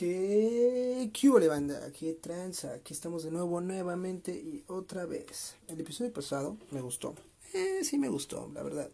¿Qué, 0.00 1.10
qué 1.12 1.28
hubo, 1.28 1.46
banda? 1.46 1.92
¿Qué 1.92 2.14
tranza? 2.14 2.72
Aquí 2.72 2.94
estamos 2.94 3.22
de 3.22 3.30
nuevo, 3.30 3.60
nuevamente 3.60 4.32
y 4.32 4.64
otra 4.66 5.04
vez. 5.04 5.56
El 5.68 5.78
episodio 5.78 6.10
pasado 6.10 6.56
me 6.70 6.80
gustó. 6.80 7.14
Eh, 7.52 7.80
sí 7.84 7.98
me 7.98 8.08
gustó, 8.08 8.50
la 8.54 8.62
verdad. 8.62 8.88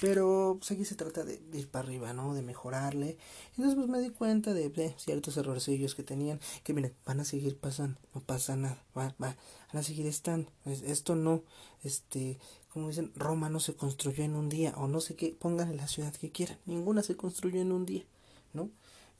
Pero 0.00 0.56
pues, 0.58 0.70
aquí 0.70 0.86
se 0.86 0.94
trata 0.94 1.22
de, 1.22 1.38
ir 1.52 1.68
para 1.68 1.84
arriba, 1.84 2.14
¿no? 2.14 2.32
De 2.32 2.40
mejorarle. 2.40 3.18
Entonces 3.58 3.74
pues 3.74 3.88
me 3.88 4.00
di 4.00 4.08
cuenta 4.08 4.54
de, 4.54 4.94
ciertos 4.96 5.36
errorcillos 5.36 5.94
que 5.94 6.02
tenían. 6.02 6.40
Que 6.64 6.72
miren, 6.72 6.94
van 7.04 7.20
a 7.20 7.26
seguir 7.26 7.58
pasando. 7.58 8.00
No 8.14 8.22
pasa 8.22 8.56
nada. 8.56 8.82
Va, 8.96 9.14
va, 9.22 9.36
van 9.70 9.76
a 9.80 9.82
seguir 9.82 10.06
estando. 10.06 10.50
Esto 10.64 11.14
no, 11.14 11.42
este, 11.82 12.38
como 12.70 12.88
dicen, 12.88 13.12
Roma 13.16 13.50
no 13.50 13.60
se 13.60 13.74
construyó 13.74 14.24
en 14.24 14.34
un 14.34 14.48
día. 14.48 14.72
O 14.78 14.88
no 14.88 15.02
sé 15.02 15.14
qué, 15.14 15.36
pongan 15.38 15.68
en 15.68 15.76
la 15.76 15.88
ciudad 15.88 16.14
que 16.14 16.32
quieran. 16.32 16.56
Ninguna 16.64 17.02
se 17.02 17.18
construyó 17.18 17.60
en 17.60 17.70
un 17.70 17.84
día, 17.84 18.06
¿no? 18.54 18.70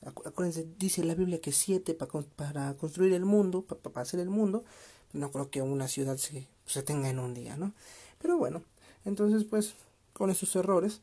Acuérdense, 0.03 0.67
dice 0.79 1.05
la 1.05 1.15
Biblia 1.15 1.41
que 1.41 1.53
siete 1.53 1.95
para 1.95 2.75
construir 2.75 3.13
el 3.13 3.25
mundo, 3.25 3.63
para 3.63 4.03
hacer 4.03 4.21
el 4.21 4.31
mundo. 4.31 4.65
No 5.13 5.33
creo 5.33 5.51
que 5.51 5.63
una 5.63 5.89
ciudad 5.89 6.17
se, 6.17 6.47
se 6.67 6.83
tenga 6.83 7.09
en 7.09 7.19
un 7.19 7.35
día, 7.35 7.57
¿no? 7.57 7.73
Pero 8.21 8.37
bueno, 8.37 8.63
entonces 9.05 9.45
pues 9.45 9.75
con 10.13 10.31
esos 10.31 10.55
errores, 10.57 11.01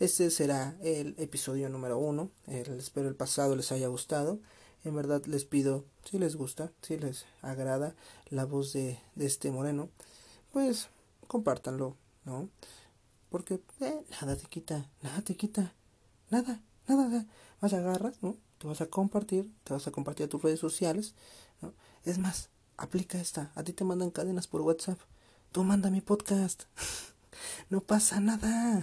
este 0.00 0.30
será 0.30 0.76
el 0.82 1.14
episodio 1.18 1.68
número 1.68 1.98
uno. 1.98 2.30
espero 2.46 3.08
el 3.08 3.16
pasado 3.16 3.56
les 3.56 3.72
haya 3.72 3.88
gustado. 3.88 4.38
En 4.84 4.94
verdad 4.94 5.24
les 5.26 5.44
pido, 5.44 5.84
si 6.04 6.18
les 6.18 6.36
gusta, 6.36 6.70
si 6.82 6.96
les 6.96 7.26
agrada 7.42 7.96
la 8.30 8.44
voz 8.44 8.72
de, 8.72 9.00
de 9.16 9.26
este 9.26 9.50
moreno, 9.50 9.90
pues 10.52 10.88
compártanlo, 11.26 11.96
¿no? 12.24 12.48
Porque 13.28 13.60
eh, 13.80 14.00
nada 14.20 14.36
te 14.36 14.46
quita, 14.46 14.88
nada 15.02 15.20
te 15.22 15.36
quita, 15.36 15.74
nada, 16.30 16.62
nada 16.86 17.26
a 17.62 17.66
agarrar, 17.66 18.14
¿no? 18.22 18.36
Te 18.58 18.66
vas 18.66 18.80
a 18.80 18.86
compartir, 18.86 19.50
te 19.64 19.72
vas 19.72 19.86
a 19.86 19.90
compartir 19.90 20.26
a 20.26 20.28
tus 20.28 20.42
redes 20.42 20.60
sociales, 20.60 21.14
¿no? 21.60 21.72
Es 22.04 22.18
más, 22.18 22.50
aplica 22.76 23.20
esta, 23.20 23.52
a 23.54 23.62
ti 23.62 23.72
te 23.72 23.84
mandan 23.84 24.10
cadenas 24.10 24.46
por 24.46 24.62
WhatsApp, 24.62 24.98
tú 25.52 25.64
manda 25.64 25.90
mi 25.90 26.00
podcast, 26.00 26.64
no 27.70 27.80
pasa 27.80 28.20
nada. 28.20 28.82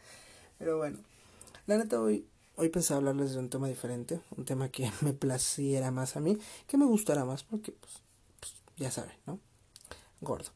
Pero 0.58 0.78
bueno, 0.78 0.98
la 1.66 1.78
neta 1.78 2.00
hoy, 2.00 2.26
hoy 2.56 2.68
pensé 2.68 2.94
hablarles 2.94 3.32
de 3.32 3.38
un 3.38 3.50
tema 3.50 3.68
diferente, 3.68 4.20
un 4.36 4.44
tema 4.44 4.68
que 4.68 4.90
me 5.00 5.12
placiera 5.12 5.90
más 5.90 6.16
a 6.16 6.20
mí, 6.20 6.38
que 6.66 6.76
me 6.76 6.86
gustará 6.86 7.24
más, 7.24 7.44
porque 7.44 7.72
pues, 7.72 8.02
pues 8.40 8.52
ya 8.76 8.90
saben, 8.90 9.16
¿no? 9.26 9.38
Gordo. 10.20 10.50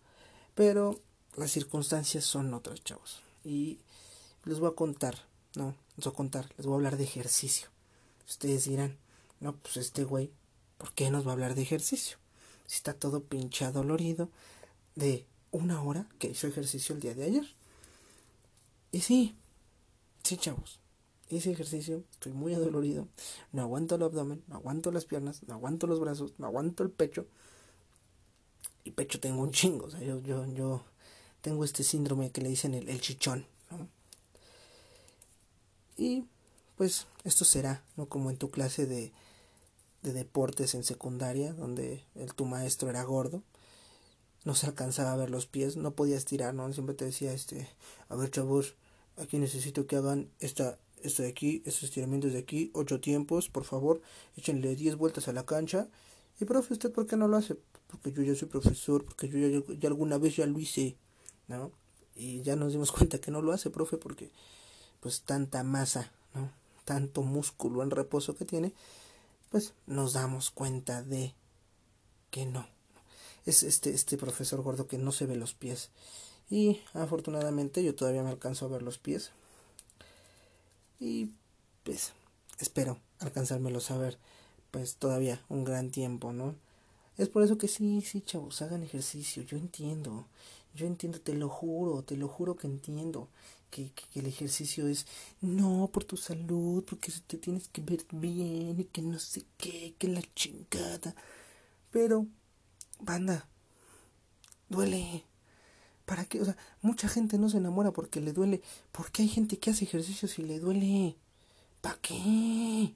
Pero 0.55 1.01
las 1.37 1.51
circunstancias 1.51 2.25
son 2.25 2.53
otras, 2.53 2.83
chavos. 2.83 3.23
Y 3.45 3.79
les 4.45 4.59
voy 4.59 4.71
a 4.71 4.75
contar 4.75 5.17
no, 5.55 5.75
les 5.97 6.05
voy 6.05 6.13
a 6.13 6.17
contar, 6.17 6.49
les 6.57 6.67
voy 6.67 6.75
a 6.75 6.77
hablar 6.77 6.97
de 6.97 7.05
ejercicio. 7.05 7.69
Ustedes 8.29 8.65
dirán, 8.65 8.97
no, 9.41 9.57
pues 9.57 9.77
este 9.77 10.05
güey, 10.05 10.31
¿por 10.79 10.93
qué 10.93 11.11
nos 11.11 11.27
va 11.27 11.31
a 11.31 11.35
hablar 11.35 11.55
de 11.55 11.63
ejercicio? 11.63 12.19
Si 12.67 12.77
está 12.77 12.95
todo 12.95 13.23
pinchado, 13.23 13.83
dolorido, 13.83 14.31
de 14.95 15.27
una 15.51 15.83
hora 15.83 16.07
que 16.19 16.29
hizo 16.29 16.47
ejercicio 16.47 16.95
el 16.95 17.01
día 17.01 17.15
de 17.15 17.25
ayer. 17.25 17.55
Y 18.91 19.01
sí, 19.01 19.35
sí, 20.23 20.37
chavos, 20.37 20.81
hice 21.29 21.51
ejercicio, 21.51 22.05
estoy 22.13 22.33
muy 22.33 22.55
adolorido, 22.55 23.09
no 23.53 23.63
aguanto 23.63 23.97
el 23.97 24.03
abdomen, 24.03 24.43
no 24.49 24.57
aguanto 24.57 24.91
las 24.93 25.05
piernas, 25.05 25.43
no 25.47 25.55
aguanto 25.55 25.87
los 25.87 26.01
brazos, 26.01 26.35
no 26.39 26.47
aguanto 26.47 26.83
el 26.83 26.91
pecho. 26.91 27.27
Y 28.85 28.91
pecho 28.91 29.21
tengo 29.21 29.43
un 29.43 29.53
chingo, 29.53 29.87
o 29.87 29.91
sea, 29.91 30.01
yo, 30.01 30.21
yo, 30.23 30.45
yo 30.47 30.85
tengo 31.41 31.65
este 31.65 31.85
síndrome 31.85 32.31
que 32.31 32.41
le 32.41 32.49
dicen 32.49 32.75
el, 32.75 32.89
el 32.89 33.01
chichón. 33.01 33.47
Y 36.03 36.25
pues 36.77 37.07
esto 37.23 37.45
será, 37.45 37.85
¿no? 37.97 38.07
Como 38.07 38.31
en 38.31 38.37
tu 38.37 38.51
clase 38.51 38.87
de, 38.87 39.13
de 40.03 40.13
deportes 40.13 40.75
en 40.75 40.83
secundaria, 40.83 41.53
donde 41.53 42.03
el, 42.17 42.35
tu 42.35 42.45
maestro 42.45 42.91
era 42.91 43.05
gordo, 43.05 43.45
no 44.45 44.57
se 44.57 44.67
alcanzaba 44.67 45.13
a 45.13 45.17
ver 45.17 45.31
los 45.31 45.47
pies, 45.47 45.77
no 45.77 45.93
podías 45.93 46.25
tirar, 46.25 46.55
¿no? 46.55 46.73
Siempre 46.73 46.97
te 46.97 47.05
decía, 47.05 47.33
este, 47.33 47.69
a 48.09 48.17
ver 48.17 48.33
chavos, 48.33 48.75
aquí 49.17 49.39
necesito 49.39 49.87
que 49.87 49.95
hagan 49.95 50.29
esta, 50.41 50.77
esto 51.05 51.23
de 51.23 51.29
aquí, 51.29 51.63
estos 51.67 51.85
estiramientos 51.85 52.33
de 52.33 52.41
aquí, 52.41 52.73
ocho 52.75 53.01
tiempos, 53.01 53.49
por 53.49 53.63
favor, 53.63 54.03
échenle 54.37 54.75
diez 54.75 54.97
vueltas 54.97 55.29
a 55.29 55.33
la 55.33 55.47
cancha. 55.47 55.89
Y 56.41 56.47
profe, 56.47 56.73
¿usted 56.73 56.91
por 56.91 57.07
qué 57.07 57.17
no 57.17 57.29
lo 57.29 57.37
hace? 57.37 57.57
Porque 57.87 58.11
yo 58.11 58.25
ya 58.25 58.35
soy 58.35 58.49
profesor, 58.49 59.05
porque 59.05 59.29
yo 59.29 59.39
ya, 59.39 59.75
ya 59.79 59.89
alguna 59.89 60.19
vez 60.19 60.35
ya 60.35 60.47
lo 60.47 60.59
hice, 60.59 60.97
¿no? 61.47 61.71
Y 62.17 62.43
ya 62.43 62.57
nos 62.57 62.73
dimos 62.73 62.91
cuenta 62.97 63.21
que 63.21 63.31
no 63.31 63.41
lo 63.41 63.53
hace, 63.53 63.71
profe, 63.71 63.99
porque 63.99 64.33
pues 65.03 65.23
tanta 65.23 65.65
masa, 65.65 66.13
¿no? 66.33 66.51
tanto 66.85 67.23
músculo 67.23 67.83
en 67.83 67.91
reposo 67.91 68.37
que 68.37 68.45
tiene, 68.45 68.73
pues 69.51 69.75
nos 69.87 70.13
damos 70.13 70.51
cuenta 70.51 71.03
de 71.03 71.35
que 72.31 72.47
no. 72.47 72.67
Es 73.45 73.65
este, 73.65 73.91
este 73.91 74.17
profesor 74.17 74.63
gordo 74.63 74.87
que 74.87 74.99
no 74.99 75.11
se 75.11 75.27
ve 75.27 75.35
los 75.37 75.55
pies. 75.55 75.91
Y 76.49 76.81
afortunadamente 76.95 77.83
yo 77.83 77.95
todavía 77.95 78.23
me 78.23 78.31
alcanzo 78.31 78.67
a 78.67 78.69
ver 78.69 78.83
los 78.83 78.99
pies. 78.99 79.33
Y 81.01 81.31
pues 81.83 82.13
espero 82.61 82.99
alcanzármelos 83.19 83.91
a 83.91 83.99
ver 83.99 84.19
pues 84.71 84.97
todavía 84.97 85.43
un 85.49 85.65
gran 85.65 85.91
tiempo, 85.91 86.33
¿no? 86.33 86.55
Es 87.19 87.29
por 87.29 87.43
eso 87.43 87.59
que 87.59 87.69
sí, 87.69 88.01
sí, 88.01 88.23
chavos, 88.23 88.63
hagan 88.63 88.83
ejercicio, 88.83 89.43
yo 89.43 89.59
entiendo, 89.59 90.25
yo 90.75 90.87
entiendo, 90.87 91.21
te 91.21 91.35
lo 91.35 91.51
juro, 91.51 92.03
te 92.03 92.17
lo 92.17 92.27
juro 92.27 92.57
que 92.57 92.67
entiendo 92.67 93.29
que, 93.73 93.91
el 94.15 94.27
ejercicio 94.27 94.87
es 94.87 95.07
no 95.41 95.89
por 95.93 96.05
tu 96.05 96.17
salud, 96.17 96.85
porque 96.85 97.11
te 97.27 97.39
tienes 97.39 97.69
que 97.69 97.81
ver 97.81 98.05
bien 98.13 98.79
y 98.79 98.85
que 98.85 99.01
no 99.03 99.19
sé 99.19 99.45
qué, 99.57 99.95
que 99.99 100.09
la 100.09 100.23
chingada. 100.35 101.15
Pero, 101.91 102.27
banda, 103.01 103.49
duele. 104.69 105.25
¿Para 106.05 106.25
qué? 106.27 106.41
O 106.41 106.45
sea, 106.45 106.57
mucha 106.83 107.09
gente 107.09 107.39
no 107.39 107.49
se 107.49 107.57
enamora 107.57 107.93
porque 107.93 108.21
le 108.21 108.33
duele. 108.33 108.61
¿Por 108.93 109.11
qué 109.11 109.23
hay 109.23 109.29
gente 109.29 109.59
que 109.59 109.71
hace 109.71 109.85
ejercicio 109.85 110.29
si 110.29 110.43
le 110.43 110.59
duele? 110.61 111.17
¿Para 111.81 111.97
qué? 112.03 112.95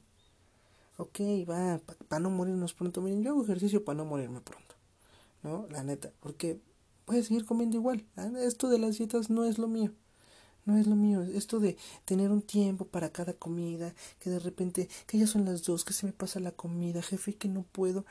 Ok, 0.98 1.20
va, 1.48 1.80
para 2.08 2.20
no 2.20 2.30
morirnos 2.30 2.74
pronto. 2.74 3.00
Miren, 3.00 3.22
yo 3.22 3.30
hago 3.30 3.44
ejercicio 3.44 3.84
para 3.84 3.96
no 3.96 4.04
morirme 4.04 4.40
pronto. 4.42 4.74
¿No? 5.42 5.66
La 5.70 5.82
neta. 5.82 6.12
Porque 6.20 6.60
voy 7.06 7.18
a 7.18 7.22
seguir 7.22 7.46
comiendo 7.46 7.78
igual. 7.78 8.04
Esto 8.38 8.68
de 8.68 8.78
las 8.78 8.98
dietas 8.98 9.30
no 9.30 9.44
es 9.44 9.58
lo 9.58 9.68
mío 9.68 9.92
no 10.66 10.76
es 10.76 10.86
lo 10.86 10.96
mío. 10.96 11.22
Esto 11.22 11.58
de 11.58 11.78
tener 12.04 12.30
un 12.30 12.42
tiempo 12.42 12.84
para 12.86 13.10
cada 13.10 13.32
comida, 13.32 13.94
que 14.20 14.30
de 14.30 14.38
repente, 14.38 14.88
que 15.06 15.18
ya 15.18 15.26
son 15.26 15.44
las 15.46 15.62
dos, 15.64 15.84
que 15.84 15.94
se 15.94 16.06
me 16.06 16.12
pasa 16.12 16.40
la 16.40 16.52
comida, 16.52 17.02
jefe, 17.02 17.34
que 17.34 17.48
no 17.48 17.62
puedo. 17.62 18.04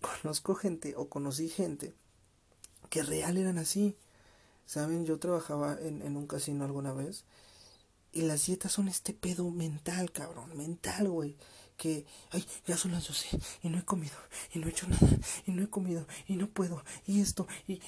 Conozco 0.00 0.54
gente 0.54 0.94
o 0.96 1.08
conocí 1.08 1.48
gente 1.48 1.94
que 2.90 3.02
real 3.02 3.38
eran 3.38 3.58
así. 3.58 3.96
Saben, 4.66 5.06
yo 5.06 5.18
trabajaba 5.18 5.78
en, 5.80 6.02
en 6.02 6.16
un 6.16 6.26
casino 6.26 6.64
alguna 6.64 6.92
vez 6.92 7.24
y 8.12 8.22
las 8.22 8.46
dietas 8.46 8.72
son 8.72 8.88
este 8.88 9.14
pedo 9.14 9.50
mental, 9.50 10.12
cabrón, 10.12 10.56
mental, 10.56 11.08
güey 11.08 11.36
que, 11.80 12.04
ay, 12.30 12.44
ya 12.66 12.76
son 12.76 12.92
las 12.92 13.08
12 13.08 13.40
y 13.62 13.70
no 13.70 13.78
he 13.78 13.84
comido 13.86 14.12
y 14.52 14.58
no 14.58 14.66
he 14.66 14.70
hecho 14.70 14.86
nada 14.86 15.08
y 15.46 15.50
no 15.50 15.62
he 15.62 15.70
comido 15.70 16.06
y 16.28 16.36
no 16.36 16.46
puedo 16.46 16.84
y 17.06 17.22
esto 17.22 17.48
y 17.66 17.80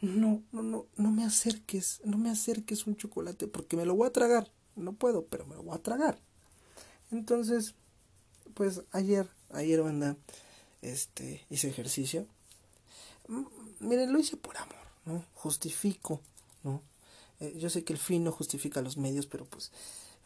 no, 0.00 0.42
no, 0.50 0.62
no, 0.62 0.86
no 0.96 1.10
me 1.12 1.24
acerques, 1.24 2.00
no 2.02 2.18
me 2.18 2.30
acerques 2.30 2.88
un 2.88 2.96
chocolate 2.96 3.46
porque 3.46 3.76
me 3.76 3.86
lo 3.86 3.94
voy 3.94 4.08
a 4.08 4.12
tragar. 4.12 4.50
No 4.74 4.92
puedo, 4.92 5.24
pero 5.26 5.46
me 5.46 5.54
lo 5.54 5.62
voy 5.62 5.76
a 5.76 5.82
tragar. 5.82 6.18
Entonces, 7.12 7.76
pues 8.54 8.82
ayer, 8.90 9.30
ayer 9.50 9.82
banda, 9.82 10.16
este, 10.82 11.46
hice 11.48 11.68
ejercicio. 11.68 12.26
Miren, 13.78 14.12
lo 14.12 14.18
hice 14.18 14.36
por 14.36 14.56
amor, 14.56 14.74
¿no? 15.04 15.24
Justifico, 15.34 16.22
¿no? 16.64 16.82
Eh, 17.38 17.54
yo 17.56 17.70
sé 17.70 17.84
que 17.84 17.92
el 17.92 18.00
fin 18.00 18.24
no 18.24 18.32
justifica 18.32 18.82
los 18.82 18.96
medios, 18.96 19.26
pero 19.26 19.44
pues 19.44 19.70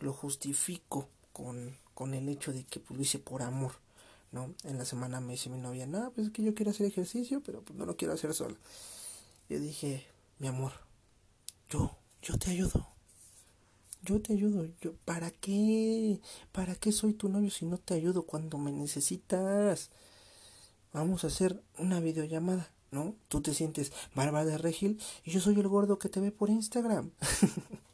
lo 0.01 0.15
justifico 0.15 1.09
con, 1.33 1.77
con 1.95 2.15
el 2.15 2.29
hecho 2.29 2.53
de 2.53 2.65
que 2.65 2.81
pues, 2.81 2.97
lo 2.97 3.03
hice 3.03 3.19
por 3.19 3.43
amor, 3.43 3.73
¿no? 4.31 4.55
En 4.65 4.79
la 4.79 4.85
semana 4.85 5.21
me 5.21 5.33
dice 5.33 5.51
mi 5.51 5.59
novia, 5.59 5.87
no, 5.87 6.11
pues 6.13 6.29
es 6.29 6.33
que 6.33 6.43
yo 6.43 6.55
quiero 6.55 6.71
hacer 6.71 6.87
ejercicio, 6.87 7.43
pero 7.45 7.63
pues 7.63 7.79
no 7.79 7.87
lo 7.87 7.97
quiero 7.97 8.15
hacer 8.15 8.35
sola. 8.35 8.57
Yo 9.49 9.59
dije, 9.59 10.07
mi 10.39 10.49
amor, 10.49 10.73
yo, 11.69 11.97
yo 12.23 12.39
te 12.39 12.51
ayudo. 12.51 12.87
Yo 14.05 14.21
te 14.21 14.33
ayudo. 14.33 14.67
Yo, 14.81 14.95
¿para 15.05 15.31
qué? 15.31 16.21
¿Para 16.51 16.75
qué 16.75 16.91
soy 16.91 17.13
tu 17.13 17.29
novio 17.29 17.51
si 17.51 17.67
no 17.67 17.79
te 17.79 17.95
ayudo 17.95 18.25
cuando 18.25 18.59
me 18.59 18.73
necesitas? 18.73 19.91
Vamos 20.93 21.25
a 21.25 21.29
hacer 21.29 21.63
una 21.79 22.01
videollamada, 22.01 22.71
¿no? 22.91 23.15
Tú 23.29 23.41
te 23.41 23.55
sientes 23.55 23.93
Bárbara 24.15 24.45
de 24.45 24.59
Regil 24.59 25.01
y 25.25 25.31
yo 25.31 25.41
soy 25.41 25.55
el 25.59 25.69
gordo 25.69 25.99
que 25.99 26.09
te 26.09 26.21
ve 26.21 26.33
por 26.33 26.51
Instagram. 26.51 27.11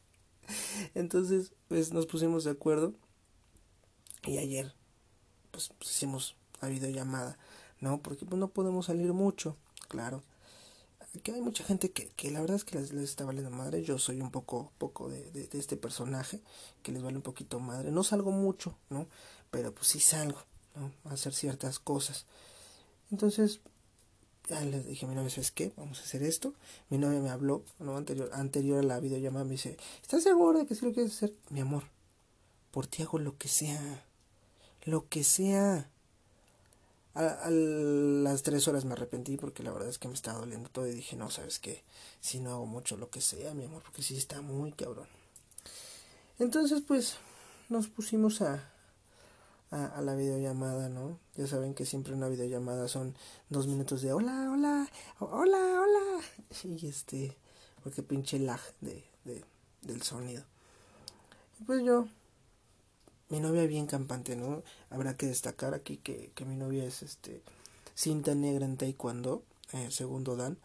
Entonces, 0.94 1.52
pues 1.68 1.92
nos 1.92 2.06
pusimos 2.06 2.44
de 2.44 2.52
acuerdo 2.52 2.94
y 4.28 4.38
ayer, 4.38 4.74
pues, 5.50 5.70
pues, 5.78 5.90
hicimos 5.90 6.36
la 6.60 6.68
videollamada, 6.68 7.38
¿no? 7.80 8.00
Porque 8.02 8.26
pues 8.26 8.38
no 8.38 8.48
podemos 8.48 8.86
salir 8.86 9.12
mucho, 9.12 9.56
claro. 9.88 10.22
Que 11.22 11.32
hay 11.32 11.40
mucha 11.40 11.64
gente 11.64 11.90
que, 11.90 12.08
que 12.10 12.30
la 12.30 12.40
verdad 12.40 12.56
es 12.56 12.64
que 12.64 12.78
les, 12.78 12.92
les, 12.92 13.04
está 13.04 13.24
valiendo 13.24 13.50
madre. 13.50 13.82
Yo 13.82 13.98
soy 13.98 14.20
un 14.20 14.30
poco, 14.30 14.70
poco 14.78 15.08
de, 15.08 15.30
de, 15.32 15.48
este 15.58 15.76
personaje 15.76 16.40
que 16.82 16.92
les 16.92 17.02
vale 17.02 17.16
un 17.16 17.22
poquito 17.22 17.58
madre. 17.58 17.90
No 17.90 18.04
salgo 18.04 18.30
mucho, 18.30 18.76
¿no? 18.90 19.06
Pero 19.50 19.74
pues 19.74 19.88
sí 19.88 20.00
salgo, 20.00 20.38
¿no? 20.76 20.92
A 21.10 21.14
hacer 21.14 21.34
ciertas 21.34 21.78
cosas. 21.78 22.26
Entonces, 23.10 23.60
ya 24.48 24.60
le 24.60 24.82
dije 24.82 25.06
a 25.06 25.08
mi 25.08 25.14
novia, 25.14 25.30
¿sabes 25.30 25.50
qué? 25.50 25.72
Vamos 25.76 26.00
a 26.00 26.02
hacer 26.02 26.22
esto. 26.22 26.54
Mi 26.88 26.98
novia 26.98 27.20
me 27.20 27.30
habló, 27.30 27.64
¿no? 27.78 27.96
Anterior, 27.96 28.30
anterior 28.32 28.78
a 28.78 28.82
la 28.82 29.00
videollamada, 29.00 29.44
me 29.44 29.52
dice, 29.52 29.76
¿estás 30.02 30.22
segura 30.22 30.60
de 30.60 30.66
que 30.66 30.74
sí 30.74 30.84
lo 30.84 30.92
quieres 30.92 31.14
hacer? 31.14 31.34
Mi 31.50 31.60
amor, 31.60 31.84
por 32.70 32.86
ti 32.86 33.02
hago 33.02 33.18
lo 33.18 33.36
que 33.36 33.48
sea. 33.48 34.04
Lo 34.88 35.06
que 35.10 35.22
sea. 35.22 35.90
A, 37.12 37.50
las 37.50 38.42
tres 38.42 38.68
horas 38.68 38.86
me 38.86 38.94
arrepentí 38.94 39.36
porque 39.36 39.62
la 39.62 39.70
verdad 39.70 39.90
es 39.90 39.98
que 39.98 40.08
me 40.08 40.14
estaba 40.14 40.38
doliendo 40.38 40.70
todo 40.70 40.86
y 40.86 40.92
dije, 40.92 41.14
no, 41.14 41.28
¿sabes 41.28 41.58
qué? 41.58 41.84
Si 42.20 42.40
no 42.40 42.52
hago 42.52 42.64
mucho 42.64 42.96
lo 42.96 43.10
que 43.10 43.20
sea, 43.20 43.52
mi 43.52 43.64
amor, 43.64 43.82
porque 43.82 44.02
sí 44.02 44.16
está 44.16 44.40
muy 44.40 44.72
cabrón. 44.72 45.06
Entonces, 46.38 46.82
pues, 46.88 47.16
nos 47.68 47.88
pusimos 47.88 48.40
a, 48.40 48.72
a, 49.70 50.00
la 50.00 50.14
videollamada, 50.14 50.88
¿no? 50.88 51.18
Ya 51.36 51.46
saben 51.46 51.74
que 51.74 51.84
siempre 51.84 52.14
una 52.14 52.28
videollamada 52.28 52.88
son 52.88 53.14
dos 53.50 53.66
minutos 53.66 54.00
de 54.00 54.14
hola, 54.14 54.50
hola, 54.50 54.88
hola, 55.18 55.82
hola. 55.82 56.24
Y 56.64 56.86
este, 56.86 57.36
porque 57.84 58.02
pinche 58.02 58.38
lag 58.38 58.60
de, 58.80 59.04
de, 59.24 59.44
del 59.82 60.02
sonido. 60.02 60.44
Pues 61.66 61.84
yo, 61.84 62.08
mi 63.28 63.40
novia 63.40 63.66
bien 63.66 63.86
campante, 63.86 64.36
¿no? 64.36 64.62
Habrá 64.90 65.16
que 65.16 65.26
destacar 65.26 65.74
aquí 65.74 65.98
que, 65.98 66.30
que 66.34 66.44
mi 66.44 66.56
novia 66.56 66.84
es 66.84 67.02
este 67.02 67.42
cinta 67.94 68.34
negra 68.34 68.64
en 68.64 68.76
taekwondo, 68.76 69.42
eh, 69.72 69.90
segundo 69.90 70.36
dan. 70.36 70.58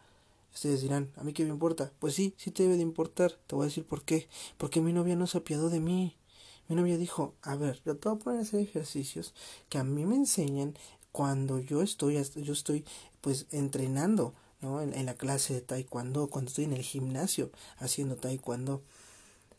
Ustedes 0.53 0.81
dirán, 0.81 1.11
¿a 1.17 1.23
mí 1.23 1.33
qué 1.33 1.43
me 1.43 1.49
importa? 1.49 1.91
Pues 1.99 2.13
sí, 2.13 2.35
sí 2.37 2.51
te 2.51 2.63
debe 2.63 2.75
de 2.75 2.83
importar. 2.83 3.31
Te 3.47 3.55
voy 3.55 3.63
a 3.63 3.67
decir 3.67 3.85
por 3.85 4.03
qué. 4.03 4.27
Porque 4.57 4.81
mi 4.81 4.93
novia 4.93 5.15
no 5.15 5.25
se 5.25 5.39
apiadó 5.39 5.71
de 5.71 5.79
mí. 5.79 6.15
Mi 6.67 6.75
novia 6.75 6.97
dijo, 6.97 7.33
a 7.41 7.55
ver, 7.55 7.81
yo 7.85 7.97
te 7.97 8.07
voy 8.07 8.17
a 8.17 8.23
poner 8.23 8.39
a 8.39 8.43
hacer 8.43 8.59
ejercicios 8.59 9.33
que 9.69 9.79
a 9.79 9.83
mí 9.83 10.05
me 10.05 10.15
enseñan 10.15 10.77
cuando 11.11 11.59
yo 11.59 11.81
estoy, 11.81 12.23
yo 12.35 12.53
estoy 12.53 12.85
pues 13.21 13.47
entrenando, 13.51 14.33
¿no? 14.61 14.81
En, 14.81 15.05
la 15.05 15.15
clase 15.15 15.55
de 15.55 15.61
taekwondo, 15.61 16.27
cuando 16.27 16.49
estoy 16.49 16.65
en 16.65 16.73
el 16.73 16.83
gimnasio 16.83 17.51
haciendo 17.77 18.15
taekwondo. 18.15 18.83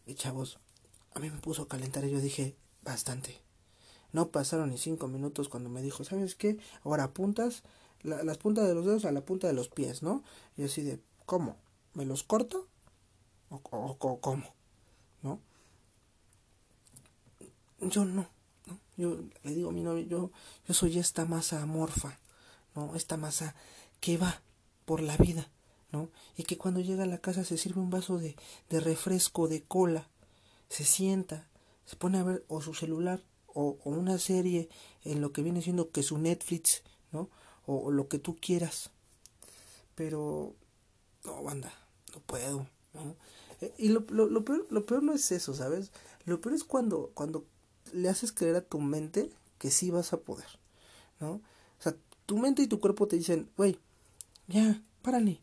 Y 0.07 0.15
chavos, 0.15 0.59
a 1.15 1.19
mí 1.19 1.29
me 1.29 1.39
puso 1.39 1.62
a 1.62 1.69
calentar 1.69 2.05
y 2.05 2.11
yo 2.11 2.21
dije, 2.21 2.55
bastante. 2.85 3.41
No 4.13 4.29
pasaron 4.29 4.71
ni 4.71 4.79
cinco 4.79 5.09
minutos 5.09 5.49
cuando 5.49 5.71
me 5.71 5.83
dijo, 5.83 6.05
¿sabes 6.05 6.35
qué? 6.37 6.59
Ahora 6.85 7.05
apuntas 7.05 7.65
las 8.05 8.39
puntas 8.39 8.69
de 8.69 8.75
los 8.75 8.85
dedos 8.85 9.07
a 9.07 9.13
la 9.13 9.23
punta 9.23 9.47
de 9.47 9.55
los 9.55 9.69
pies, 9.69 10.03
¿no? 10.03 10.23
Y 10.57 10.65
así 10.65 10.83
de, 10.83 11.01
¿cómo? 11.25 11.57
¿Me 11.95 12.05
los 12.05 12.23
corto? 12.23 12.69
¿O, 13.49 14.19
cómo? 14.21 14.45
¿No? 15.23 15.41
yo 17.81 18.05
no, 18.05 18.27
¿no? 18.67 18.79
Yo 18.97 19.19
le 19.43 19.55
digo 19.55 19.71
a 19.71 19.73
mi 19.73 19.83
novio, 19.83 20.05
yo, 20.07 20.31
yo 20.67 20.75
soy 20.75 20.99
esta 20.99 21.25
masa 21.25 21.63
amorfa, 21.63 22.19
¿no? 22.75 22.95
Esta 22.95 23.17
masa 23.17 23.55
que 24.01 24.19
va 24.19 24.43
por 24.85 25.01
la 25.01 25.17
vida, 25.17 25.49
¿no? 25.91 26.11
Y 26.37 26.45
que 26.45 26.59
cuando 26.59 26.81
llega 26.81 27.05
a 27.05 27.07
la 27.07 27.19
casa 27.19 27.45
se 27.45 27.57
sirve 27.57 27.81
un 27.81 27.91
vaso 27.91 28.19
de, 28.19 28.37
de 28.69 28.81
refresco, 28.81 29.49
de 29.49 29.63
cola, 29.63 30.09
se 30.69 30.85
sienta, 30.85 31.47
se 31.85 31.97
pone 31.97 32.19
a 32.19 32.23
ver 32.23 32.45
o 32.49 32.61
su 32.61 32.75
celular 32.75 33.23
o, 33.47 33.79
o 33.85 33.91
una 33.91 34.19
serie 34.19 34.69
en 35.05 35.21
lo 35.21 35.33
que 35.33 35.43
viene 35.43 35.63
siendo 35.63 35.91
que 35.91 36.03
su 36.03 36.19
Netflix, 36.19 36.83
¿no? 37.13 37.31
O, 37.67 37.91
lo 37.91 38.09
que 38.09 38.19
tú 38.19 38.37
quieras. 38.37 38.91
Pero, 39.95 40.55
no, 41.25 41.43
banda, 41.43 41.73
no 42.15 42.21
puedo, 42.21 42.67
¿no? 42.93 43.17
Eh, 43.61 43.75
y 43.79 43.89
lo, 43.89 44.05
lo, 44.11 44.27
lo, 44.27 44.45
peor, 44.45 44.67
lo 44.71 44.85
peor 44.87 45.03
no 45.03 45.13
es 45.13 45.31
eso, 45.33 45.55
¿sabes? 45.55 45.93
Lo 46.25 46.41
peor 46.41 46.55
es 46.55 46.65
cuando, 46.65 47.13
cuando 47.15 47.47
le 47.93 48.09
haces 48.09 48.33
creer 48.33 48.57
a 48.57 48.65
tu 48.65 48.81
mente 48.81 49.31
que 49.59 49.71
sí 49.71 49.91
vas 49.91 50.13
a 50.13 50.21
poder, 50.21 50.59
¿no? 51.21 51.35
O 51.35 51.83
sea, 51.83 51.95
tu 52.27 52.39
mente 52.39 52.63
y 52.63 52.67
tu 52.67 52.81
cuerpo 52.81 53.07
te 53.07 53.17
dicen, 53.17 53.51
güey, 53.57 53.79
ya, 54.49 54.83
párale, 55.03 55.41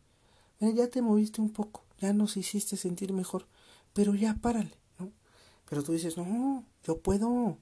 ya 0.60 0.88
te 0.88 1.02
moviste 1.02 1.40
un 1.40 1.50
poco, 1.50 1.82
ya 1.98 2.12
nos 2.12 2.36
hiciste 2.36 2.76
sentir 2.76 3.12
mejor, 3.12 3.46
pero 3.92 4.14
ya 4.14 4.34
párale. 4.34 4.81
Pero 5.72 5.82
tú 5.82 5.92
dices, 5.92 6.18
no, 6.18 6.66
yo 6.84 6.98
puedo, 6.98 7.56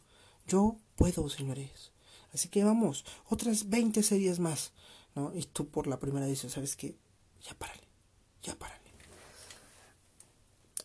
yo 0.45 0.81
puedo, 0.97 1.29
señores. 1.29 1.93
Así 2.35 2.49
que 2.49 2.65
vamos, 2.65 3.05
otras 3.29 3.71
20 3.71 4.03
series 4.03 4.41
más, 4.41 4.73
¿no? 5.15 5.33
Y 5.33 5.45
tú 5.45 5.69
por 5.69 5.87
la 5.87 6.01
primera 6.01 6.27
dices, 6.27 6.51
¿sabes 6.51 6.75
qué? 6.75 6.97
Ya 7.41 7.55
párale, 7.55 7.87
ya 8.43 8.57
párale. 8.57 8.91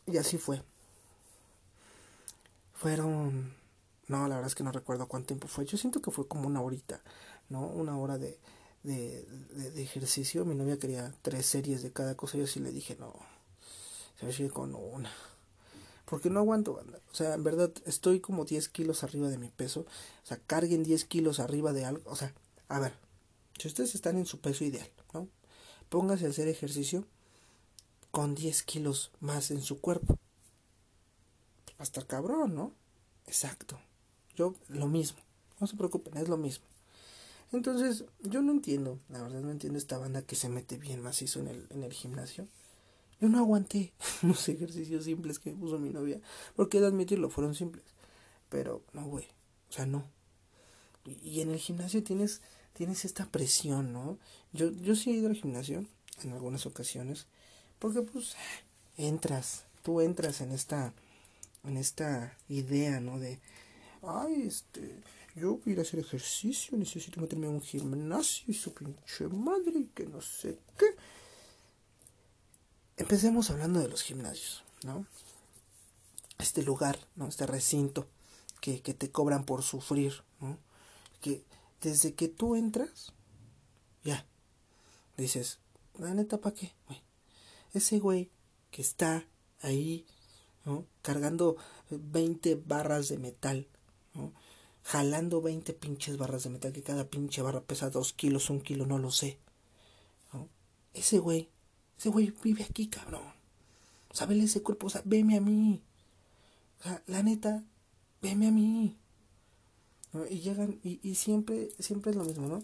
Y 0.05 0.17
así 0.17 0.37
fue. 0.37 0.61
Fueron 2.73 3.55
no, 4.07 4.27
la 4.27 4.35
verdad 4.35 4.45
es 4.45 4.53
que 4.53 4.63
no 4.63 4.71
recuerdo 4.71 5.07
cuánto 5.07 5.29
tiempo 5.29 5.47
fue. 5.47 5.65
Yo 5.65 5.79
siento 5.79 6.03
que 6.03 6.11
fue 6.11 6.27
como 6.27 6.45
una 6.45 6.61
horita, 6.61 7.01
¿no? 7.49 7.65
Una 7.65 7.97
hora 7.97 8.19
de, 8.19 8.37
de, 8.83 9.25
de, 9.25 9.81
ejercicio. 9.81 10.45
Mi 10.45 10.53
novia 10.53 10.77
quería 10.77 11.11
tres 11.23 11.47
series 11.47 11.81
de 11.81 11.91
cada 11.91 12.13
cosa. 12.13 12.37
Yo 12.37 12.45
sí 12.45 12.59
le 12.59 12.71
dije, 12.71 12.95
no, 12.99 13.15
se 14.19 14.47
con 14.51 14.75
una. 14.75 15.11
Porque 16.05 16.29
no 16.29 16.39
aguanto, 16.39 16.79
O 17.11 17.15
sea, 17.15 17.33
en 17.33 17.43
verdad, 17.43 17.71
estoy 17.85 18.19
como 18.19 18.45
10 18.45 18.69
kilos 18.69 19.03
arriba 19.03 19.27
de 19.27 19.37
mi 19.37 19.49
peso. 19.49 19.81
O 19.81 20.25
sea, 20.25 20.37
carguen 20.37 20.83
10 20.83 21.05
kilos 21.05 21.39
arriba 21.39 21.73
de 21.73 21.85
algo. 21.85 22.09
O 22.09 22.15
sea, 22.15 22.33
a 22.67 22.79
ver, 22.79 22.93
si 23.59 23.67
ustedes 23.67 23.95
están 23.95 24.17
en 24.17 24.25
su 24.25 24.39
peso 24.39 24.63
ideal, 24.63 24.89
¿no? 25.13 25.27
Pónganse 25.89 26.27
a 26.27 26.29
hacer 26.29 26.47
ejercicio 26.47 27.05
con 28.11 28.35
10 28.35 28.63
kilos 28.63 29.11
más 29.19 29.49
en 29.51 29.61
su 29.61 29.81
cuerpo. 29.81 30.17
Va 31.71 31.79
a 31.79 31.83
estar 31.83 32.05
cabrón, 32.05 32.55
¿no? 32.55 32.71
Exacto. 33.27 33.79
Yo 34.35 34.53
lo 34.67 34.87
mismo. 34.87 35.19
No 35.59 35.67
se 35.67 35.75
preocupen, 35.75 36.17
es 36.17 36.29
lo 36.29 36.37
mismo. 36.37 36.65
Entonces, 37.51 38.05
yo 38.21 38.41
no 38.41 38.51
entiendo, 38.51 38.99
la 39.09 39.21
verdad 39.21 39.41
no 39.41 39.51
entiendo 39.51 39.77
esta 39.77 39.97
banda 39.97 40.21
que 40.21 40.35
se 40.35 40.49
mete 40.49 40.77
bien 40.77 41.01
macizo 41.01 41.39
en 41.39 41.47
el, 41.47 41.67
en 41.69 41.83
el 41.83 41.93
gimnasio. 41.93 42.47
Yo 43.21 43.29
no 43.29 43.39
aguanté 43.39 43.93
los 44.21 44.47
ejercicios 44.49 45.05
simples 45.05 45.39
que 45.39 45.51
me 45.51 45.59
puso 45.59 45.79
mi 45.79 45.89
novia, 45.89 46.19
porque 46.55 46.79
de 46.79 46.87
admitirlo, 46.87 47.29
fueron 47.29 47.55
simples. 47.55 47.85
Pero 48.49 48.83
no, 48.93 49.05
güey, 49.05 49.25
o 49.69 49.73
sea, 49.73 49.85
no. 49.85 50.05
Y, 51.05 51.41
en 51.41 51.51
el 51.51 51.59
gimnasio 51.59 52.03
tienes, 52.03 52.41
tienes 52.73 53.05
esta 53.05 53.25
presión, 53.25 53.93
¿no? 53.93 54.17
Yo, 54.53 54.71
yo 54.71 54.95
sí 54.95 55.11
he 55.11 55.13
ido 55.13 55.27
al 55.27 55.35
gimnasio 55.35 55.85
en 56.23 56.33
algunas 56.33 56.65
ocasiones, 56.65 57.27
porque 57.79 58.01
pues 58.01 58.35
entras, 58.97 59.65
tú 59.83 60.01
entras 60.01 60.41
en 60.41 60.51
esta, 60.51 60.93
en 61.63 61.77
esta 61.77 62.35
idea, 62.49 62.99
¿no? 62.99 63.19
De, 63.19 63.39
ay, 64.01 64.43
este, 64.47 65.01
yo 65.35 65.57
voy 65.57 65.63
a 65.67 65.69
ir 65.71 65.79
a 65.79 65.81
hacer 65.83 65.99
ejercicio, 65.99 66.77
necesito 66.77 67.19
meterme 67.21 67.47
a 67.47 67.51
un 67.51 67.61
gimnasio 67.61 68.45
y 68.47 68.53
su 68.53 68.73
pinche 68.73 69.27
madre 69.27 69.79
y 69.79 69.85
que 69.93 70.05
no 70.05 70.21
sé 70.21 70.57
qué. 70.77 70.95
Empecemos 72.97 73.49
hablando 73.49 73.79
de 73.79 73.89
los 73.89 74.01
gimnasios, 74.03 74.63
¿no? 74.83 75.05
Este 76.37 76.63
lugar, 76.63 76.99
¿no? 77.15 77.27
Este 77.27 77.45
recinto 77.45 78.07
que, 78.61 78.81
que 78.81 78.93
te 78.93 79.11
cobran 79.11 79.45
por 79.45 79.63
sufrir, 79.63 80.23
¿no? 80.39 80.57
Que 81.21 81.43
desde 81.81 82.13
que 82.13 82.27
tú 82.27 82.55
entras, 82.55 83.13
ya, 84.03 84.25
dices, 85.17 85.59
la 85.97 86.13
neta, 86.13 86.39
¿para 86.39 86.55
qué? 86.55 86.73
ese 87.73 87.99
güey 87.99 88.31
que 88.71 88.81
está 88.81 89.27
ahí, 89.61 90.05
¿no? 90.63 90.85
Cargando 91.01 91.57
20 91.89 92.55
barras 92.55 93.09
de 93.09 93.17
metal 93.17 93.67
Jalando 94.85 95.41
20 95.41 95.73
pinches 95.73 96.17
barras 96.17 96.43
de 96.43 96.51
metal, 96.51 96.71
que 96.71 96.83
cada 96.83 97.09
pinche 97.09 97.41
barra 97.41 97.61
pesa 97.61 97.89
2 97.89 98.13
kilos, 98.13 98.51
1 98.51 98.61
kilo, 98.61 98.85
no 98.85 98.99
lo 98.99 99.09
sé. 99.09 99.39
Ese 100.93 101.17
güey, 101.17 101.49
ese 101.97 102.09
güey 102.09 102.33
vive 102.43 102.63
aquí, 102.63 102.87
cabrón. 102.87 103.23
O 104.09 104.15
sea, 104.15 104.27
ese 104.31 104.61
cuerpo, 104.61 104.87
o 104.87 104.89
sea, 104.89 105.01
veme 105.05 105.37
a 105.37 105.41
mí. 105.41 105.81
O 106.79 106.83
sea, 106.83 107.03
la 107.07 107.23
neta, 107.23 107.63
veme 108.21 108.47
a 108.47 108.51
mí. 108.51 108.95
Y 110.29 110.39
llegan, 110.39 110.79
y, 110.83 110.99
y, 111.03 111.15
siempre, 111.15 111.69
siempre 111.79 112.11
es 112.11 112.17
lo 112.17 112.23
mismo, 112.23 112.47
¿no? 112.47 112.63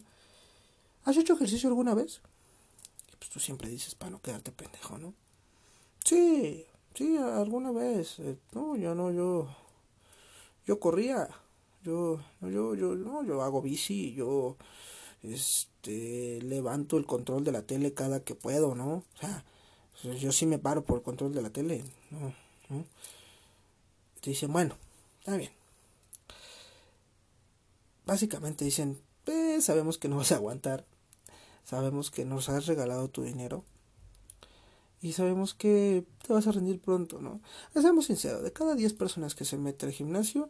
¿Has 1.04 1.18
hecho 1.18 1.34
ejercicio 1.34 1.70
alguna 1.70 1.94
vez? 1.94 2.22
pues 3.20 3.30
tú 3.30 3.40
siempre 3.40 3.70
dices 3.70 3.94
para 3.94 4.10
no 4.10 4.22
quedarte 4.22 4.52
pendejo, 4.52 4.98
¿no? 4.98 5.14
Sí, 6.04 6.66
sí, 6.96 7.18
alguna 7.18 7.72
vez. 7.72 8.18
Eh, 8.20 8.38
no, 8.54 8.76
yo 8.76 8.96
no, 8.96 9.12
yo 9.12 9.48
yo 10.66 10.80
corría, 10.80 11.28
yo, 11.84 12.20
yo, 12.42 12.76
yo, 12.76 12.96
no, 12.96 13.24
yo 13.24 13.42
hago 13.42 13.62
bici, 13.62 14.14
yo, 14.14 14.58
este, 15.24 16.40
levanto 16.42 16.98
el 16.98 17.06
control 17.06 17.44
de 17.44 17.52
la 17.52 17.64
tele 17.64 17.94
cada 17.94 18.24
que 18.24 18.36
puedo, 18.36 18.76
¿no? 18.76 18.94
O 18.94 19.18
sea, 19.20 19.44
yo 20.16 20.32
sí 20.32 20.46
me 20.46 20.60
paro 20.60 20.84
por 20.84 20.98
el 20.98 21.04
control 21.04 21.34
de 21.34 21.42
la 21.42 21.50
tele, 21.50 21.84
¿no? 22.10 22.34
¿no? 22.70 22.86
Dicen, 24.24 24.52
bueno, 24.52 24.78
está 25.20 25.38
bien. 25.38 25.52
Básicamente 28.06 28.66
dicen, 28.66 29.00
pues 29.26 29.66
sabemos 29.66 29.98
que 29.98 30.08
no 30.08 30.18
vas 30.18 30.32
a 30.32 30.36
aguantar, 30.36 30.86
sabemos 31.64 32.12
que 32.12 32.26
nos 32.26 32.50
has 32.50 32.66
regalado 32.66 33.10
tu 33.10 33.24
dinero, 33.24 33.64
y 35.02 35.14
sabemos 35.14 35.56
que 35.56 36.06
te 36.26 36.32
vas 36.32 36.46
a 36.46 36.52
rendir 36.52 36.80
pronto, 36.80 37.20
¿no? 37.20 37.42
Seamos 37.74 38.06
sinceros, 38.06 38.44
de 38.44 38.54
cada 38.54 38.76
10 38.76 38.94
personas 38.94 39.34
que 39.34 39.46
se 39.46 39.58
meten 39.58 39.90
al 39.90 39.96
gimnasio, 39.96 40.48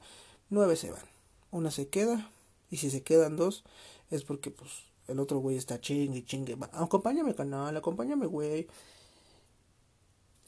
9 0.49 0.75
se 0.75 0.91
van. 0.91 1.05
Una 1.51 1.71
se 1.71 1.87
queda 1.87 2.31
Y 2.69 2.77
si 2.77 2.89
se 2.89 3.01
quedan 3.01 3.35
dos, 3.35 3.63
es 4.11 4.23
porque 4.23 4.51
pues 4.51 4.69
el 5.07 5.19
otro 5.19 5.39
güey 5.39 5.57
está 5.57 5.81
chingue 5.81 6.23
chingue. 6.23 6.57
acompáñame, 6.73 7.33
canal, 7.33 7.75
acompáñame, 7.75 8.27
güey. 8.27 8.67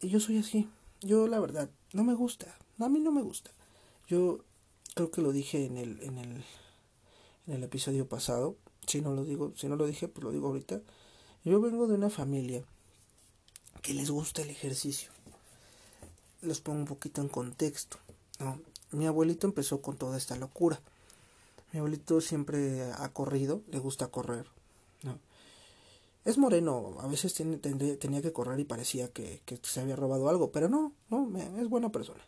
Y 0.01 0.09
yo 0.09 0.19
soy 0.19 0.37
así. 0.37 0.69
Yo, 1.01 1.27
la 1.27 1.39
verdad, 1.39 1.69
no 1.93 2.03
me 2.03 2.13
gusta. 2.13 2.55
A 2.79 2.89
mí 2.89 2.99
no 2.99 3.11
me 3.11 3.21
gusta. 3.21 3.51
Yo 4.07 4.43
creo 4.95 5.11
que 5.11 5.21
lo 5.21 5.31
dije 5.31 5.65
en 5.65 5.77
el, 5.77 6.01
en 6.03 6.17
el, 6.17 6.43
en 7.47 7.53
el 7.53 7.63
episodio 7.63 8.07
pasado. 8.07 8.57
Si 8.85 9.01
no 9.01 9.13
lo 9.13 9.23
digo, 9.23 9.53
si 9.55 9.67
no 9.67 9.75
lo 9.75 9.87
dije, 9.87 10.07
pues 10.07 10.23
lo 10.23 10.31
digo 10.31 10.47
ahorita. 10.47 10.81
Yo 11.45 11.59
vengo 11.61 11.87
de 11.87 11.95
una 11.95 12.09
familia 12.09 12.63
que 13.81 13.93
les 13.93 14.09
gusta 14.09 14.41
el 14.41 14.49
ejercicio. 14.49 15.11
Los 16.41 16.61
pongo 16.61 16.79
un 16.79 16.85
poquito 16.85 17.21
en 17.21 17.29
contexto. 17.29 17.97
¿no? 18.39 18.59
Mi 18.91 19.07
abuelito 19.07 19.47
empezó 19.47 19.81
con 19.81 19.97
toda 19.97 20.17
esta 20.17 20.35
locura. 20.35 20.81
Mi 21.73 21.79
abuelito 21.79 22.21
siempre 22.21 22.83
ha 22.83 23.09
corrido, 23.09 23.63
le 23.67 23.79
gusta 23.79 24.07
correr. 24.07 24.45
¿no? 25.01 25.19
Es 26.23 26.37
moreno, 26.37 26.97
a 26.99 27.07
veces 27.07 27.33
tiene, 27.33 27.57
tenía 27.57 28.21
que 28.21 28.31
correr 28.31 28.59
y 28.59 28.63
parecía 28.63 29.11
que, 29.11 29.41
se 29.63 29.81
había 29.81 29.95
robado 29.95 30.29
algo, 30.29 30.51
pero 30.51 30.69
no, 30.69 30.93
no, 31.09 31.27
es 31.59 31.67
buena 31.67 31.91
persona. 31.91 32.23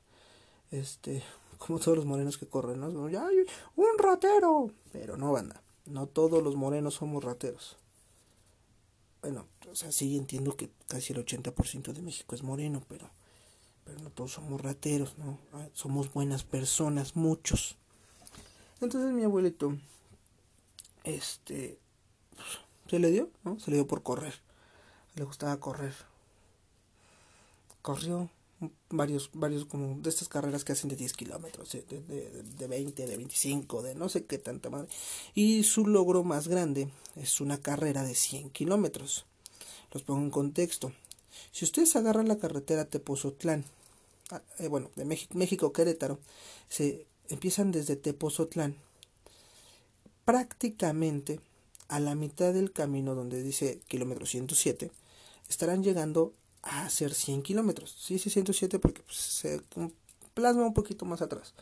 Este, 0.72 1.24
como 1.60 1.80
todos 1.80 1.96
los 1.96 2.08
morenos 2.08 2.40
que 2.40 2.48
corren, 2.48 2.80
¿no? 2.80 3.08
Ya, 3.08 3.30
un 3.76 3.98
ratero. 4.00 4.72
Pero 4.92 5.16
no, 5.16 5.32
banda, 5.32 5.62
no 5.86 6.08
todos 6.08 6.44
los 6.44 6.56
morenos 6.56 6.96
somos 6.96 7.24
rateros. 7.24 7.78
Bueno, 9.22 9.46
o 9.72 9.76
sea, 9.76 9.92
sí 9.92 10.18
entiendo 10.18 10.58
que 10.58 10.72
casi 10.88 11.14
el 11.14 11.24
80% 11.24 11.94
de 11.94 12.02
México 12.02 12.34
es 12.34 12.42
moreno, 12.42 12.82
pero, 12.88 13.12
pero 13.84 14.00
no 14.00 14.10
todos 14.10 14.34
somos 14.34 14.60
rateros, 14.62 15.20
¿no? 15.20 15.38
Ah, 15.54 15.68
somos 15.74 16.12
buenas 16.12 16.44
personas, 16.44 17.16
muchos. 17.16 17.78
Entonces 18.82 19.12
mi 19.14 19.24
abuelito, 19.24 19.78
este, 21.04 21.80
se 22.90 23.00
le 23.00 23.12
dio, 23.12 23.30
¿no? 23.44 23.60
Se 23.60 23.72
le 23.72 23.78
dio 23.78 23.88
por 23.88 24.04
correr. 24.04 24.34
Le 25.16 25.24
gustaba 25.24 25.58
correr. 25.60 25.94
Corrió 27.82 28.30
varios, 28.90 29.30
varios 29.34 29.66
como 29.66 30.00
de 30.02 30.10
estas 30.10 30.28
carreras 30.28 30.64
que 30.64 30.74
hacen 30.74 30.90
de 30.90 30.96
10 30.96 31.14
kilómetros, 31.14 31.72
de, 31.72 31.82
de, 31.84 32.44
de 32.44 32.68
20, 32.68 33.06
de 33.06 33.18
25, 33.18 33.82
de 33.82 33.96
no 33.96 34.10
sé 34.10 34.26
qué 34.26 34.38
tanta 34.38 34.70
madre. 34.70 34.88
Y 35.34 35.64
su 35.64 35.88
logro 35.88 36.24
más 36.24 36.48
grande 36.48 36.90
es 37.16 37.42
una 37.42 37.60
carrera 37.60 38.04
de 38.04 38.16
100 38.16 38.50
kilómetros. 38.52 39.26
Los 39.92 40.04
pongo 40.04 40.22
en 40.22 40.32
contexto. 40.32 40.92
Si 41.52 41.66
ustedes 41.66 41.96
agarran 41.96 42.28
la 42.28 42.38
carretera 42.38 42.86
Tepozotlán, 42.86 43.66
ah, 44.32 44.42
eh, 44.60 44.68
bueno, 44.68 44.90
de 44.96 45.06
México, 45.06 45.72
Querétaro, 45.72 46.20
se 46.70 47.06
empiezan 47.30 47.72
desde 47.72 47.96
Tepozotlán. 47.96 48.76
Prácticamente 50.26 51.40
a 51.88 52.00
la 52.00 52.16
mitad 52.16 52.54
del 52.54 52.72
camino 52.72 53.16
donde 53.16 53.44
dice 53.44 53.82
kilómetro 53.88 54.26
107, 54.26 54.92
estarán 55.50 55.84
llegando 55.84 56.34
a 56.64 56.86
hacer 56.86 57.14
100 57.14 57.44
kilómetros. 57.44 57.96
Sí, 58.00 58.18
sí, 58.18 58.30
107 58.30 58.80
porque 58.80 59.04
pues, 59.04 59.18
se 59.18 59.62
plasma 60.34 60.66
un 60.66 60.74
poquito 60.74 61.06
más 61.06 61.22
atrás. 61.22 61.54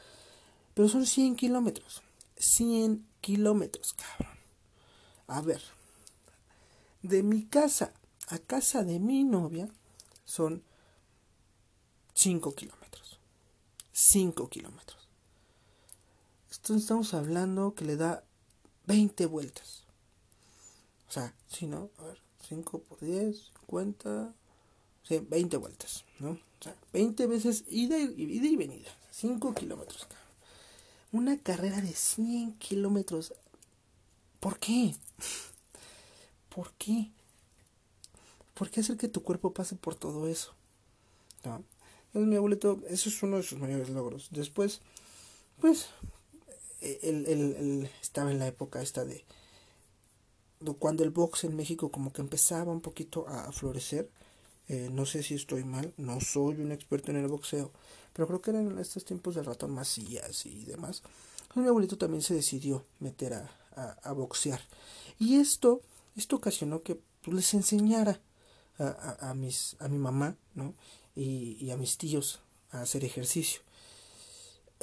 Pero 0.73 0.87
son 0.87 1.05
100 1.05 1.35
kilómetros. 1.35 2.01
100 2.37 3.05
kilómetros, 3.21 3.93
cabrón. 3.93 4.37
A 5.27 5.41
ver, 5.41 5.61
de 7.01 7.21
mi 7.23 7.43
casa 7.45 7.93
a 8.27 8.39
casa 8.39 8.83
de 8.83 8.99
mi 8.99 9.23
novia 9.23 9.69
son 10.25 10.63
5 12.13 12.55
kilómetros. 12.55 13.19
5 13.91 14.49
kilómetros. 14.49 15.02
Entonces 16.63 16.83
estamos 16.83 17.13
hablando 17.13 17.75
que 17.75 17.83
le 17.83 17.97
da 17.97 18.23
20 18.85 19.25
vueltas. 19.25 19.83
O 21.09 21.11
sea, 21.11 21.35
si 21.49 21.67
no, 21.67 21.89
a 21.97 22.05
ver, 22.05 22.21
5 22.47 22.79
por 22.83 23.01
10, 23.01 23.51
50, 23.67 24.33
sí, 25.03 25.19
20 25.29 25.57
vueltas, 25.57 26.05
¿no? 26.19 26.29
O 26.31 26.63
sea, 26.63 26.73
20 26.93 27.27
veces 27.27 27.65
ida 27.67 27.99
y, 27.99 28.13
ida 28.15 28.47
y 28.47 28.55
venida, 28.55 28.89
5 29.11 29.53
kilómetros. 29.53 30.07
Una 31.11 31.37
carrera 31.37 31.81
de 31.81 31.91
100 31.91 32.53
kilómetros. 32.53 33.33
¿Por 34.39 34.57
qué? 34.57 34.95
¿Por 36.47 36.71
qué? 36.75 37.11
¿Por 38.53 38.69
qué 38.69 38.79
hacer 38.79 38.95
que 38.95 39.09
tu 39.09 39.21
cuerpo 39.21 39.53
pase 39.53 39.75
por 39.75 39.95
todo 39.95 40.29
eso? 40.29 40.53
¿No? 41.43 41.61
Entonces 42.05 42.29
mi 42.29 42.37
abuelito, 42.37 42.79
eso 42.87 43.09
es 43.09 43.21
uno 43.21 43.35
de 43.35 43.43
sus 43.43 43.59
mayores 43.59 43.89
logros. 43.89 44.29
Después, 44.31 44.79
pues, 45.59 45.89
él, 47.01 47.25
él 47.27 47.89
estaba 48.01 48.31
en 48.31 48.39
la 48.39 48.47
época 48.47 48.81
esta 48.81 49.05
de 49.05 49.25
cuando 50.71 51.03
el 51.03 51.09
box 51.09 51.43
en 51.43 51.55
México 51.57 51.91
como 51.91 52.13
que 52.13 52.21
empezaba 52.21 52.71
un 52.71 52.79
poquito 52.79 53.27
a 53.27 53.51
florecer. 53.51 54.09
Eh, 54.69 54.87
no 54.89 55.05
sé 55.05 55.23
si 55.23 55.35
estoy 55.35 55.65
mal, 55.65 55.93
no 55.97 56.21
soy 56.21 56.61
un 56.61 56.71
experto 56.71 57.11
en 57.11 57.17
el 57.17 57.27
boxeo, 57.27 57.71
pero 58.13 58.27
creo 58.27 58.41
que 58.41 58.51
eran 58.51 58.79
estos 58.79 59.03
tiempos 59.03 59.35
del 59.35 59.43
ratón 59.43 59.71
Macías 59.71 60.45
y 60.45 60.63
demás. 60.63 61.03
mi 61.55 61.67
abuelito 61.67 61.97
también 61.97 62.21
se 62.21 62.33
decidió 62.33 62.85
meter 62.99 63.33
a, 63.33 63.49
a, 64.01 64.11
boxear. 64.13 64.61
Y 65.19 65.35
esto, 65.35 65.81
esto 66.15 66.37
ocasionó 66.37 66.81
que 66.81 66.97
pues, 67.21 67.35
les 67.35 67.53
enseñara 67.53 68.21
a, 68.79 69.29
a, 69.29 69.33
mis, 69.33 69.75
a 69.79 69.89
mi 69.89 69.97
mamá 69.97 70.37
¿no? 70.55 70.73
y, 71.13 71.57
y 71.59 71.71
a 71.71 71.77
mis 71.77 71.97
tíos 71.97 72.39
a 72.71 72.81
hacer 72.81 73.03
ejercicio. 73.03 73.61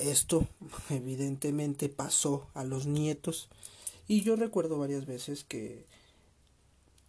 Esto 0.00 0.46
evidentemente 0.90 1.88
pasó 1.88 2.48
a 2.54 2.64
los 2.64 2.86
nietos 2.86 3.48
y 4.08 4.22
yo 4.22 4.34
recuerdo 4.34 4.78
varias 4.78 5.06
veces 5.06 5.44
que, 5.44 5.86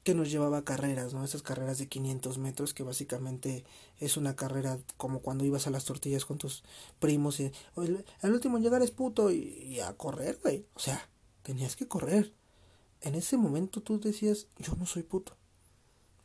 que 0.04 0.14
nos 0.14 0.32
llevaba 0.32 0.60
a 0.60 0.64
carreras, 0.64 1.14
¿no? 1.14 1.24
Esas 1.24 1.42
carreras 1.42 1.78
de 1.78 1.88
500 1.88 2.38
metros 2.38 2.74
que 2.74 2.84
básicamente 2.84 3.64
es 4.00 4.18
una 4.18 4.36
carrera 4.36 4.80
como 4.98 5.22
cuando 5.22 5.46
ibas 5.46 5.68
a 5.68 5.72
las 5.72 5.86
tortillas 5.86 6.26
con 6.26 6.38
tus 6.38 6.64
primos 7.00 7.40
y 7.40 7.52
el 7.76 8.32
último 8.32 8.58
en 8.58 8.64
llegar 8.64 8.82
es 8.82 8.92
puto 8.92 9.32
y, 9.32 9.80
a 9.80 9.94
correr, 9.94 10.40
güey. 10.42 10.66
O 10.76 10.80
sea, 10.80 11.10
tenías 11.44 11.76
que 11.76 11.88
correr. 11.88 12.34
En 13.02 13.16
ese 13.16 13.38
momento 13.38 13.82
tú 13.82 14.00
decías, 14.00 14.48
yo 14.58 14.76
no 14.76 14.86
soy 14.86 15.04
puto. 15.04 15.38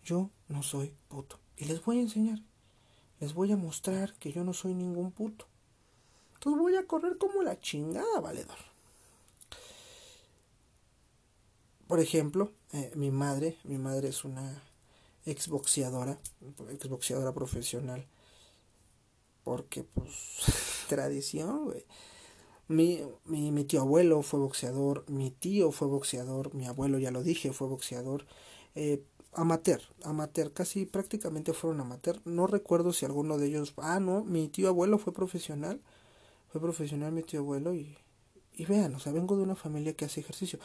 Yo 0.05 0.31
no 0.49 0.63
soy 0.63 0.95
puto. 1.09 1.39
Y 1.57 1.67
les 1.67 1.85
voy 1.85 1.99
a 1.99 2.03
enseñar. 2.03 2.43
Les 3.21 3.35
voy 3.35 3.51
a 3.53 3.57
mostrar 3.57 4.15
que 4.15 4.33
yo 4.33 4.45
no 4.45 4.53
soy 4.53 4.75
ningún 4.75 5.11
puto. 5.11 5.47
Entonces 6.47 6.63
voy 6.63 6.77
a 6.77 6.87
correr 6.87 7.19
como 7.19 7.43
la 7.43 7.59
chingada, 7.59 8.21
valedor. 8.21 8.57
Por 11.89 11.99
ejemplo, 11.99 12.53
eh, 12.73 12.93
mi 12.95 13.11
madre, 13.11 13.57
mi 13.65 13.79
madre 13.79 14.11
es 14.11 14.25
una 14.25 14.63
exboxeadora, 15.25 16.21
exboxeadora 16.71 17.33
profesional. 17.35 18.07
Porque, 19.43 19.83
pues, 19.83 20.85
tradición, 20.89 21.65
güey. 21.65 21.85
Mi, 22.69 23.03
mi, 23.25 23.51
mi, 23.51 23.65
tío 23.65 23.81
abuelo 23.81 24.23
fue 24.23 24.39
boxeador, 24.39 25.05
mi 25.11 25.33
tío 25.33 25.73
fue 25.73 25.89
boxeador, 25.89 26.55
mi 26.55 26.67
abuelo, 26.67 27.01
ya 27.01 27.11
lo 27.11 27.25
dije, 27.25 27.53
fue 27.53 27.67
boxeador. 27.67 28.25
Eh, 28.77 29.03
amateur, 29.33 29.83
amateur, 30.05 30.53
casi 30.53 30.87
prácticamente 30.87 31.53
fueron 31.55 31.81
amateur. 31.81 32.21
No 32.25 32.47
recuerdo 32.47 32.93
si 32.93 33.05
alguno 33.05 33.37
de 33.37 33.49
ellos, 33.49 33.75
ah, 33.79 33.99
no, 33.99 34.23
mi 34.23 34.47
tío 34.47 34.69
abuelo 34.69 34.99
fue 34.99 35.13
profesional, 35.13 35.81
profesional 36.61 37.13
mi 37.13 37.23
tío 37.23 37.41
abuelo 37.41 37.75
y, 37.75 37.97
y 38.55 38.65
vean, 38.65 38.95
o 38.95 39.01
sea, 39.01 39.13
vengo 39.13 39.37
de 39.37 39.43
una 39.43 39.57
familia 39.57 39.95
que 39.95 40.05
hace 40.05 40.21
ejercicio. 40.21 40.59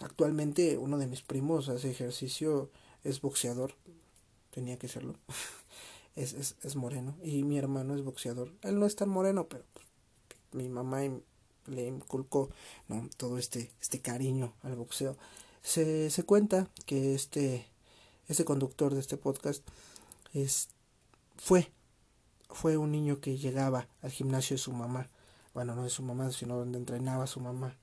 Actualmente 0.00 0.76
uno 0.78 0.98
de 0.98 1.06
mis 1.06 1.22
primos 1.22 1.68
hace 1.68 1.90
ejercicio, 1.90 2.70
es 3.04 3.20
boxeador, 3.20 3.74
tenía 4.50 4.78
que 4.78 4.88
serlo, 4.88 5.14
es, 6.16 6.34
es, 6.34 6.56
es 6.62 6.76
moreno, 6.76 7.16
y 7.22 7.44
mi 7.44 7.58
hermano 7.58 7.94
es 7.94 8.02
boxeador. 8.02 8.52
Él 8.62 8.78
no 8.78 8.86
es 8.86 8.96
tan 8.96 9.08
moreno, 9.08 9.46
pero 9.48 9.64
pues, 9.72 9.86
mi 10.52 10.68
mamá 10.68 11.02
le 11.66 11.86
inculcó 11.86 12.50
¿no? 12.88 13.08
todo 13.16 13.38
este, 13.38 13.70
este 13.80 14.00
cariño 14.00 14.54
al 14.62 14.76
boxeo. 14.76 15.16
Se, 15.62 16.10
se 16.10 16.22
cuenta 16.22 16.70
que 16.86 17.14
este, 17.14 17.66
este 18.28 18.44
conductor 18.44 18.94
de 18.94 19.00
este 19.00 19.16
podcast 19.16 19.66
es, 20.32 20.68
fue, 21.36 21.70
fue 22.48 22.76
un 22.76 22.92
niño 22.92 23.20
que 23.20 23.36
llegaba 23.36 23.88
al 24.02 24.10
gimnasio 24.10 24.54
de 24.54 24.62
su 24.62 24.72
mamá. 24.72 25.10
Bueno, 25.56 25.74
no 25.74 25.82
de 25.84 25.90
su 25.90 26.02
mamá, 26.02 26.30
sino 26.30 26.56
donde 26.56 26.78
entrenaba 26.78 27.26
su 27.26 27.40
mamá 27.40 27.74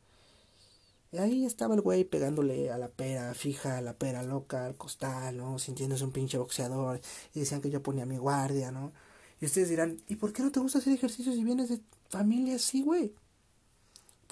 y 1.14 1.20
ahí 1.20 1.46
estaba 1.46 1.76
el 1.76 1.82
güey 1.82 2.06
pegándole 2.06 2.72
a 2.72 2.78
la 2.80 2.90
pera 2.90 3.36
fija, 3.36 3.78
a 3.78 3.82
la 3.82 3.94
pera 3.94 4.24
loca, 4.24 4.66
al 4.66 4.76
costal, 4.76 5.38
¿no? 5.38 5.60
Sintiéndose 5.60 6.04
un 6.04 6.12
pinche 6.12 6.40
boxeador. 6.40 7.00
Y 7.36 7.42
decían 7.42 7.62
que 7.62 7.70
yo 7.70 7.84
ponía 7.84 8.08
mi 8.08 8.18
guardia, 8.18 8.72
¿no? 8.72 8.92
Y 9.40 9.46
ustedes 9.46 9.70
dirán, 9.70 10.02
¿y 10.08 10.16
por 10.16 10.34
qué 10.34 10.42
no 10.42 10.52
te 10.52 10.60
gusta 10.60 10.80
hacer 10.80 10.92
ejercicio 10.92 11.32
si 11.32 11.44
vienes 11.44 11.70
de 11.70 11.82
familia 12.10 12.56
así, 12.56 12.82
güey? 12.82 13.14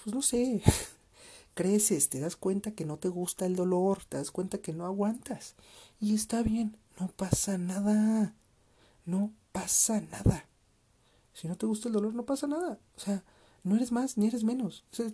Pues 0.03 0.15
no 0.15 0.23
sé. 0.23 0.63
Creces, 1.53 2.09
te 2.09 2.19
das 2.19 2.35
cuenta 2.35 2.71
que 2.71 2.85
no 2.85 2.97
te 2.97 3.09
gusta 3.09 3.45
el 3.45 3.55
dolor, 3.55 4.03
te 4.09 4.17
das 4.17 4.31
cuenta 4.31 4.57
que 4.57 4.73
no 4.73 4.87
aguantas. 4.87 5.53
Y 5.99 6.15
está 6.15 6.41
bien, 6.41 6.75
no 6.99 7.09
pasa 7.09 7.59
nada. 7.59 8.33
No 9.05 9.31
pasa 9.51 10.01
nada. 10.01 10.45
Si 11.33 11.47
no 11.47 11.55
te 11.55 11.65
gusta 11.65 11.87
el 11.87 11.93
dolor, 11.93 12.13
no 12.13 12.25
pasa 12.25 12.47
nada. 12.47 12.79
O 12.95 12.99
sea, 12.99 13.23
no 13.63 13.75
eres 13.75 13.91
más 13.91 14.17
ni 14.17 14.27
eres 14.27 14.43
menos. 14.43 14.83
O 14.91 14.95
sea, 14.95 15.11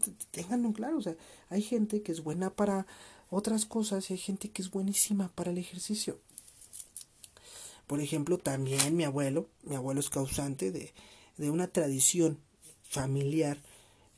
claro. 0.74 0.98
O 0.98 1.02
sea, 1.02 1.16
hay 1.50 1.62
gente 1.62 2.02
que 2.02 2.12
es 2.12 2.24
buena 2.24 2.50
para 2.50 2.86
otras 3.30 3.66
cosas 3.66 4.10
y 4.10 4.14
hay 4.14 4.20
gente 4.20 4.50
que 4.50 4.62
es 4.62 4.72
buenísima 4.72 5.30
para 5.36 5.52
el 5.52 5.58
ejercicio. 5.58 6.20
Por 7.88 8.02
ejemplo, 8.02 8.38
también 8.38 8.96
mi 8.96 9.04
abuelo, 9.04 9.48
mi 9.64 9.76
abuelo 9.76 10.00
es 10.00 10.10
causante 10.10 10.72
de, 10.72 10.94
de 11.38 11.50
una 11.50 11.68
tradición 11.68 12.38
familiar 12.84 13.62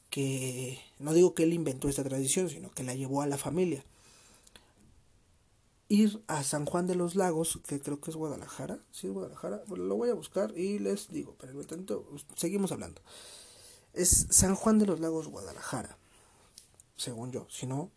que 0.10 0.80
no 0.98 1.14
digo 1.14 1.34
que 1.34 1.44
él 1.44 1.54
inventó 1.54 1.88
esta 1.88 2.04
tradición, 2.04 2.50
sino 2.50 2.72
que 2.72 2.84
la 2.84 2.96
llevó 2.96 3.22
a 3.22 3.28
la 3.28 3.38
familia. 3.38 3.84
Ir 5.92 6.24
a 6.28 6.44
San 6.44 6.66
Juan 6.66 6.86
de 6.86 6.94
los 6.94 7.16
Lagos, 7.16 7.60
que 7.68 7.80
creo 7.80 8.00
que 8.00 8.12
es 8.12 8.16
Guadalajara, 8.16 8.80
sí 8.92 9.08
es 9.08 9.14
Guadalajara, 9.14 9.64
lo 9.68 9.96
voy 9.96 10.10
a 10.10 10.14
buscar 10.14 10.56
y 10.56 10.78
les 10.78 11.10
digo, 11.10 11.36
pero 11.40 11.66
tanto, 11.66 12.08
seguimos 12.36 12.72
hablando. 12.72 13.02
Es 13.94 14.28
San 14.30 14.54
Juan 14.54 14.78
de 14.78 14.86
los 14.86 15.00
Lagos, 15.00 15.28
Guadalajara, 15.28 15.98
según 16.96 17.32
yo, 17.32 17.48
si 17.50 17.66
no, 17.66 17.92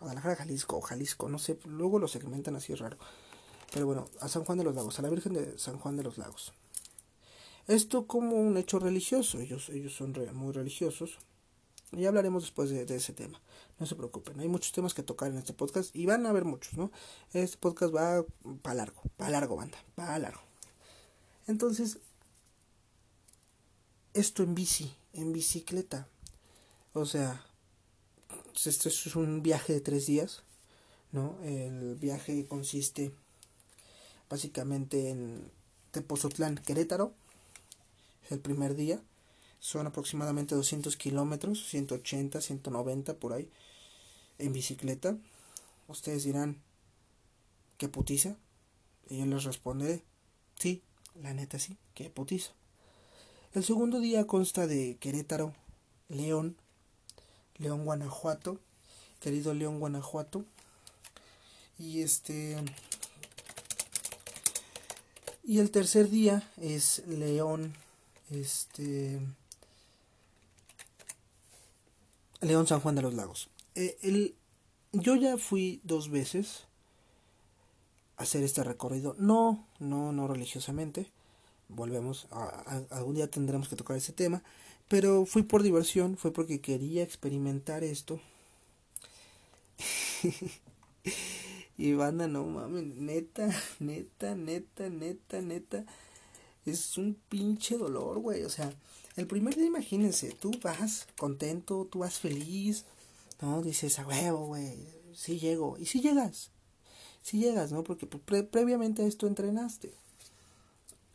Guadalajara, 0.00 0.34
Jalisco, 0.34 0.80
Jalisco, 0.80 1.28
no 1.28 1.38
sé, 1.38 1.58
luego 1.64 2.00
lo 2.00 2.08
segmentan 2.08 2.56
así 2.56 2.74
raro. 2.74 2.98
Pero 3.72 3.86
bueno, 3.86 4.08
a 4.20 4.28
San 4.28 4.44
Juan 4.44 4.58
de 4.58 4.64
los 4.64 4.74
Lagos, 4.74 4.98
a 4.98 5.02
la 5.02 5.08
Virgen 5.08 5.34
de 5.34 5.58
San 5.58 5.78
Juan 5.78 5.96
de 5.96 6.02
los 6.02 6.18
Lagos. 6.18 6.52
Esto 7.68 8.06
como 8.06 8.36
un 8.36 8.56
hecho 8.56 8.78
religioso, 8.78 9.38
ellos, 9.38 9.68
ellos 9.68 9.94
son 9.94 10.14
muy 10.32 10.52
religiosos. 10.52 11.18
Y 11.92 12.04
hablaremos 12.04 12.42
después 12.42 12.70
de, 12.70 12.82
ese 12.94 13.12
tema. 13.12 13.40
No 13.78 13.86
se 13.86 13.94
preocupen, 13.94 14.38
hay 14.40 14.48
muchos 14.48 14.72
temas 14.72 14.92
que 14.92 15.02
tocar 15.02 15.30
en 15.30 15.38
este 15.38 15.52
podcast 15.52 15.94
y 15.94 16.06
van 16.06 16.26
a 16.26 16.30
haber 16.30 16.44
muchos, 16.44 16.76
¿no? 16.76 16.90
Este 17.32 17.56
podcast 17.56 17.94
va 17.94 18.24
para 18.62 18.74
largo, 18.74 19.02
para 19.16 19.30
largo, 19.30 19.56
banda, 19.56 19.78
para 19.94 20.18
largo. 20.18 20.42
Entonces, 21.46 21.98
esto 24.12 24.42
en 24.42 24.54
bici, 24.54 24.94
en 25.12 25.32
bicicleta. 25.32 26.08
O 26.92 27.06
sea, 27.06 27.44
esto 28.66 28.88
es 28.88 29.16
un 29.16 29.42
viaje 29.42 29.72
de 29.72 29.80
tres 29.80 30.06
días, 30.06 30.42
¿no? 31.12 31.38
El 31.42 31.94
viaje 31.94 32.46
consiste 32.46 33.12
básicamente 34.28 35.10
en 35.10 35.50
Tepozotlán, 35.90 36.56
Querétaro, 36.56 37.12
el 38.30 38.40
primer 38.40 38.74
día. 38.74 39.00
Son 39.60 39.86
aproximadamente 39.86 40.54
200 40.54 40.96
kilómetros, 40.96 41.68
180, 41.68 42.40
190 42.40 43.14
por 43.14 43.32
ahí, 43.32 43.50
en 44.38 44.52
bicicleta. 44.52 45.16
Ustedes 45.88 46.24
dirán, 46.24 46.60
¿qué 47.76 47.88
putiza? 47.88 48.36
Y 49.08 49.18
yo 49.18 49.26
les 49.26 49.44
responderé, 49.44 50.04
sí, 50.58 50.82
la 51.22 51.34
neta 51.34 51.58
sí, 51.58 51.76
qué 51.94 52.10
putiza. 52.10 52.52
El 53.54 53.64
segundo 53.64 54.00
día 54.00 54.26
consta 54.26 54.66
de 54.66 54.96
Querétaro, 55.00 55.54
León, 56.08 56.56
León, 57.56 57.84
Guanajuato, 57.84 58.60
querido 59.20 59.54
León, 59.54 59.80
Guanajuato. 59.80 60.44
Y 61.78 62.02
este 62.02 62.56
y 65.48 65.60
el 65.60 65.70
tercer 65.70 66.10
día 66.10 66.46
es 66.60 67.02
León, 67.06 67.72
este, 68.30 69.18
León 72.40 72.66
San 72.66 72.80
Juan 72.80 72.94
de 72.94 73.02
los 73.02 73.14
Lagos. 73.14 73.48
Eh, 73.74 73.98
el, 74.02 74.34
yo 74.92 75.16
ya 75.16 75.36
fui 75.36 75.80
dos 75.84 76.10
veces 76.10 76.64
a 78.16 78.22
hacer 78.22 78.42
este 78.42 78.64
recorrido. 78.64 79.14
No, 79.18 79.66
no, 79.78 80.12
no 80.12 80.28
religiosamente. 80.28 81.10
Volvemos, 81.68 82.26
a, 82.30 82.82
algún 82.90 83.14
día 83.14 83.30
tendremos 83.30 83.68
que 83.68 83.76
tocar 83.76 83.96
ese 83.96 84.12
tema. 84.12 84.42
Pero 84.88 85.26
fui 85.26 85.42
por 85.42 85.62
diversión, 85.62 86.16
fue 86.16 86.32
porque 86.32 86.60
quería 86.60 87.02
experimentar 87.02 87.84
esto. 87.84 88.20
Y 91.78 91.92
banda, 91.92 92.26
no 92.26 92.44
mames, 92.44 92.84
neta, 92.96 93.48
neta, 93.78 94.34
neta, 94.34 94.90
neta, 94.90 95.40
neta. 95.40 95.84
Es 96.66 96.98
un 96.98 97.16
pinche 97.28 97.78
dolor, 97.78 98.18
güey. 98.18 98.42
O 98.42 98.50
sea, 98.50 98.72
el 99.18 99.26
primer 99.26 99.56
día, 99.56 99.66
imagínense, 99.66 100.32
tú 100.32 100.52
vas 100.62 101.06
contento, 101.16 101.86
tú 101.90 102.00
vas 102.00 102.18
feliz, 102.18 102.84
¿no? 103.40 103.62
Dices, 103.62 103.98
a 103.98 104.06
huevo, 104.06 104.46
güey, 104.46 104.76
sí 105.14 105.38
llego. 105.38 105.76
Y 105.78 105.86
sí 105.86 106.00
llegas, 106.00 106.50
sí 107.22 107.38
llegas, 107.38 107.72
¿no? 107.72 107.82
Porque 107.84 108.06
previamente 108.06 109.02
a 109.02 109.06
esto 109.06 109.26
entrenaste. 109.26 109.92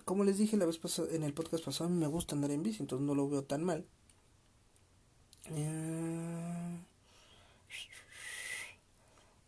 Como 0.05 0.23
les 0.25 0.37
dije 0.37 0.57
la 0.57 0.65
vez 0.65 0.77
pasada, 0.77 1.07
en 1.11 1.23
el 1.23 1.33
podcast 1.33 1.63
pasado, 1.63 1.85
a 1.85 1.93
mí 1.93 1.97
me 1.97 2.07
gusta 2.07 2.35
andar 2.35 2.51
en 2.51 2.63
bici, 2.63 2.81
entonces 2.81 3.07
no 3.07 3.15
lo 3.15 3.29
veo 3.29 3.43
tan 3.43 3.63
mal. 3.63 3.85
Eh... 5.51 6.77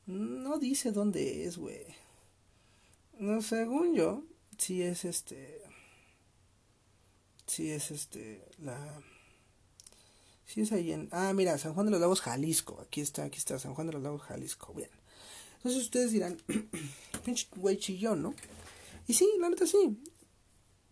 No 0.07 0.59
dice 0.59 0.91
dónde 0.91 1.45
es, 1.45 1.57
güey. 1.57 1.85
No, 3.17 3.41
según 3.41 3.95
yo, 3.95 4.23
sí 4.57 4.83
es 4.83 5.03
este. 5.03 5.61
Sí 7.55 7.71
es 7.71 7.89
este. 7.89 8.45
La. 8.57 9.01
Sí 10.45 10.59
es 10.59 10.73
ahí 10.73 10.91
en. 10.91 11.07
Ah, 11.13 11.31
mira, 11.33 11.57
San 11.57 11.73
Juan 11.73 11.85
de 11.85 11.91
los 11.93 12.01
Lagos, 12.01 12.19
Jalisco. 12.19 12.81
Aquí 12.81 12.99
está, 12.99 13.23
aquí 13.23 13.37
está, 13.37 13.57
San 13.59 13.73
Juan 13.73 13.87
de 13.87 13.93
los 13.93 14.03
Lagos, 14.03 14.23
Jalisco. 14.23 14.73
Bien. 14.73 14.89
Entonces 15.57 15.81
ustedes 15.81 16.11
dirán, 16.11 16.37
pinche 17.23 17.47
güey 17.55 17.77
chillón, 17.77 18.21
¿no? 18.21 18.35
Y 19.07 19.13
sí, 19.13 19.25
la 19.39 19.49
neta 19.49 19.65
sí. 19.65 20.03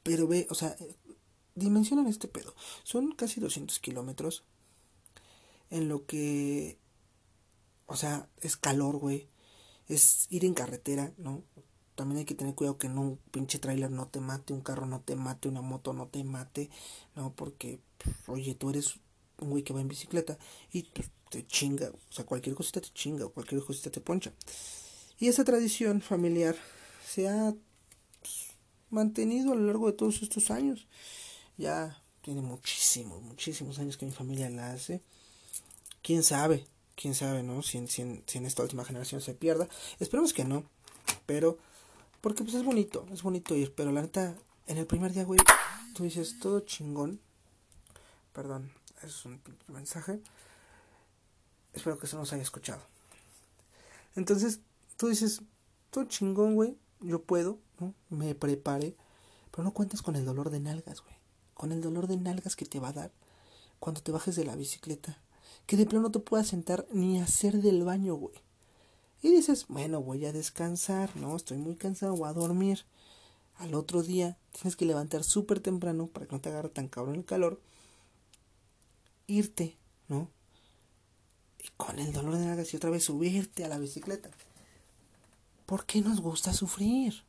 Pero 0.04 0.26
ve, 0.26 0.48
o 0.50 0.56
sea, 0.56 0.78
dimensionan 1.54 2.08
este 2.08 2.30
pedo. 2.30 2.56
Son 2.84 3.12
casi 3.12 3.42
200 3.42 3.80
kilómetros. 3.80 4.46
En 5.70 5.90
lo 5.90 6.06
que 6.06 6.80
o 7.88 7.98
sea, 7.98 8.30
es 8.40 8.56
calor, 8.56 9.00
güey. 9.00 9.28
Es 9.90 10.28
ir 10.30 10.46
en 10.46 10.54
carretera, 10.54 11.14
¿no? 11.18 11.44
También 11.96 12.20
hay 12.20 12.26
que 12.26 12.36
tener 12.36 12.56
cuidado 12.56 12.78
que 12.78 12.90
no 12.90 13.02
un 13.02 13.18
pinche 13.32 13.60
trailer 13.60 13.92
no 13.92 14.08
te 14.08 14.20
mate, 14.20 14.54
un 14.54 14.62
carro 14.62 14.86
no 14.86 15.02
te 15.02 15.16
mate, 15.16 15.48
una 15.48 15.62
moto 15.62 15.94
no 15.94 16.08
te 16.08 16.24
mate, 16.24 16.70
¿no? 17.16 17.34
Porque, 17.34 17.80
oye, 18.28 18.56
tú 18.56 18.70
eres 18.70 18.96
un 19.40 19.52
güey 19.52 19.64
que 19.64 19.74
va 19.74 19.82
en 19.82 19.88
bicicleta 19.88 20.38
y 20.72 20.84
pues, 20.84 21.10
te 21.30 21.46
chinga, 21.46 21.90
o 21.90 22.14
sea, 22.14 22.26
cualquier 22.26 22.56
cosita 22.56 22.82
te 22.82 22.90
chinga 22.90 23.28
cualquier 23.28 23.64
cosita 23.64 23.90
te 23.90 24.02
poncha. 24.02 24.34
Y 25.20 25.28
esa 25.28 25.44
tradición 25.44 26.02
familiar 26.02 26.56
se 27.06 27.28
ha 27.30 27.54
pues, 28.20 28.48
mantenido 28.90 29.54
a 29.54 29.56
lo 29.56 29.66
largo 29.68 29.88
de 29.88 29.94
todos 29.94 30.22
estos 30.22 30.52
años. 30.52 30.88
Ya 31.58 32.02
tiene 32.22 32.42
muchísimos, 32.42 33.22
muchísimos 33.22 33.80
años 33.80 33.98
que 33.98 34.06
mi 34.06 34.12
familia 34.12 34.50
la 34.50 34.72
hace. 34.72 35.02
¿Quién 36.02 36.24
sabe? 36.24 36.68
quién 36.96 37.16
sabe, 37.16 37.44
¿no? 37.44 37.64
Si, 37.64 37.86
si, 37.88 38.02
en 38.02 38.46
esta 38.46 38.64
última 38.64 38.86
generación 38.86 39.22
se 39.22 39.34
pierda. 39.34 39.68
Esperemos 40.00 40.34
que 40.34 40.46
no. 40.46 40.64
Pero, 41.26 41.58
porque 42.24 42.44
pues 42.44 42.56
es 42.56 42.64
bonito, 42.64 43.06
es 43.12 43.22
bonito 43.22 43.54
ir. 43.54 43.76
Pero 43.76 43.92
la 43.92 44.02
neta, 44.02 44.34
en 44.68 44.78
el 44.78 44.88
primer 44.88 45.12
día, 45.12 45.26
güey, 45.26 45.42
tú 45.94 46.04
dices 46.04 46.40
todo 46.40 46.62
chingón. 46.62 47.20
Perdón, 48.32 48.72
es 49.04 49.26
un 49.26 49.42
mensaje. 49.68 50.22
Espero 51.74 52.00
que 52.00 52.08
se 52.08 52.16
nos 52.16 52.32
haya 52.32 52.42
escuchado. 52.42 52.82
Entonces, 54.16 54.62
tú 54.96 55.10
dices, 55.10 55.42
todo 55.90 56.06
chingón, 56.06 56.56
güey. 56.56 56.78
Yo 57.02 57.22
puedo, 57.22 57.60
¿no? 57.82 57.94
Me 58.10 58.34
preparé. 58.36 58.96
Pero 59.52 59.66
no 59.66 59.74
cuentas 59.74 60.02
con 60.02 60.16
el 60.16 60.24
dolor 60.24 60.50
de 60.50 60.62
nalgas, 60.62 61.02
güey. 61.02 61.16
Con 61.54 61.74
el 61.74 61.82
dolor 61.82 62.08
de 62.08 62.16
nalgas 62.16 62.56
que 62.56 62.66
te 62.66 62.80
va 62.80 62.88
a 62.88 62.94
dar 62.94 63.12
cuando 63.80 64.02
te 64.02 64.14
bajes 64.14 64.38
de 64.38 64.46
la 64.46 64.56
bicicleta 64.56 65.20
que 65.66 65.78
de 65.78 65.86
plano 65.86 66.04
no 66.04 66.12
te 66.12 66.20
puedas 66.20 66.48
sentar 66.48 66.88
ni 66.92 67.20
hacer 67.20 67.62
del 67.62 67.84
baño, 67.84 68.16
güey. 68.16 68.36
Y 69.24 69.32
dices, 69.32 69.68
bueno, 69.70 70.02
voy 70.02 70.26
a 70.26 70.34
descansar, 70.34 71.16
no, 71.16 71.34
estoy 71.38 71.58
muy 71.58 71.78
cansado, 71.78 72.14
voy 72.18 72.28
a 72.28 72.34
dormir. 72.34 72.84
Al 73.56 73.74
otro 73.74 74.04
día 74.04 74.38
tienes 74.52 74.76
que 74.76 74.84
levantar 74.84 75.24
súper 75.24 75.62
temprano 75.62 76.08
para 76.08 76.26
que 76.26 76.34
no 76.34 76.42
te 76.42 76.50
agarre 76.50 76.68
tan 76.68 76.90
cabrón 76.90 77.16
el 77.16 77.24
calor. 77.24 77.62
Irte, 79.26 79.78
¿no? 80.10 80.30
Y 81.64 81.70
con 81.78 82.00
el 82.00 82.12
dolor 82.12 82.36
de 82.36 82.46
nalgas 82.46 82.74
y 82.74 82.78
otra 82.78 82.90
vez 82.90 83.06
subirte 83.06 83.64
a 83.64 83.70
la 83.70 83.80
bicicleta. 83.80 84.30
¿Por 85.66 85.86
qué 85.86 86.02
nos 86.02 86.20
gusta 86.20 86.52
sufrir? 86.52 87.24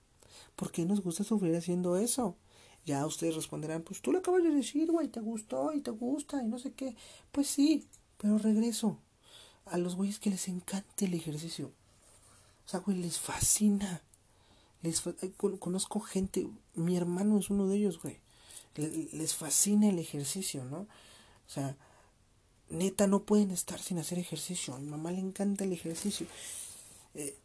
¿Por 0.57 0.73
qué 0.73 0.85
nos 0.85 1.01
gusta 1.01 1.23
sufrir 1.23 1.55
haciendo 1.55 1.97
eso? 1.97 2.37
Ya 2.85 3.07
ustedes 3.07 3.37
responderán, 3.37 3.83
pues 3.83 4.03
tú 4.03 4.11
lo 4.11 4.19
acabas 4.19 4.43
de 4.43 4.51
decir, 4.51 4.91
güey, 4.91 5.07
te 5.07 5.21
gustó 5.21 5.73
y 5.73 5.81
te 5.81 5.93
gusta 5.93 6.43
y 6.43 6.49
no 6.49 6.59
sé 6.59 6.73
qué. 6.73 6.97
Pues 7.31 7.47
sí, 7.47 7.87
pero 8.19 8.37
regreso 8.37 8.99
a 9.67 9.79
los 9.79 9.95
güeyes 9.95 10.19
que 10.19 10.31
les 10.31 10.49
encanta 10.49 11.05
el 11.05 11.15
ejercicio. 11.15 11.71
O 12.67 12.69
sea, 12.69 12.81
güey, 12.81 12.99
les 12.99 13.19
fascina. 13.19 14.03
Les 14.83 15.03
conozco 15.39 16.01
gente, 16.01 16.47
mi 16.75 16.97
hermano 16.97 17.39
es 17.39 17.49
uno 17.51 17.67
de 17.69 17.77
ellos, 17.77 18.01
güey. 18.03 18.19
Les 18.77 19.35
fascina 19.35 19.89
el 19.89 19.99
ejercicio, 19.99 20.65
¿no? 20.65 20.81
O 20.81 21.49
sea, 21.49 21.77
neta, 22.69 23.07
no 23.07 23.23
pueden 23.23 23.51
estar 23.51 23.81
sin 23.81 23.99
hacer 23.99 24.19
ejercicio. 24.19 24.75
A 24.75 24.79
mi 24.79 24.89
mamá 24.89 25.11
le 25.11 25.21
encanta 25.21 25.65
el 25.65 25.73
ejercicio. 25.73 26.27
Eh, 27.15 27.37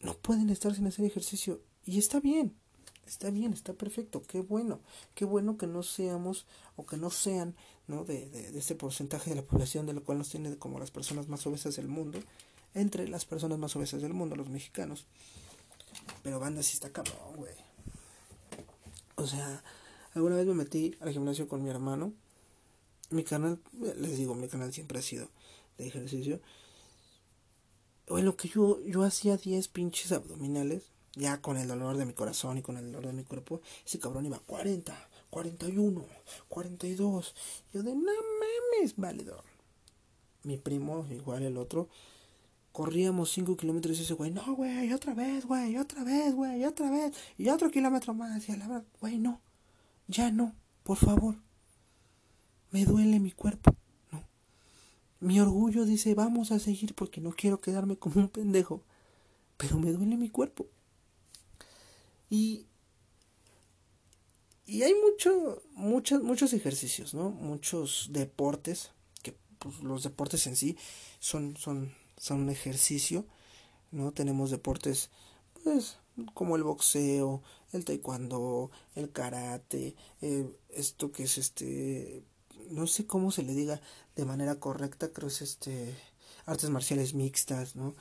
no 0.00 0.14
pueden 0.14 0.50
estar 0.50 0.74
sin 0.74 0.86
hacer 0.86 1.04
ejercicio. 1.04 1.60
Y 1.84 1.98
está 1.98 2.20
bien, 2.20 2.54
está 3.06 3.30
bien, 3.30 3.52
está 3.52 3.74
perfecto. 3.74 4.22
Qué 4.22 4.40
bueno, 4.40 4.80
qué 5.14 5.24
bueno 5.24 5.58
que 5.58 5.66
no 5.66 5.82
seamos 5.82 6.46
o 6.76 6.86
que 6.86 6.96
no 6.96 7.10
sean 7.10 7.54
¿no? 7.86 8.04
De, 8.04 8.28
de, 8.28 8.58
este 8.58 8.74
porcentaje 8.74 9.30
de 9.30 9.36
la 9.36 9.42
población 9.42 9.86
de 9.86 9.92
lo 9.92 10.02
cual 10.02 10.18
nos 10.18 10.28
tiene 10.28 10.56
como 10.56 10.78
las 10.78 10.90
personas 10.90 11.28
más 11.28 11.46
obesas 11.46 11.76
del 11.76 11.88
mundo, 11.88 12.20
entre 12.74 13.08
las 13.08 13.24
personas 13.24 13.58
más 13.58 13.74
obesas 13.76 14.02
del 14.02 14.14
mundo, 14.14 14.36
los 14.36 14.48
mexicanos. 14.48 15.06
Pero 16.22 16.40
banda 16.40 16.62
sí 16.62 16.74
está 16.74 16.90
cabrón, 16.90 17.36
güey. 17.36 17.54
O 19.16 19.26
sea, 19.26 19.62
alguna 20.14 20.36
vez 20.36 20.46
me 20.46 20.54
metí 20.54 20.96
al 21.00 21.10
gimnasio 21.12 21.48
con 21.48 21.62
mi 21.62 21.70
hermano. 21.70 22.12
Mi 23.10 23.24
canal, 23.24 23.58
les 23.98 24.16
digo, 24.16 24.34
mi 24.34 24.48
canal 24.48 24.72
siempre 24.72 24.98
ha 24.98 25.02
sido 25.02 25.28
de 25.78 25.86
ejercicio. 25.86 26.40
Bueno, 28.08 28.36
que 28.36 28.48
yo, 28.48 28.80
yo 28.80 29.02
hacía 29.04 29.36
10 29.36 29.68
pinches 29.68 30.12
abdominales, 30.12 30.84
ya 31.14 31.40
con 31.40 31.56
el 31.56 31.68
dolor 31.68 31.96
de 31.96 32.06
mi 32.06 32.14
corazón 32.14 32.58
y 32.58 32.62
con 32.62 32.76
el 32.76 32.86
dolor 32.86 33.06
de 33.06 33.12
mi 33.12 33.24
cuerpo, 33.24 33.60
ese 33.86 33.98
cabrón 33.98 34.26
iba 34.26 34.38
40, 34.38 35.08
41, 35.30 36.04
42. 36.48 37.34
Yo 37.72 37.82
de 37.82 37.94
no 37.94 38.00
mames, 38.00 38.96
valedor. 38.96 39.44
Mi 40.42 40.56
primo, 40.56 41.06
igual 41.10 41.44
el 41.44 41.56
otro, 41.56 41.88
corríamos 42.72 43.30
5 43.30 43.56
kilómetros 43.56 43.98
y 43.98 44.02
ese 44.02 44.14
güey, 44.14 44.30
no, 44.30 44.56
güey, 44.56 44.92
otra 44.92 45.14
vez, 45.14 45.44
güey, 45.44 45.76
otra 45.76 46.02
vez, 46.04 46.34
güey, 46.34 46.64
otra 46.64 46.90
vez, 46.90 47.12
y 47.38 47.48
otro 47.48 47.70
kilómetro 47.70 48.14
más. 48.14 48.48
Y 48.48 48.52
a 48.52 48.56
la 48.56 48.66
verdad, 48.66 48.86
güey, 49.00 49.18
no, 49.18 49.40
ya 50.08 50.30
no, 50.30 50.54
por 50.82 50.96
favor. 50.96 51.36
Me 52.70 52.84
duele 52.86 53.20
mi 53.20 53.30
cuerpo, 53.30 53.76
no. 54.10 54.24
Mi 55.20 55.38
orgullo 55.38 55.84
dice, 55.84 56.14
vamos 56.14 56.50
a 56.50 56.58
seguir 56.58 56.94
porque 56.94 57.20
no 57.20 57.32
quiero 57.32 57.60
quedarme 57.60 57.96
como 57.96 58.20
un 58.20 58.28
pendejo, 58.28 58.82
pero 59.58 59.78
me 59.78 59.92
duele 59.92 60.16
mi 60.16 60.30
cuerpo. 60.30 60.66
Y, 62.30 62.66
y 64.64 64.82
hay 64.82 64.94
mucho, 64.94 65.62
muchos, 65.74 66.22
muchos 66.22 66.54
ejercicios, 66.54 67.12
¿no? 67.12 67.28
Muchos 67.28 68.08
deportes, 68.10 68.92
que 69.22 69.36
pues, 69.58 69.82
los 69.82 70.02
deportes 70.02 70.46
en 70.46 70.56
sí 70.56 70.78
son, 71.20 71.58
son 71.58 71.92
son 72.22 72.42
un 72.42 72.50
ejercicio, 72.50 73.26
¿no? 73.90 74.12
Tenemos 74.12 74.52
deportes, 74.52 75.10
pues, 75.64 75.96
como 76.34 76.54
el 76.54 76.62
boxeo, 76.62 77.42
el 77.72 77.84
taekwondo, 77.84 78.70
el 78.94 79.10
karate, 79.10 79.96
eh, 80.20 80.48
esto 80.68 81.10
que 81.10 81.24
es 81.24 81.36
este, 81.36 82.22
no 82.70 82.86
sé 82.86 83.08
cómo 83.08 83.32
se 83.32 83.42
le 83.42 83.54
diga 83.54 83.80
de 84.14 84.24
manera 84.24 84.54
correcta, 84.60 85.12
creo 85.12 85.26
es 85.26 85.42
este, 85.42 85.96
artes 86.46 86.70
marciales 86.70 87.12
mixtas, 87.14 87.74
¿no? 87.74 87.92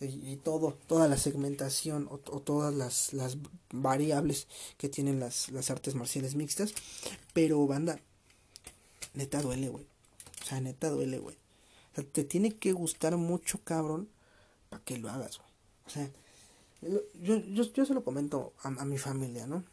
Y, 0.00 0.36
todo, 0.36 0.76
toda 0.88 1.06
la 1.06 1.16
segmentación 1.16 2.08
o, 2.10 2.18
todas 2.18 2.74
las, 2.74 3.12
las, 3.12 3.36
variables 3.70 4.48
que 4.76 4.88
tienen 4.88 5.20
las, 5.20 5.50
las 5.50 5.70
artes 5.70 5.94
marciales 5.94 6.34
mixtas, 6.34 6.72
pero 7.32 7.64
banda, 7.66 8.00
neta 9.14 9.40
duele, 9.40 9.68
güey. 9.68 9.86
O 10.42 10.46
sea, 10.46 10.60
neta 10.60 10.90
duele, 10.90 11.18
güey 11.18 11.36
te 12.02 12.24
tiene 12.24 12.56
que 12.56 12.72
gustar 12.72 13.16
mucho, 13.16 13.60
cabrón, 13.64 14.08
para 14.68 14.82
que 14.84 14.98
lo 14.98 15.08
hagas, 15.08 15.38
güey. 15.38 15.50
O 15.86 15.90
sea, 15.90 16.10
yo, 16.82 17.00
yo, 17.20 17.62
yo 17.72 17.84
se 17.84 17.94
lo 17.94 18.04
comento 18.04 18.52
a, 18.62 18.68
a, 18.68 18.84
mi 18.84 18.98
familia, 18.98 19.46
¿no? 19.46 19.64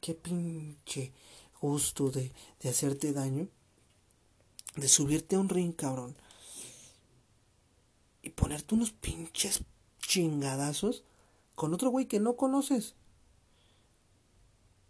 Qué 0.00 0.14
pinche 0.14 1.12
gusto 1.60 2.10
de, 2.10 2.32
de 2.60 2.68
hacerte 2.68 3.12
daño, 3.12 3.48
de 4.76 4.88
subirte 4.88 5.36
a 5.36 5.40
un 5.40 5.48
ring, 5.48 5.72
cabrón, 5.74 6.16
y 8.22 8.30
ponerte 8.30 8.74
unos 8.74 8.90
pinches 8.90 9.62
chingadazos 10.00 11.04
con 11.54 11.72
otro 11.72 11.90
güey 11.90 12.06
que 12.06 12.20
no 12.20 12.36
conoces. 12.36 12.94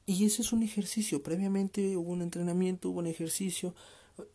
Y 0.06 0.24
ese 0.26 0.42
es 0.42 0.52
un 0.52 0.62
ejercicio. 0.62 1.22
Previamente 1.22 1.96
hubo 1.96 2.12
un 2.12 2.22
entrenamiento, 2.22 2.90
hubo 2.90 2.98
un 2.98 3.06
ejercicio, 3.06 3.74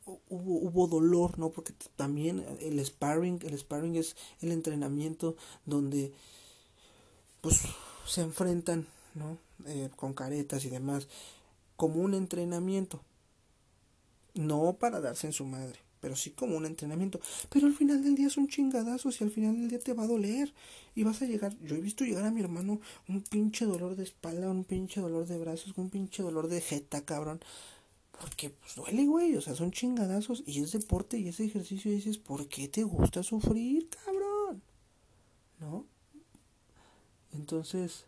hubo, 0.05 0.59
hubo 0.59 0.87
dolor, 0.87 1.37
¿no? 1.39 1.49
Porque 1.49 1.73
también 1.95 2.45
el 2.61 2.83
sparring, 2.85 3.39
el 3.43 3.57
sparring 3.57 3.95
es 3.95 4.15
el 4.41 4.51
entrenamiento 4.51 5.35
donde 5.65 6.11
pues 7.41 7.61
se 8.05 8.21
enfrentan, 8.21 8.87
¿no? 9.15 9.37
Eh, 9.65 9.89
con 9.95 10.13
caretas 10.13 10.65
y 10.65 10.69
demás, 10.69 11.07
como 11.75 12.01
un 12.01 12.13
entrenamiento. 12.13 13.01
No 14.35 14.77
para 14.79 15.01
darse 15.01 15.27
en 15.27 15.33
su 15.33 15.45
madre, 15.45 15.79
pero 15.99 16.15
sí 16.15 16.31
como 16.31 16.55
un 16.57 16.65
entrenamiento. 16.65 17.19
Pero 17.49 17.67
al 17.67 17.73
final 17.73 18.03
del 18.03 18.15
día 18.15 18.29
son 18.29 18.47
chingadazos 18.47 19.19
y 19.19 19.23
al 19.23 19.31
final 19.31 19.55
del 19.55 19.69
día 19.69 19.79
te 19.79 19.93
va 19.93 20.03
a 20.03 20.07
doler. 20.07 20.53
Y 20.95 21.03
vas 21.03 21.21
a 21.21 21.25
llegar, 21.25 21.55
yo 21.61 21.75
he 21.75 21.81
visto 21.81 22.03
llegar 22.03 22.25
a 22.25 22.31
mi 22.31 22.41
hermano 22.41 22.79
un 23.07 23.21
pinche 23.21 23.65
dolor 23.65 23.95
de 23.95 24.03
espalda, 24.03 24.49
un 24.49 24.63
pinche 24.63 25.01
dolor 25.01 25.25
de 25.25 25.37
brazos, 25.37 25.73
un 25.77 25.89
pinche 25.89 26.23
dolor 26.23 26.47
de 26.47 26.61
jeta, 26.61 27.01
cabrón. 27.01 27.41
Porque 28.19 28.49
pues 28.49 28.75
duele, 28.75 29.05
güey, 29.05 29.35
o 29.37 29.41
sea, 29.41 29.55
son 29.55 29.71
chingadazos 29.71 30.43
y 30.45 30.61
es 30.61 30.73
deporte 30.73 31.17
y 31.17 31.29
ese 31.29 31.45
ejercicio 31.45 31.89
y 31.91 31.95
dices, 31.95 32.17
¿por 32.17 32.47
qué 32.49 32.67
te 32.67 32.83
gusta 32.83 33.23
sufrir, 33.23 33.87
cabrón? 33.89 34.61
¿No? 35.59 35.85
Entonces, 37.31 38.05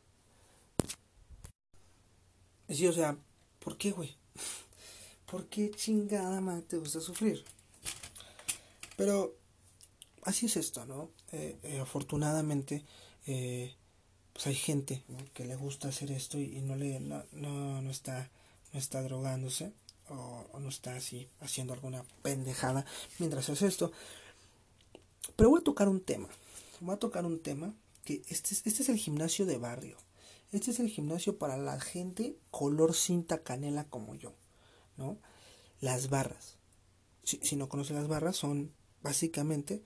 sí, 2.68 2.88
o 2.88 2.94
sea, 2.94 3.18
¿por 3.60 3.78
qué, 3.78 3.92
güey? 3.92 4.18
¿Por 5.32 5.48
qué 5.48 5.72
chingada 5.72 6.42
madre 6.42 6.64
te 6.64 6.78
gusta 6.78 7.00
sufrir? 7.00 7.46
Pero 8.98 9.38
así 10.24 10.48
es 10.48 10.58
esto, 10.58 10.86
¿no? 10.86 11.10
Eh, 11.32 11.58
eh, 11.64 11.80
afortunadamente, 11.80 12.84
eh, 13.28 13.74
pues 14.34 14.48
hay 14.48 14.56
gente 14.56 15.04
que 15.34 15.46
le 15.46 15.56
gusta 15.56 15.88
hacer 15.88 16.12
esto 16.12 16.38
y, 16.38 16.58
y 16.58 16.62
no 16.62 16.76
le 16.76 17.00
no, 17.00 17.24
no, 17.32 17.82
no 17.82 17.92
está 17.92 18.30
no 18.74 18.80
está 18.80 19.02
drogándose 19.02 19.74
o, 20.12 20.60
no 20.60 20.70
está 20.70 20.96
así 20.96 21.28
haciendo 21.40 21.74
alguna 21.74 22.04
pendejada 22.22 22.86
mientras 23.20 23.50
hace 23.50 23.68
esto. 23.68 23.92
Pero 25.36 25.50
voy 25.50 25.62
a 25.62 25.64
tocar 25.64 25.88
un 25.88 26.02
tema. 26.02 26.30
Voy 26.80 26.96
a 26.96 27.00
tocar 27.00 27.26
un 27.26 27.40
tema 27.40 27.74
que 28.04 28.22
este 28.28 28.54
es, 28.54 28.66
este 28.66 28.84
es 28.84 28.90
el 28.90 28.98
gimnasio 28.98 29.46
de 29.46 29.58
barrio. 29.58 29.98
Este 30.52 30.72
es 30.72 30.80
el 30.80 30.90
gimnasio 30.90 31.38
para 31.38 31.58
la 31.58 31.80
gente 31.80 32.36
color 32.50 32.94
cinta 32.94 33.42
canela 33.42 33.86
como 33.86 34.16
yo, 34.16 34.34
¿no? 34.98 35.18
Las 35.80 36.10
barras. 36.10 36.58
Si, 37.24 37.40
si 37.42 37.56
no 37.56 37.70
conocen 37.70 37.96
las 37.96 38.08
barras, 38.08 38.36
son 38.36 38.74
básicamente 39.02 39.82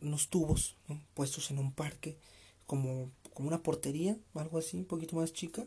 unos 0.00 0.28
tubos 0.28 0.76
puestos 1.14 1.50
en 1.50 1.58
un 1.58 1.72
parque, 1.72 2.18
como, 2.66 3.10
como 3.34 3.48
una 3.48 3.62
portería, 3.62 4.16
algo 4.34 4.58
así, 4.58 4.76
un 4.76 4.84
poquito 4.84 5.16
más 5.16 5.32
chica, 5.32 5.66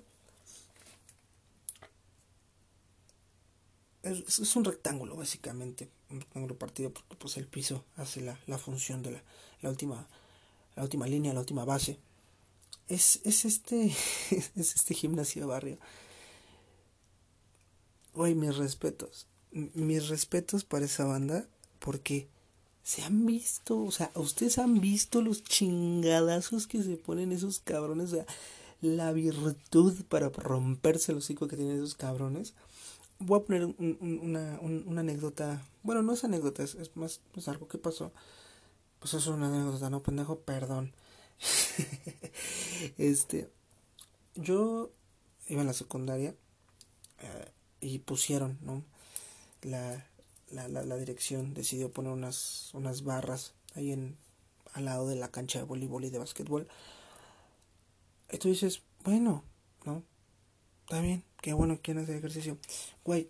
es, 4.04 4.40
es, 4.40 4.56
un 4.56 4.66
rectángulo 4.66 5.16
básicamente, 5.16 5.90
un 6.10 6.20
rectángulo 6.20 6.58
partido 6.58 6.92
porque 6.92 7.16
pues 7.16 7.38
el 7.38 7.48
piso 7.48 7.84
hace 7.96 8.22
la, 8.22 8.38
la 8.48 8.58
función 8.58 9.02
de 9.02 9.12
la, 9.12 9.24
la, 9.62 9.70
última 9.70 10.08
la 10.76 10.84
última 10.84 11.08
línea, 11.08 11.34
la 11.34 11.40
última 11.40 11.66
base. 11.66 11.98
Es, 12.90 13.22
es 13.24 13.46
este 13.46 13.86
es 14.32 14.76
este 14.76 14.94
gimnasio 14.94 15.44
de 15.44 15.48
barrio. 15.48 15.78
Oye, 18.14 18.36
mis 18.36 18.58
respetos. 18.58 19.28
Mis 19.52 20.10
respetos 20.10 20.64
para 20.64 20.86
esa 20.86 21.06
banda 21.06 21.48
porque 21.80 22.28
se 22.84 23.04
han 23.04 23.26
visto, 23.26 23.82
o 23.82 23.92
sea, 23.92 24.12
ustedes 24.16 24.58
han 24.58 24.82
visto 24.82 25.22
los 25.22 25.44
chingadazos 25.44 26.68
que 26.68 26.84
se 26.84 26.98
ponen 26.98 27.32
esos 27.32 27.60
cabrones, 27.60 28.12
o 28.12 28.16
sea, 28.16 28.26
la 28.82 29.12
virtud 29.14 30.04
para 30.10 30.30
romperse 30.30 31.14
el 31.14 31.20
hocico 31.20 31.48
que 31.48 31.56
tienen 31.56 31.78
esos 31.78 31.96
cabrones 31.96 32.54
voy 33.20 33.40
a 33.40 33.44
poner 33.44 33.66
un, 33.66 33.76
un, 33.80 34.20
una, 34.24 34.60
un, 34.62 34.84
una, 34.88 35.02
anécdota. 35.02 35.66
Bueno, 35.84 36.02
no 36.02 36.14
es 36.14 36.24
anécdota, 36.24 36.64
es, 36.64 36.76
es 36.76 36.96
más 36.96 37.22
es 37.36 37.48
algo 37.48 37.68
que 37.68 37.78
pasó. 37.78 38.12
Pues 39.00 39.14
es 39.14 39.28
una 39.28 39.48
anécdota, 39.48 39.90
no 39.90 40.02
pendejo, 40.04 40.40
perdón. 40.40 40.94
este, 42.98 43.50
yo 44.36 44.92
iba 45.48 45.62
en 45.62 45.68
la 45.68 45.74
secundaria 45.74 46.36
eh, 47.20 47.52
y 47.82 48.00
pusieron, 48.00 48.58
¿no? 48.62 48.84
La, 49.62 50.06
la, 50.52 50.68
la, 50.68 50.84
la, 50.84 50.98
dirección 50.98 51.54
decidió 51.54 51.92
poner 51.92 52.12
unas, 52.12 52.70
unas 52.74 53.04
barras 53.04 53.54
ahí 53.76 53.92
en, 53.92 54.18
al 54.74 54.86
lado 54.86 55.08
de 55.08 55.16
la 55.16 55.32
cancha 55.32 55.60
de 55.60 55.66
voleibol 55.66 56.06
y 56.06 56.10
de 56.10 56.20
básquetbol. 56.20 56.68
Y 58.32 58.38
tú 58.38 58.50
dices, 58.50 58.82
bueno, 59.04 59.44
¿no? 59.86 60.04
Está 60.84 61.02
bien, 61.02 61.24
qué 61.42 61.54
bueno 61.54 61.76
que 61.76 61.82
quieren 61.82 62.04
hacer 62.04 62.18
ejercicio. 62.18 62.58
Güey, 63.04 63.30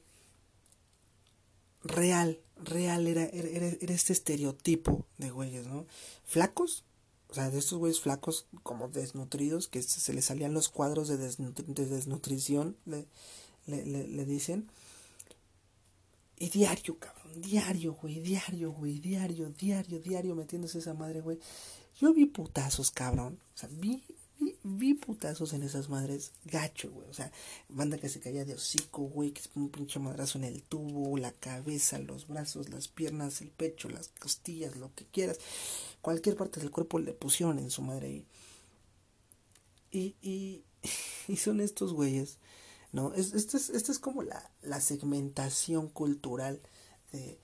real, 1.84 2.39
real 2.63 3.08
era, 3.08 3.26
era, 3.26 3.68
era, 3.80 3.94
este 3.94 4.13
estereotipo 4.13 5.06
de 5.18 5.30
güeyes, 5.30 5.68
¿no? 5.68 5.86
Flacos, 6.26 6.84
o 7.30 7.34
sea, 7.34 7.50
de 7.50 7.60
estos 7.60 7.78
güeyes 7.78 8.00
flacos 8.00 8.48
como 8.63 8.88
desnutridos, 8.88 9.68
que 9.68 9.82
se 9.82 10.13
les 10.13 10.26
salían 10.26 10.54
los 10.54 10.70
cuadros 10.70 11.08
de 11.08 11.18
desnutrición, 11.18 12.78
le, 12.86 13.08
le, 13.68 13.86
le, 13.86 14.08
le, 14.08 14.26
dicen. 14.26 14.70
Y 16.38 16.50
diario, 16.50 16.98
cabrón, 17.00 17.42
diario, 17.42 17.94
güey, 17.94 18.20
diario, 18.20 18.72
güey, 18.72 19.00
diario, 19.00 19.50
diario, 19.50 20.00
diario 20.00 20.36
metiéndose 20.36 20.80
esa 20.80 20.94
madre, 20.94 21.22
güey. 21.22 21.39
Yo 22.00 22.13
vi 22.13 22.26
putazos, 22.26 22.92
cabrón. 22.92 23.39
O 23.56 23.58
sea, 23.58 23.70
vi 23.72 24.04
vi, 24.63 24.93
putazos 24.93 25.54
en 25.54 25.63
esas 25.63 25.89
madres 25.89 26.32
gacho, 26.46 26.91
güey. 26.91 27.10
O 27.10 27.13
sea, 27.13 27.32
banda 27.69 27.98
que 27.98 28.10
se 28.10 28.19
caía 28.19 28.46
de 28.46 28.56
hocico, 28.56 29.04
güey, 29.04 29.32
que 29.32 29.41
es 29.41 29.50
un 29.56 29.69
pinche 29.69 30.00
madrazo 30.00 30.38
en 30.38 30.46
el 30.46 30.63
tubo, 30.63 31.17
la 31.17 31.32
cabeza, 31.32 32.00
los 32.00 32.28
brazos, 32.28 32.69
las 32.69 32.88
piernas, 32.88 33.41
el 33.41 33.50
pecho, 33.50 33.89
las 33.89 34.08
costillas, 34.08 34.76
lo 34.78 34.93
que 34.96 35.06
quieras. 35.06 35.39
Cualquier 36.02 36.36
parte 36.36 36.60
del 36.60 36.72
cuerpo 36.72 37.00
le 37.00 37.13
pusieron 37.13 37.60
en 37.60 37.69
su 37.69 37.82
madre 37.82 38.08
ahí. 38.08 38.26
Y, 39.91 40.15
y, 40.22 40.63
y 41.28 41.38
son 41.38 41.62
estos 41.62 41.93
güeyes, 41.93 42.38
¿no? 42.91 43.13
Es, 43.13 43.34
esto, 43.34 43.58
es, 43.58 43.69
es 43.69 44.00
como 44.00 44.24
la, 44.24 44.52
la 44.62 44.82
segmentación 44.82 45.89
cultural 45.89 46.62
de, 47.12 47.38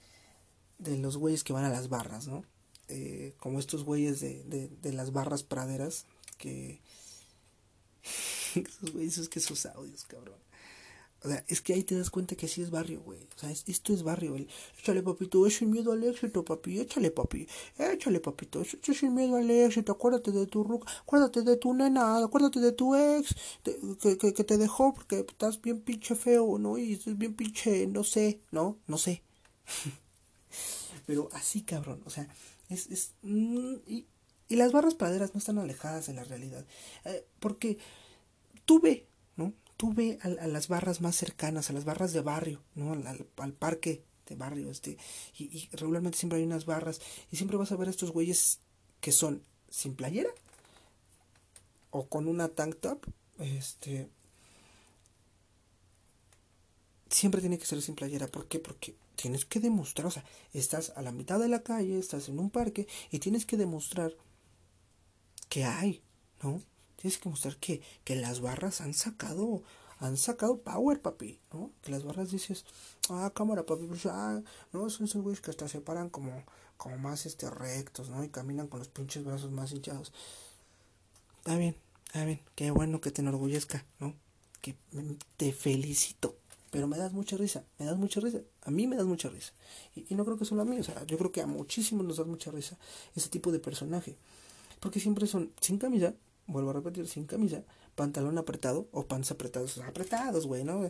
de 0.80 0.97
los 0.97 1.17
güeyes 1.17 1.43
que 1.43 1.54
van 1.54 1.65
a 1.65 1.69
las 1.69 1.89
barras, 1.89 2.28
¿no? 2.28 2.43
Eh, 2.88 3.36
como 3.38 3.60
estos 3.60 3.84
güeyes 3.84 4.19
de, 4.19 4.43
de, 4.45 4.67
de, 4.67 4.93
las 4.93 5.13
barras 5.13 5.43
praderas 5.43 6.08
que... 6.39 6.82
esos 8.56 8.91
güeyes, 8.91 9.17
es 9.19 9.30
que 9.30 9.39
esos 9.39 9.67
audios, 9.67 10.04
cabrón. 10.06 10.39
O 11.21 11.28
sea, 11.28 11.43
es 11.49 11.62
que 11.62 11.73
ahí 11.73 11.84
te 11.84 11.97
das 11.97 12.10
cuenta 12.10 12.36
que 12.36 12.47
sí 12.47 12.62
es 12.62 12.71
barrio, 12.71 13.02
güey. 13.02 13.19
O 13.36 13.39
sea, 13.39 13.52
esto 13.52 13.93
es 13.93 14.04
barrio. 14.04 14.38
El, 14.38 14.47
échale, 14.80 15.04
papito, 15.04 15.45
es 15.45 15.58
sin 15.58 15.69
miedo 15.69 15.91
al 15.91 16.04
éxito, 16.04 16.45
papi. 16.45 16.80
Échale, 16.80 17.12
papi. 17.12 17.45
Échale, 17.78 18.21
papito. 18.21 18.62
Es, 18.62 18.78
sin 18.97 19.13
miedo 19.13 19.36
al 19.36 19.52
éxito. 19.52 19.91
Acuérdate 19.91 20.32
de 20.32 20.47
tu 20.47 20.63
ruca. 20.63 20.89
Acuérdate 21.02 21.41
de 21.41 21.58
tu 21.58 21.73
nena. 21.73 22.23
Acuérdate 22.23 22.62
de 22.62 22.71
tu 22.71 22.95
ex. 22.95 23.36
que, 23.63 24.17
que, 24.17 24.34
que, 24.34 24.43
te 24.45 24.58
dejó 24.58 24.93
porque 24.93 25.19
estás 25.19 25.62
bien 25.62 25.82
pinche 25.82 26.15
feo, 26.15 26.58
¿no? 26.58 26.78
Y 26.78 26.93
estás 26.93 27.17
bien 27.17 27.34
pinche, 27.34 27.86
no 27.88 28.06
sé, 28.06 28.39
¿no? 28.52 28.78
No 28.88 28.97
sé. 28.97 29.21
Pero 31.06 31.28
así, 31.34 31.63
cabrón. 31.63 32.02
O 32.06 32.10
sea, 32.10 32.30
es... 32.69 32.88
es 32.88 33.12
mm, 33.23 33.75
y, 33.88 34.06
y 34.49 34.55
las 34.55 34.71
barras 34.71 34.95
praderas 34.95 35.33
no 35.35 35.38
están 35.38 35.59
alejadas 35.59 36.07
de 36.07 36.13
la 36.13 36.23
realidad. 36.23 36.65
Eh, 37.05 37.23
porque 37.39 37.77
tuve, 38.65 39.05
¿no? 39.38 39.53
Tuve 39.77 40.17
a, 40.23 40.27
a, 40.27 40.47
las 40.47 40.67
barras 40.67 41.01
más 41.01 41.15
cercanas, 41.15 41.69
a 41.69 41.73
las 41.73 41.85
barras 41.85 42.13
de 42.13 42.21
barrio, 42.21 42.59
¿no? 42.73 42.93
Al, 43.38 43.53
parque 43.53 44.03
de 44.27 44.35
barrio, 44.35 44.71
este. 44.71 44.97
Y, 45.38 45.43
y, 45.55 45.69
regularmente 45.73 46.17
siempre 46.17 46.39
hay 46.39 46.45
unas 46.45 46.65
barras. 46.65 46.99
Y 47.31 47.38
siempre 47.38 47.57
vas 47.57 47.71
a 47.71 47.75
ver 47.75 47.88
a 47.88 47.91
estos 47.91 48.12
güeyes 48.12 48.59
que 48.99 49.12
son 49.12 49.43
sin 49.69 49.95
playera. 49.95 50.31
O 51.91 52.07
con 52.07 52.27
una 52.27 52.49
tank 52.49 52.77
top. 52.81 53.05
Este. 53.38 54.09
Siempre 57.07 57.39
tiene 57.39 57.59
que 57.59 57.67
ser 57.67 57.81
sin 57.83 57.93
playera. 57.93 58.27
¿Por 58.27 58.47
qué? 58.47 58.59
Porque 58.59 58.95
tienes 59.15 59.45
que 59.45 59.59
demostrar, 59.59 60.07
o 60.07 60.12
sea, 60.12 60.23
estás 60.53 60.93
a 60.95 61.01
la 61.01 61.12
mitad 61.12 61.39
de 61.39 61.49
la 61.49 61.62
calle, 61.62 61.99
estás 61.99 62.29
en 62.29 62.39
un 62.39 62.49
parque 62.49 62.88
y 63.12 63.19
tienes 63.19 63.45
que 63.45 63.57
demostrar 63.57 64.15
que 65.49 65.65
hay, 65.65 66.01
¿no? 66.41 66.62
Tienes 66.95 67.17
que 67.17 67.29
mostrar 67.29 67.57
que, 67.57 67.81
que 68.03 68.15
las 68.15 68.39
barras 68.41 68.81
han 68.81 68.93
sacado, 68.93 69.63
han 69.99 70.17
sacado 70.17 70.59
power, 70.62 71.01
papi, 71.01 71.39
¿no? 71.51 71.71
Que 71.81 71.91
las 71.91 72.03
barras 72.03 72.31
dices, 72.31 72.65
ah, 73.09 73.31
cámara, 73.33 73.65
papi, 73.65 73.85
pues, 73.88 74.05
ah, 74.05 74.41
no, 74.71 74.89
son 74.89 75.07
esos 75.07 75.21
güeyes 75.21 75.41
que 75.41 75.51
hasta 75.51 75.67
se 75.67 75.81
paran 75.81 76.09
como, 76.09 76.43
como 76.77 76.97
más 76.97 77.25
este 77.25 77.49
rectos, 77.49 78.09
¿no? 78.09 78.23
Y 78.23 78.29
caminan 78.29 78.67
con 78.67 78.79
los 78.79 78.89
pinches 78.89 79.23
brazos 79.23 79.51
más 79.51 79.71
hinchados. 79.71 80.13
Está 81.39 81.57
bien, 81.57 81.75
está 82.05 82.25
bien, 82.25 82.41
qué 82.55 82.71
bueno 82.71 83.01
que 83.01 83.12
te 83.12 83.21
enorgullezca, 83.21 83.85
¿no? 83.99 84.13
Que 84.62 84.75
te 85.38 85.51
felicito. 85.53 86.35
Pero 86.71 86.88
me 86.88 86.97
das 86.97 87.13
mucha 87.13 87.35
risa, 87.35 87.63
me 87.79 87.85
das 87.85 87.97
mucha 87.97 88.19
risa. 88.19 88.41
A 88.62 88.69
mí 88.69 88.85
me 88.85 88.95
das 88.95 89.05
mucha 89.05 89.29
risa. 89.29 89.53
Y, 89.95 90.05
y 90.09 90.15
no 90.15 90.23
creo 90.23 90.38
que 90.38 90.45
solo 90.45 90.62
a 90.62 90.65
mí, 90.65 90.77
o 90.77 90.83
sea, 90.83 91.03
yo 91.05 91.17
creo 91.17 91.31
que 91.31 91.41
a 91.41 91.47
muchísimos 91.47 92.05
nos 92.05 92.17
das 92.17 92.27
mucha 92.27 92.51
risa 92.51 92.77
ese 93.15 93.29
tipo 93.29 93.51
de 93.51 93.59
personaje. 93.59 94.17
Porque 94.80 95.00
siempre 95.00 95.28
son 95.28 95.52
sin 95.60 95.78
camisa, 95.78 96.13
vuelvo 96.48 96.70
a 96.70 96.74
repetir, 96.74 97.08
sin 97.08 97.26
camisa, 97.26 97.63
pantalón 97.96 98.38
apretado 98.38 98.88
o 98.92 99.06
pants 99.06 99.32
apretados, 99.32 99.78
apretados, 99.80 100.48
güey, 100.48 100.63
¿no? 100.63 100.89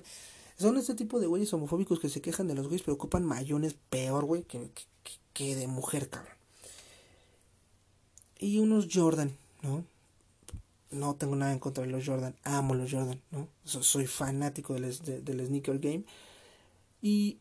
Son 0.57 0.77
este 0.77 0.93
tipo 0.93 1.19
de 1.19 1.27
güeyes 1.27 1.53
homofóbicos 1.53 1.99
que 1.99 2.09
se 2.09 2.21
quejan 2.21 2.47
de 2.47 2.55
los 2.55 2.67
güeyes, 2.67 2.83
pero 2.83 2.95
ocupan 2.95 3.23
mayones 3.23 3.75
peor, 3.89 4.25
güey, 4.25 4.43
que, 4.43 4.69
que, 4.71 5.13
que 5.33 5.55
de 5.55 5.67
mujer, 5.67 6.09
cabrón. 6.09 6.33
Y 8.37 8.59
unos 8.59 8.87
Jordan, 8.91 9.35
¿no? 9.61 9.85
No 10.91 11.15
tengo 11.15 11.35
nada 11.35 11.51
en 11.51 11.59
contra 11.59 11.83
de 11.83 11.91
los 11.91 12.05
Jordan, 12.05 12.35
amo 12.43 12.73
los 12.73 12.91
Jordan, 12.91 13.21
¿no? 13.31 13.47
Soy 13.63 14.07
fanático 14.07 14.73
del, 14.73 14.97
de, 14.99 15.21
del 15.21 15.45
sneaker 15.45 15.79
game. 15.79 16.03
Y 17.01 17.39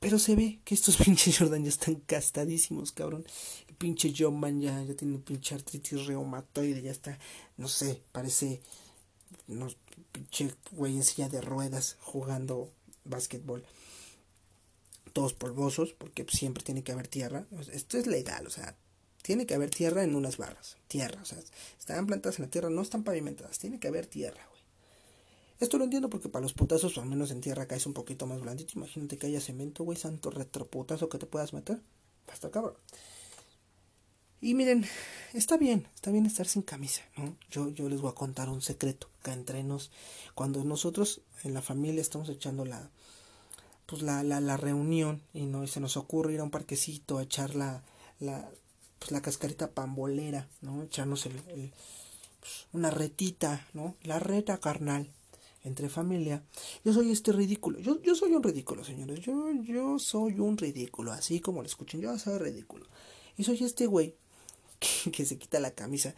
pero 0.00 0.18
se 0.18 0.36
ve 0.36 0.60
que 0.64 0.74
estos 0.74 0.96
pinches 1.04 1.38
Jordan 1.38 1.64
ya 1.64 1.70
están 1.70 1.96
castadísimos, 1.96 2.92
cabrón. 2.92 3.24
Pinche 3.78 4.12
John 4.16 4.60
ya, 4.60 4.82
ya 4.82 4.94
tiene 4.94 5.18
pinche 5.18 5.54
artritis 5.54 6.06
reumatoide, 6.06 6.82
ya 6.82 6.90
está, 6.90 7.18
no 7.56 7.68
sé, 7.68 8.02
parece, 8.10 8.60
no, 9.46 9.68
pinche 10.10 10.52
güey 10.72 10.96
en 10.96 11.04
silla 11.04 11.28
de 11.28 11.40
ruedas 11.40 11.96
jugando 12.00 12.72
básquetbol. 13.04 13.64
Todos 15.12 15.32
polvosos, 15.32 15.92
porque 15.92 16.26
siempre 16.28 16.62
tiene 16.62 16.82
que 16.82 16.92
haber 16.92 17.08
tierra. 17.08 17.46
Esto 17.72 17.98
es 17.98 18.06
legal, 18.06 18.46
o 18.46 18.50
sea, 18.50 18.76
tiene 19.22 19.46
que 19.46 19.54
haber 19.54 19.70
tierra 19.70 20.02
en 20.02 20.14
unas 20.14 20.36
barras. 20.36 20.76
Tierra, 20.86 21.20
o 21.22 21.24
sea, 21.24 21.38
están 21.78 22.06
plantadas 22.06 22.38
en 22.38 22.46
la 22.46 22.50
tierra, 22.50 22.70
no 22.70 22.82
están 22.82 23.04
pavimentadas, 23.04 23.58
tiene 23.58 23.78
que 23.78 23.88
haber 23.88 24.06
tierra, 24.06 24.44
güey. 24.48 24.58
Esto 25.60 25.76
lo 25.76 25.84
entiendo 25.84 26.08
porque 26.08 26.28
para 26.28 26.42
los 26.42 26.52
putazos, 26.52 26.96
o 26.96 27.00
al 27.02 27.08
menos 27.08 27.32
en 27.32 27.40
tierra, 27.40 27.66
caes 27.66 27.86
un 27.86 27.92
poquito 27.92 28.26
más 28.26 28.40
blandito. 28.40 28.74
Imagínate 28.76 29.18
que 29.18 29.26
haya 29.26 29.40
cemento, 29.40 29.82
güey, 29.82 29.98
santo 29.98 30.30
retroputazo 30.30 31.08
que 31.08 31.18
te 31.18 31.26
puedas 31.26 31.52
meter. 31.52 31.80
Basta 32.28 32.50
cabrón. 32.50 32.74
Y 34.40 34.54
miren, 34.54 34.86
está 35.32 35.56
bien, 35.56 35.88
está 35.96 36.12
bien 36.12 36.24
estar 36.24 36.46
sin 36.46 36.62
camisa, 36.62 37.02
¿no? 37.16 37.36
Yo, 37.50 37.70
yo 37.70 37.88
les 37.88 38.00
voy 38.00 38.10
a 38.10 38.14
contar 38.14 38.48
un 38.48 38.62
secreto 38.62 39.08
que 39.24 39.32
entre 39.32 39.64
nos, 39.64 39.90
cuando 40.34 40.62
nosotros 40.62 41.22
en 41.42 41.54
la 41.54 41.62
familia 41.62 42.00
estamos 42.00 42.28
echando 42.28 42.64
la, 42.64 42.88
pues 43.86 44.02
la, 44.02 44.22
la, 44.22 44.40
la 44.40 44.56
reunión 44.56 45.22
y 45.34 45.46
no 45.46 45.66
se 45.66 45.80
nos 45.80 45.96
ocurre 45.96 46.34
ir 46.34 46.40
a 46.40 46.44
un 46.44 46.52
parquecito 46.52 47.18
a 47.18 47.24
echar 47.24 47.56
la, 47.56 47.82
la, 48.20 48.48
pues 49.00 49.10
la 49.10 49.22
cascarita 49.22 49.72
pambolera, 49.72 50.48
¿no? 50.60 50.84
Echarnos 50.84 51.26
el, 51.26 51.36
el 51.48 51.72
pues 52.38 52.66
una 52.72 52.90
retita, 52.90 53.66
¿no? 53.74 53.96
La 54.04 54.20
reta 54.20 54.58
carnal 54.58 55.10
entre 55.64 55.88
familia, 55.88 56.44
yo 56.84 56.92
soy 56.92 57.10
este 57.10 57.32
ridículo. 57.32 57.80
Yo, 57.80 58.00
yo 58.02 58.14
soy 58.14 58.32
un 58.32 58.42
ridículo, 58.42 58.84
señores. 58.84 59.18
Yo, 59.20 59.50
yo 59.64 59.98
soy 59.98 60.38
un 60.38 60.56
ridículo. 60.56 61.10
Así 61.10 61.40
como 61.40 61.60
lo 61.60 61.66
escuchen, 61.66 62.00
yo 62.00 62.16
soy 62.18 62.38
ridículo. 62.38 62.86
Y 63.36 63.42
soy 63.42 63.62
este 63.64 63.86
güey 63.86 64.14
que, 65.12 65.24
se 65.24 65.38
quita 65.38 65.60
la 65.60 65.72
camisa. 65.72 66.14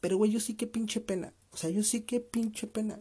Pero, 0.00 0.16
güey, 0.16 0.30
yo 0.30 0.40
sí 0.40 0.54
que 0.54 0.66
pinche 0.66 1.00
pena. 1.00 1.32
O 1.52 1.56
sea, 1.56 1.70
yo 1.70 1.82
sí 1.82 2.02
que 2.02 2.20
pinche 2.20 2.66
pena. 2.66 3.00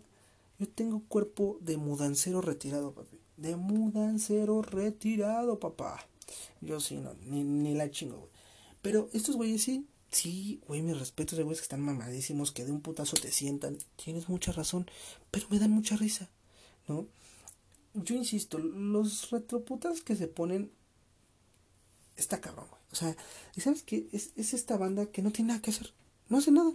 Yo 0.59 0.67
tengo 0.67 1.03
cuerpo 1.07 1.57
de 1.61 1.77
mudancero 1.77 2.41
retirado, 2.41 2.93
papi. 2.93 3.19
De 3.37 3.55
mudancero 3.55 4.61
retirado, 4.61 5.59
papá. 5.59 6.07
Yo 6.61 6.79
sí, 6.79 6.97
no, 6.97 7.15
ni, 7.25 7.43
ni 7.43 7.73
la 7.73 7.89
chingo, 7.89 8.17
güey. 8.17 8.31
Pero 8.81 9.09
estos 9.13 9.35
güeyes 9.35 9.63
sí, 9.63 9.87
Sí, 10.11 10.59
güey, 10.67 10.81
mis 10.81 10.99
respetos 10.99 11.37
de 11.37 11.43
güeyes 11.43 11.61
que 11.61 11.65
están 11.65 11.81
mamadísimos, 11.81 12.51
que 12.51 12.65
de 12.65 12.71
un 12.73 12.81
putazo 12.81 13.15
te 13.15 13.31
sientan. 13.31 13.77
Tienes 13.95 14.27
mucha 14.27 14.51
razón, 14.51 14.85
pero 15.31 15.47
me 15.49 15.57
dan 15.57 15.71
mucha 15.71 15.95
risa, 15.95 16.29
¿no? 16.87 17.07
Yo 17.93 18.15
insisto, 18.15 18.57
los 18.59 19.31
retroputas 19.31 20.01
que 20.01 20.17
se 20.17 20.27
ponen. 20.27 20.71
Está 22.17 22.41
cabrón, 22.41 22.67
güey. 22.69 22.80
O 22.91 22.95
sea, 22.95 23.15
¿y 23.55 23.61
sabes 23.61 23.83
qué? 23.83 24.07
Es, 24.11 24.31
es 24.35 24.53
esta 24.53 24.77
banda 24.77 25.05
que 25.05 25.21
no 25.21 25.31
tiene 25.31 25.49
nada 25.49 25.61
que 25.61 25.71
hacer. 25.71 25.93
No 26.29 26.37
hace 26.37 26.51
nada, 26.51 26.71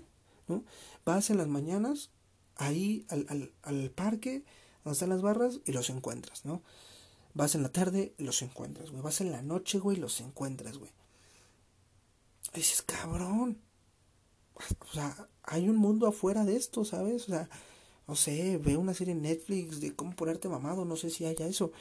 ¿no? 0.48 0.64
Vas 1.04 1.30
en 1.30 1.38
las 1.38 1.48
mañanas, 1.48 2.10
ahí 2.56 3.06
al, 3.08 3.26
al, 3.28 3.52
al 3.62 3.90
parque, 3.90 4.44
donde 4.84 4.94
están 4.94 5.10
las 5.10 5.22
barras, 5.22 5.60
y 5.64 5.72
los 5.72 5.90
encuentras, 5.90 6.44
¿no? 6.44 6.62
Vas 7.34 7.54
en 7.54 7.62
la 7.62 7.70
tarde, 7.70 8.14
los 8.18 8.40
encuentras, 8.42 8.90
güey. 8.90 9.02
Vas 9.02 9.20
en 9.20 9.32
la 9.32 9.42
noche, 9.42 9.78
güey, 9.78 9.96
los 9.96 10.20
encuentras, 10.20 10.78
güey 10.78 10.90
dices, 12.56 12.82
cabrón. 12.82 13.58
O 14.80 14.92
sea, 14.92 15.28
hay 15.42 15.68
un 15.68 15.76
mundo 15.76 16.06
afuera 16.06 16.44
de 16.44 16.56
esto, 16.56 16.84
¿sabes? 16.84 17.24
O 17.24 17.26
sea, 17.26 17.48
no 18.08 18.16
sé, 18.16 18.58
ve 18.58 18.76
una 18.76 18.94
serie 18.94 19.12
en 19.12 19.22
Netflix 19.22 19.80
de 19.80 19.94
cómo 19.94 20.16
ponerte 20.16 20.48
mamado, 20.48 20.84
no 20.84 20.96
sé 20.96 21.10
si 21.10 21.26
haya 21.26 21.46
eso. 21.46 21.72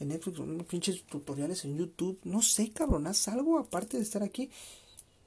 En 0.00 0.08
Netflix, 0.08 0.38
unos 0.38 0.66
pinches 0.66 1.04
tutoriales 1.04 1.64
en 1.64 1.76
YouTube, 1.76 2.20
no 2.24 2.42
sé, 2.42 2.70
cabrón, 2.70 3.06
haz 3.06 3.28
algo 3.28 3.58
aparte 3.58 3.96
de 3.96 4.02
estar 4.02 4.22
aquí. 4.22 4.50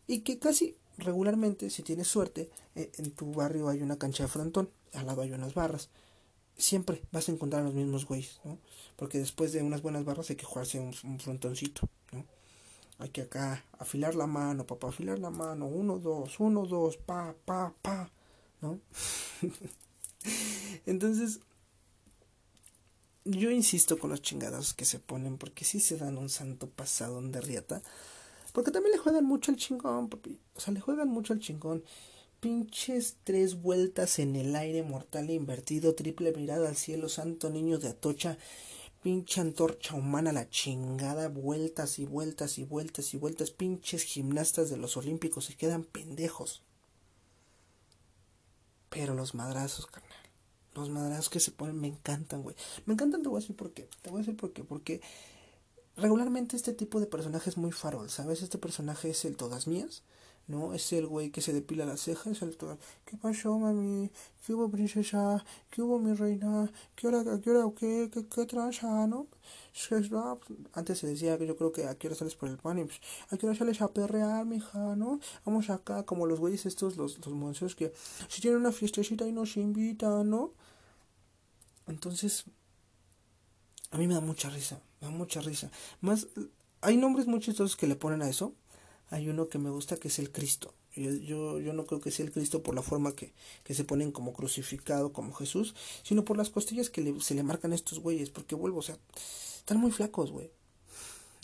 Y 0.08 0.20
que 0.20 0.40
casi 0.40 0.76
regularmente, 0.98 1.70
si 1.70 1.84
tienes 1.84 2.08
suerte, 2.08 2.50
eh, 2.76 2.92
en 2.98 3.12
tu 3.12 3.32
barrio 3.34 3.70
hay 3.70 3.82
una 3.82 3.98
cancha 3.98 4.24
de 4.24 4.30
frontón, 4.30 4.70
al 4.94 5.06
lado 5.06 5.22
hay 5.22 5.32
unas 5.32 5.54
barras. 5.54 5.90
Siempre 6.58 7.04
vas 7.12 7.28
a 7.28 7.32
encontrar 7.32 7.62
a 7.62 7.66
los 7.66 7.74
mismos 7.74 8.06
güeyes, 8.06 8.40
¿no? 8.44 8.60
Porque 8.96 9.18
después 9.18 9.52
de 9.52 9.64
unas 9.64 9.82
buenas 9.82 10.06
barras 10.06 10.30
hay 10.30 10.36
que 10.36 10.46
jugarse 10.46 10.80
un, 10.80 10.94
un 11.04 11.20
frontoncito, 11.20 11.88
¿no? 12.12 12.26
Hay 13.02 13.10
que 13.10 13.22
acá 13.22 13.66
afilar 13.80 14.14
la 14.14 14.28
mano, 14.28 14.68
papá, 14.68 14.90
afilar 14.90 15.18
la 15.18 15.32
mano. 15.32 15.66
Uno, 15.66 15.98
dos, 15.98 16.40
uno, 16.40 16.68
dos, 16.68 16.98
pa, 16.98 17.34
pa, 17.46 17.74
pa. 17.82 18.12
¿No? 18.62 18.80
Entonces, 20.86 21.40
yo 23.26 23.52
insisto 23.52 24.00
con 24.00 24.10
los 24.10 24.22
chingados 24.22 24.74
que 24.74 24.86
se 24.86 25.00
ponen, 25.00 25.38
porque 25.38 25.66
sí 25.66 25.80
se 25.80 25.98
dan 25.98 26.18
un 26.18 26.30
santo 26.30 26.70
pasadón 26.70 27.32
de 27.32 27.42
riata. 27.42 27.82
Porque 28.54 28.72
también 28.72 28.94
le 28.94 28.98
juegan 28.98 29.26
mucho 29.26 29.52
al 29.52 29.58
chingón, 29.58 30.10
papi. 30.10 30.38
O 30.56 30.60
sea, 30.60 30.74
le 30.74 30.82
juegan 30.82 31.08
mucho 31.10 31.34
al 31.34 31.40
chingón. 31.40 31.84
pinches 32.40 33.18
tres 33.24 33.62
vueltas 33.62 34.18
en 34.20 34.36
el 34.36 34.56
aire 34.56 34.82
mortal 34.84 35.30
e 35.30 35.34
invertido, 35.34 35.94
triple 35.94 36.34
mirada 36.34 36.68
al 36.70 36.76
cielo, 36.76 37.08
santo 37.08 37.50
niño 37.52 37.78
de 37.78 37.90
Atocha, 37.90 38.38
pinche 39.04 39.42
antorcha 39.42 39.96
humana, 39.96 40.32
la 40.32 40.50
chingada, 40.50 41.30
vueltas 41.30 42.00
y 42.00 42.06
vueltas 42.06 42.58
y 42.58 42.64
vueltas 42.64 43.14
y 43.14 43.18
vueltas, 43.18 43.52
pinches 43.52 44.04
gimnastas 44.04 44.70
de 44.72 44.78
los 44.78 44.98
olímpicos 44.98 45.46
se 45.46 45.56
quedan 45.56 45.84
pendejos. 45.84 46.64
Pero 48.90 49.14
los 49.14 49.36
madrazos, 49.36 49.86
carnal. 49.86 50.11
Los 50.74 50.90
madrazos 50.90 51.30
que 51.30 51.40
se 51.40 51.52
ponen 51.52 51.80
me 51.80 51.88
encantan, 51.88 52.44
güey. 52.44 52.56
Me 52.86 52.94
encantan, 52.94 53.22
te 53.22 53.30
voy 53.30 53.38
a 53.38 53.42
decir 53.42 53.56
por 53.56 53.72
qué. 53.72 53.90
Te 54.02 54.10
voy 54.10 54.20
a 54.20 54.22
decir 54.22 54.38
por 54.38 54.54
qué. 54.54 54.64
Porque 54.64 55.02
regularmente 55.98 56.56
este 56.56 56.74
tipo 56.74 57.00
de 57.00 57.08
personaje 57.08 57.50
es 57.50 57.58
muy 57.58 57.72
farol, 57.72 58.10
¿sabes? 58.10 58.42
Este 58.42 58.58
personaje 58.58 59.10
es 59.10 59.26
el 59.26 59.36
todas 59.36 59.68
mías. 59.68 60.04
¿No? 60.48 60.74
Es 60.74 60.92
el 60.94 61.08
güey 61.08 61.32
que 61.32 61.42
se 61.42 61.54
depila 61.54 61.86
las 61.86 62.02
cejas, 62.02 62.42
el 62.42 62.58
todo, 62.58 62.78
¿qué 63.06 63.18
pasó, 63.18 63.58
mami? 63.58 64.12
¿Qué 64.46 64.54
hubo, 64.54 64.70
princesa? 64.70 65.44
¿Qué 65.70 65.82
hubo, 65.82 66.00
mi 66.00 66.14
reina? 66.14 66.72
¿Qué 66.96 67.08
hora, 67.08 67.24
qué 67.42 67.52
hora, 67.52 67.72
qué, 67.78 68.10
qué, 68.14 68.26
qué 68.28 68.46
tranza, 68.46 69.08
no? 69.08 69.28
Antes 70.74 71.00
se 71.00 71.08
decía 71.08 71.38
que 71.38 71.48
yo 71.48 71.56
creo 71.56 71.72
que 71.72 71.88
a 71.88 71.96
qué 71.96 72.08
hora 72.08 72.16
sales 72.16 72.36
por 72.36 72.50
el 72.50 72.58
pan 72.58 72.80
y 72.80 72.86
pues, 72.86 73.00
a 73.30 73.38
qué 73.38 73.46
hora 73.48 73.56
sales 73.56 73.82
a 73.82 73.88
perrear, 73.88 74.46
mija, 74.46 74.96
¿no? 74.96 75.20
Vamos 75.46 75.70
acá, 75.70 76.04
como 76.04 76.26
los 76.26 76.40
güeyes 76.40 76.66
estos, 76.66 76.98
los, 76.98 77.18
los 77.26 77.34
monstruos 77.34 77.76
que 77.76 77.94
si 78.28 78.42
tienen 78.42 78.60
una 78.60 78.72
fiestecita 78.72 79.26
y 79.28 79.32
nos 79.32 79.56
invitan, 79.58 80.30
¿no? 80.30 80.52
Entonces, 81.88 82.46
a 83.92 83.98
mí 83.98 84.08
me 84.08 84.14
da 84.14 84.22
mucha 84.22 84.50
risa, 84.50 84.82
me 85.00 85.08
da 85.08 85.14
mucha 85.14 85.42
risa. 85.42 85.72
Más, 86.02 86.28
hay 86.82 86.98
nombres 86.98 87.28
muy 87.28 87.40
chistosos 87.40 87.76
que 87.76 87.88
le 87.88 87.96
ponen 87.96 88.22
a 88.22 88.30
eso, 88.30 88.54
hay 89.12 89.28
uno 89.28 89.50
que 89.50 89.60
me 89.60 89.70
gusta 89.70 89.98
que 89.98 90.08
es 90.08 90.20
el 90.20 90.32
Cristo. 90.32 90.74
Yo, 90.96 91.12
yo, 91.12 91.60
yo 91.60 91.74
no 91.74 91.86
creo 91.86 92.02
que 92.02 92.12
sea 92.12 92.26
el 92.26 92.32
Cristo 92.32 92.64
por 92.64 92.76
la 92.76 92.82
forma 92.82 93.14
que, 93.14 93.34
que 93.64 93.74
se 93.74 93.84
ponen 93.84 94.12
como 94.12 94.34
crucificado, 94.34 95.14
como 95.14 95.34
Jesús, 95.34 95.76
sino 96.02 96.26
por 96.26 96.38
las 96.38 96.50
costillas 96.50 96.90
que 96.90 97.02
le, 97.02 97.20
se 97.22 97.36
le 97.36 97.44
marcan 97.44 97.74
a 97.74 97.76
estos 97.76 98.00
güeyes, 98.00 98.30
porque 98.30 98.56
vuelvo, 98.56 98.80
o 98.80 98.82
sea, 98.82 98.98
están 99.58 99.78
muy 99.78 99.92
flacos, 99.92 100.32
güey. 100.32 100.52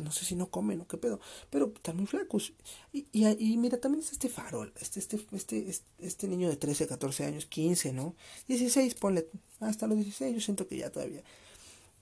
No 0.01 0.11
sé 0.11 0.25
si 0.25 0.35
no 0.35 0.49
comen 0.49 0.79
o 0.79 0.87
qué 0.87 0.97
pedo, 0.97 1.19
pero 1.49 1.73
están 1.75 1.97
muy 1.97 2.05
flacos. 2.05 2.53
Y, 2.93 3.07
y, 3.11 3.27
y, 3.27 3.57
mira, 3.57 3.79
también 3.79 4.03
es 4.03 4.11
este 4.11 4.29
farol, 4.29 4.71
este, 4.79 4.99
este, 4.99 5.19
este, 5.31 5.75
este 5.99 6.27
niño 6.27 6.49
de 6.49 6.55
13, 6.55 6.87
14 6.87 7.25
años, 7.25 7.47
15, 7.47 7.93
¿no? 7.93 8.15
16, 8.47 8.95
ponle, 8.95 9.27
hasta 9.59 9.87
los 9.87 9.97
16, 9.97 10.35
yo 10.35 10.41
siento 10.41 10.67
que 10.67 10.77
ya 10.77 10.91
todavía. 10.91 11.23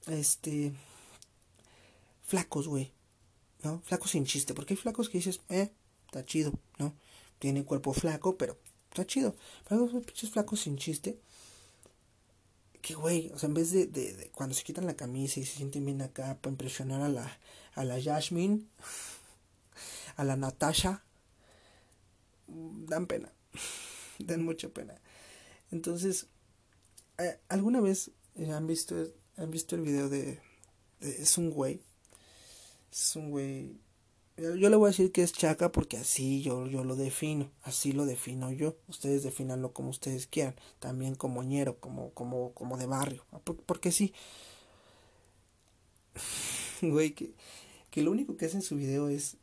Este, 0.07 0.73
flacos, 2.23 2.67
güey. 2.67 2.91
¿No? 3.65 3.81
Flacos 3.81 4.11
sin 4.11 4.25
chiste, 4.25 4.53
porque 4.53 4.75
hay 4.75 4.77
flacos 4.77 5.09
que 5.09 5.17
dices, 5.17 5.41
eh, 5.49 5.71
está 6.05 6.23
chido, 6.23 6.53
¿no? 6.77 6.93
Tiene 7.39 7.65
cuerpo 7.65 7.93
flaco, 7.93 8.37
pero 8.37 8.59
está 8.89 9.05
chido. 9.07 9.35
Pero 9.67 9.89
hay 9.91 10.01
pinches 10.01 10.29
flacos 10.29 10.61
sin 10.61 10.77
chiste. 10.77 11.19
Que 12.81 12.93
güey, 12.93 13.31
o 13.33 13.39
sea, 13.39 13.47
en 13.47 13.55
vez 13.55 13.71
de, 13.71 13.87
de, 13.87 14.29
cuando 14.35 14.53
se 14.53 14.63
quitan 14.63 14.85
la 14.85 14.95
camisa 14.95 15.39
y 15.39 15.45
se 15.45 15.57
sienten 15.57 15.83
bien 15.83 16.03
acá 16.03 16.37
para 16.39 16.51
impresionar 16.51 17.01
a 17.01 17.09
la, 17.09 17.39
a 17.73 17.83
la 17.83 17.97
Yasmin, 17.97 18.69
a 20.15 20.23
la 20.23 20.35
Natasha, 20.35 21.03
dan 22.47 23.07
pena, 23.07 23.33
dan 24.19 24.45
mucha 24.45 24.69
pena. 24.69 24.93
Entonces, 25.71 26.27
eh, 27.17 27.39
¿alguna 27.49 27.81
vez 27.81 28.11
han 28.37 28.67
visto, 28.67 28.95
han 29.37 29.49
visto 29.49 29.75
el 29.75 29.81
video 29.81 30.07
de, 30.07 30.39
de 30.99 31.23
es 31.23 31.39
un 31.39 31.49
güey 31.49 31.81
es 32.95 33.15
un 33.15 33.29
güey. 33.29 33.77
Yo 34.37 34.69
le 34.69 34.75
voy 34.75 34.87
a 34.87 34.91
decir 34.91 35.11
que 35.13 35.23
es 35.23 35.31
chaca 35.31 35.71
porque 35.71 35.97
así 35.97 36.41
yo, 36.41 36.67
yo 36.67 36.83
lo 36.83 36.97
defino, 36.97 37.51
así 37.63 37.93
lo 37.93 38.05
defino 38.05 38.51
yo. 38.51 38.75
Ustedes 38.89 39.23
definanlo 39.23 39.71
como 39.71 39.89
ustedes 39.89 40.27
quieran, 40.27 40.55
también 40.79 41.15
como 41.15 41.41
ñero, 41.43 41.79
como, 41.79 42.11
como, 42.11 42.53
como 42.53 42.77
de 42.77 42.85
barrio, 42.85 43.25
porque 43.65 43.91
sí. 43.91 44.13
Güey, 46.81 47.13
que, 47.13 47.33
que 47.89 48.01
lo 48.01 48.11
único 48.11 48.35
que 48.35 48.45
hace 48.45 48.57
en 48.57 48.61
su 48.61 48.75
video 48.75 49.07
es, 49.07 49.37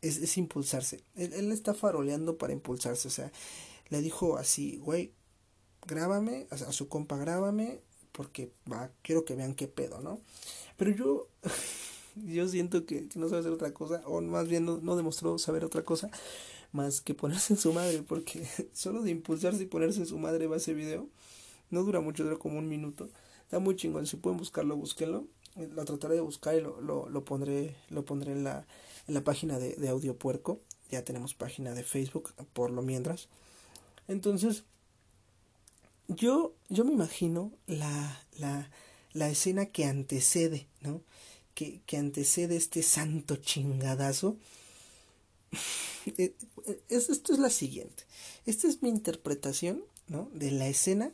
es, 0.00 0.36
impulsarse. 0.38 1.02
Él, 1.16 1.32
él 1.32 1.50
está 1.50 1.74
faroleando 1.74 2.38
para 2.38 2.52
impulsarse, 2.52 3.08
o 3.08 3.10
sea, 3.10 3.32
le 3.88 4.00
dijo 4.00 4.36
así, 4.36 4.78
güey, 4.78 5.12
grábame, 5.86 6.46
a 6.50 6.72
su 6.72 6.88
compa 6.88 7.16
grábame, 7.16 7.80
porque 8.12 8.52
va, 8.70 8.92
quiero 9.02 9.24
que 9.24 9.34
vean 9.34 9.54
qué 9.54 9.66
pedo, 9.66 10.00
¿no? 10.00 10.20
Pero 10.76 10.92
yo 10.92 11.28
yo 12.26 12.48
siento 12.48 12.86
que, 12.86 13.08
no 13.14 13.28
sabe 13.28 13.40
hacer 13.40 13.52
otra 13.52 13.72
cosa, 13.72 14.02
o 14.06 14.20
más 14.20 14.48
bien 14.48 14.64
no, 14.64 14.96
demostró 14.96 15.38
saber 15.38 15.64
otra 15.64 15.82
cosa, 15.84 16.10
más 16.72 17.00
que 17.00 17.14
ponerse 17.14 17.54
en 17.54 17.58
su 17.58 17.72
madre, 17.72 18.02
porque 18.02 18.46
solo 18.72 19.02
de 19.02 19.10
impulsarse 19.10 19.62
y 19.62 19.66
ponerse 19.66 20.00
en 20.00 20.06
su 20.06 20.18
madre 20.18 20.46
va 20.46 20.56
ese 20.56 20.74
video. 20.74 21.08
No 21.70 21.84
dura 21.84 22.00
mucho, 22.00 22.24
dura 22.24 22.36
como 22.36 22.58
un 22.58 22.68
minuto. 22.68 23.08
Está 23.44 23.58
muy 23.58 23.76
chingón, 23.76 24.06
si 24.06 24.16
pueden 24.16 24.38
buscarlo, 24.38 24.76
búsquenlo. 24.76 25.26
Lo 25.56 25.84
trataré 25.84 26.14
de 26.14 26.20
buscar 26.20 26.54
y 26.54 26.60
lo, 26.60 26.80
lo, 26.80 27.08
lo 27.08 27.24
pondré, 27.24 27.76
lo 27.90 28.04
pondré 28.04 28.32
en 28.32 28.44
la, 28.44 28.66
en 29.06 29.14
la 29.14 29.22
página 29.22 29.58
de, 29.58 29.74
de 29.74 29.88
Audio 29.88 30.16
Puerco. 30.16 30.60
Ya 30.90 31.04
tenemos 31.04 31.34
página 31.34 31.74
de 31.74 31.84
Facebook, 31.84 32.32
por 32.52 32.70
lo 32.70 32.82
mientras. 32.82 33.28
Entonces, 34.08 34.64
yo, 36.08 36.54
yo 36.68 36.84
me 36.84 36.92
imagino 36.92 37.52
la, 37.66 38.20
la, 38.38 38.70
la 39.12 39.28
escena 39.28 39.66
que 39.66 39.84
antecede, 39.84 40.66
¿no? 40.80 41.02
Que, 41.86 41.96
antecede 41.96 42.56
este 42.56 42.82
santo 42.82 43.36
chingadazo. 43.36 44.36
Eh, 46.16 46.34
esto 46.88 47.34
es 47.34 47.38
la 47.38 47.50
siguiente. 47.50 48.04
Esta 48.46 48.68
es 48.68 48.82
mi 48.82 48.88
interpretación 48.88 49.84
¿no? 50.08 50.30
de 50.32 50.50
la 50.50 50.66
escena 50.66 51.12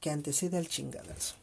que 0.00 0.08
antecede 0.08 0.56
al 0.56 0.68
chingadazo. 0.68 1.34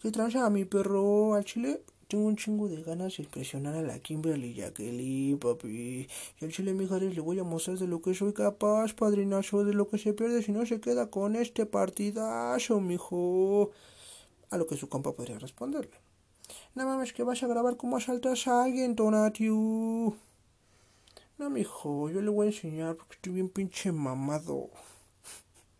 ¿Qué 0.00 0.10
transa 0.10 0.46
a 0.46 0.50
mi 0.50 0.64
perro 0.64 1.34
al 1.34 1.44
chile? 1.44 1.82
Tengo 2.08 2.24
un 2.24 2.36
chingo 2.36 2.66
de 2.68 2.82
ganas 2.82 3.18
de 3.18 3.24
impresionar 3.24 3.74
a 3.74 3.82
la 3.82 3.98
Kimberly 3.98 4.54
Jacqueline, 4.54 5.38
papi. 5.38 6.08
Y 6.40 6.44
al 6.44 6.50
chile, 6.50 6.72
mijares, 6.72 7.14
le 7.14 7.20
voy 7.20 7.38
a 7.40 7.44
mostrar 7.44 7.76
de 7.76 7.86
lo 7.86 8.00
que 8.00 8.14
soy 8.14 8.32
capaz, 8.32 8.94
padrinazo, 8.94 9.64
de 9.64 9.74
lo 9.74 9.88
que 9.88 9.98
se 9.98 10.14
pierde 10.14 10.42
si 10.42 10.50
no 10.50 10.64
se 10.64 10.80
queda 10.80 11.10
con 11.10 11.36
este 11.36 11.66
partidazo, 11.66 12.80
mijo. 12.80 13.70
A 14.48 14.56
lo 14.56 14.66
que 14.66 14.76
su 14.76 14.88
compa 14.88 15.12
podría 15.12 15.38
responderle. 15.38 16.05
No 16.76 16.84
mames, 16.84 17.14
que 17.14 17.22
vas 17.24 17.42
a 17.42 17.46
grabar 17.46 17.78
cómo 17.78 17.96
asaltas 17.96 18.46
a 18.46 18.62
alguien, 18.64 18.94
Donatiu. 18.94 20.14
No, 21.38 21.48
mijo, 21.48 22.10
yo 22.10 22.20
le 22.20 22.28
voy 22.28 22.44
a 22.46 22.50
enseñar 22.50 22.96
porque 22.96 23.14
estoy 23.14 23.32
bien 23.32 23.48
pinche 23.48 23.92
mamado. 23.92 24.68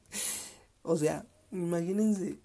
o 0.82 0.96
sea, 0.96 1.26
imagínense 1.52 2.38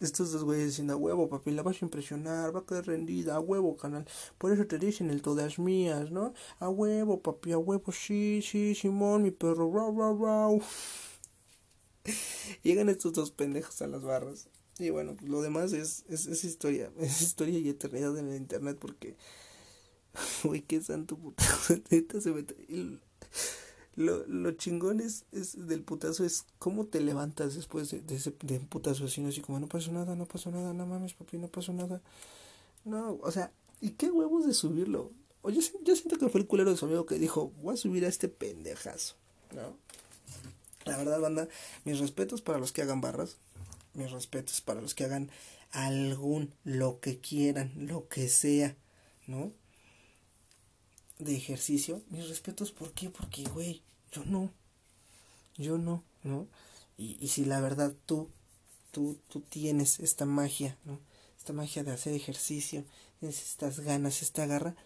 estos 0.00 0.32
dos 0.32 0.42
güeyes 0.42 0.68
diciendo 0.68 0.94
a 0.94 0.96
huevo, 0.96 1.28
papi, 1.28 1.50
la 1.50 1.62
vas 1.62 1.82
a 1.82 1.84
impresionar, 1.84 2.56
va 2.56 2.60
a 2.60 2.64
quedar 2.66 2.86
rendida, 2.86 3.36
a 3.36 3.40
huevo, 3.40 3.76
canal. 3.76 4.06
Por 4.38 4.52
eso 4.52 4.66
te 4.66 4.78
dicen 4.78 5.10
el 5.10 5.20
todas 5.20 5.58
mías, 5.58 6.10
¿no? 6.10 6.32
A 6.60 6.70
huevo, 6.70 7.20
papi, 7.20 7.52
a 7.52 7.58
huevo, 7.58 7.92
sí, 7.92 8.40
sí, 8.42 8.74
Simón, 8.74 9.22
mi 9.22 9.32
perro, 9.32 9.70
rau, 9.70 9.94
rau, 9.98 10.16
rau. 10.24 10.62
Llegan 12.62 12.88
estos 12.88 13.12
dos 13.12 13.30
pendejos 13.32 13.82
a 13.82 13.86
las 13.86 14.02
barras. 14.02 14.48
Y 14.78 14.90
bueno, 14.90 15.14
pues 15.16 15.30
lo 15.30 15.42
demás 15.42 15.72
es, 15.72 16.04
es, 16.08 16.26
es, 16.26 16.44
historia, 16.44 16.90
es 16.98 17.20
historia 17.20 17.58
y 17.58 17.68
eternidad 17.68 18.16
en 18.18 18.28
el 18.28 18.36
internet 18.36 18.78
porque, 18.80 19.16
uy, 20.44 20.62
qué 20.62 20.80
santo 20.80 21.16
putazo, 21.16 21.74
se 22.20 22.98
lo, 23.94 24.26
lo 24.26 24.52
chingón 24.52 25.00
es, 25.00 25.26
es, 25.32 25.66
del 25.66 25.82
putazo 25.82 26.24
es 26.24 26.46
cómo 26.58 26.86
te 26.86 27.00
levantas 27.00 27.54
después 27.54 27.90
de, 27.90 28.02
ese 28.14 28.34
de 28.42 28.58
putazo 28.60 29.04
así, 29.04 29.22
así 29.24 29.42
como 29.42 29.60
no 29.60 29.68
pasó 29.68 29.92
nada, 29.92 30.16
no 30.16 30.24
pasó 30.24 30.50
nada, 30.50 30.72
no 30.72 30.86
mames 30.86 31.12
papi, 31.12 31.36
no 31.36 31.48
pasó 31.48 31.74
nada. 31.74 32.00
No, 32.84 33.18
o 33.22 33.30
sea, 33.30 33.52
¿y 33.82 33.90
qué 33.90 34.10
huevos 34.10 34.46
de 34.46 34.54
subirlo? 34.54 35.12
O 35.42 35.50
yo, 35.50 35.60
yo 35.82 35.94
siento 35.94 36.18
que 36.18 36.30
fue 36.30 36.40
el 36.40 36.46
culero 36.46 36.70
de 36.70 36.76
su 36.76 36.86
amigo 36.86 37.04
que 37.04 37.18
dijo, 37.18 37.52
voy 37.60 37.74
a 37.74 37.76
subir 37.76 38.04
a 38.06 38.08
este 38.08 38.28
pendejazo, 38.28 39.16
¿no? 39.54 39.76
La 40.84 40.96
verdad, 40.96 41.20
banda, 41.20 41.48
mis 41.84 41.98
respetos 41.98 42.40
para 42.40 42.58
los 42.58 42.72
que 42.72 42.82
hagan 42.82 43.00
barras, 43.00 43.36
mis 43.94 44.10
respetos 44.10 44.60
para 44.60 44.80
los 44.80 44.94
que 44.94 45.04
hagan 45.04 45.30
algún, 45.70 46.54
lo 46.64 47.00
que 47.00 47.18
quieran, 47.18 47.72
lo 47.76 48.08
que 48.08 48.28
sea, 48.28 48.76
¿no? 49.26 49.52
De 51.18 51.36
ejercicio. 51.36 52.02
Mis 52.10 52.28
respetos, 52.28 52.72
¿por 52.72 52.92
qué? 52.92 53.10
Porque, 53.10 53.44
güey, 53.44 53.82
yo 54.10 54.24
no. 54.24 54.52
Yo 55.56 55.78
no, 55.78 56.02
¿no? 56.22 56.48
Y, 56.96 57.16
y 57.20 57.28
si 57.28 57.44
la 57.44 57.60
verdad 57.60 57.94
tú, 58.06 58.30
tú, 58.90 59.18
tú 59.28 59.40
tienes 59.40 60.00
esta 60.00 60.24
magia, 60.24 60.76
¿no? 60.84 61.00
Esta 61.38 61.52
magia 61.52 61.82
de 61.84 61.92
hacer 61.92 62.14
ejercicio, 62.14 62.84
tienes 63.18 63.42
estas 63.42 63.80
ganas, 63.80 64.22
esta 64.22 64.46
garra, 64.46 64.76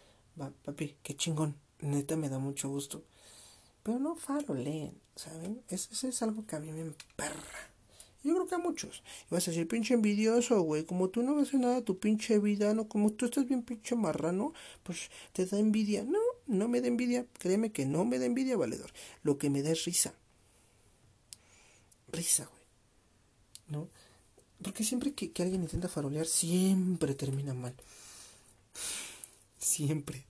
va, 0.41 0.53
papi, 0.65 0.97
qué 1.03 1.17
chingón. 1.17 1.57
Neta 1.81 2.17
me 2.17 2.29
da 2.29 2.39
mucho 2.39 2.69
gusto. 2.69 3.05
Pero 3.83 3.99
no 3.99 4.17
leen 4.55 4.99
¿saben? 5.15 5.63
Eso, 5.69 5.89
eso 5.93 6.09
es 6.09 6.23
algo 6.23 6.47
que 6.47 6.57
a 6.57 6.61
mí 6.61 6.73
me 6.73 6.81
emperra. 6.81 7.71
Yo 8.23 8.35
creo 8.35 8.47
que 8.47 8.55
a 8.57 8.59
muchos. 8.59 9.03
Y 9.31 9.35
vas 9.35 9.47
a 9.47 9.51
decir, 9.51 9.69
pinche 9.69 9.95
envidioso, 9.95 10.61
güey. 10.61 10.85
Como 10.85 11.11
tú 11.11 11.23
no 11.23 11.37
ves 11.37 11.55
nada 11.55 11.85
tu 11.85 11.99
pinche 11.99 12.39
vida, 12.39 12.75
¿no? 12.75 12.89
Como 12.89 13.13
tú 13.13 13.27
estás 13.27 13.47
bien 13.47 13.63
pinche 13.63 13.95
marrano, 13.95 14.53
pues 14.83 15.11
te 15.33 15.47
da 15.47 15.59
envidia. 15.59 16.03
No, 16.03 16.19
no 16.47 16.69
me 16.69 16.81
da 16.81 16.89
envidia, 16.89 17.27
créeme 17.39 17.71
que 17.71 17.87
no 17.87 18.05
me 18.05 18.19
da 18.19 18.27
envidia, 18.27 18.57
valedor. 18.57 18.93
Lo 19.23 19.39
que 19.39 19.51
me 19.51 19.63
da 19.63 19.71
es 19.71 19.85
risa. 19.85 20.15
Risa, 22.09 22.47
güey. 22.47 22.63
¿No? 23.69 23.89
Porque 24.63 24.85
siempre 24.85 25.13
que, 25.13 25.31
alguien 25.43 25.63
intenta 25.63 25.89
farolear, 25.89 26.27
siempre 26.27 27.15
termina 27.15 27.55
mal. 27.55 27.75
Siempre. 29.59 30.25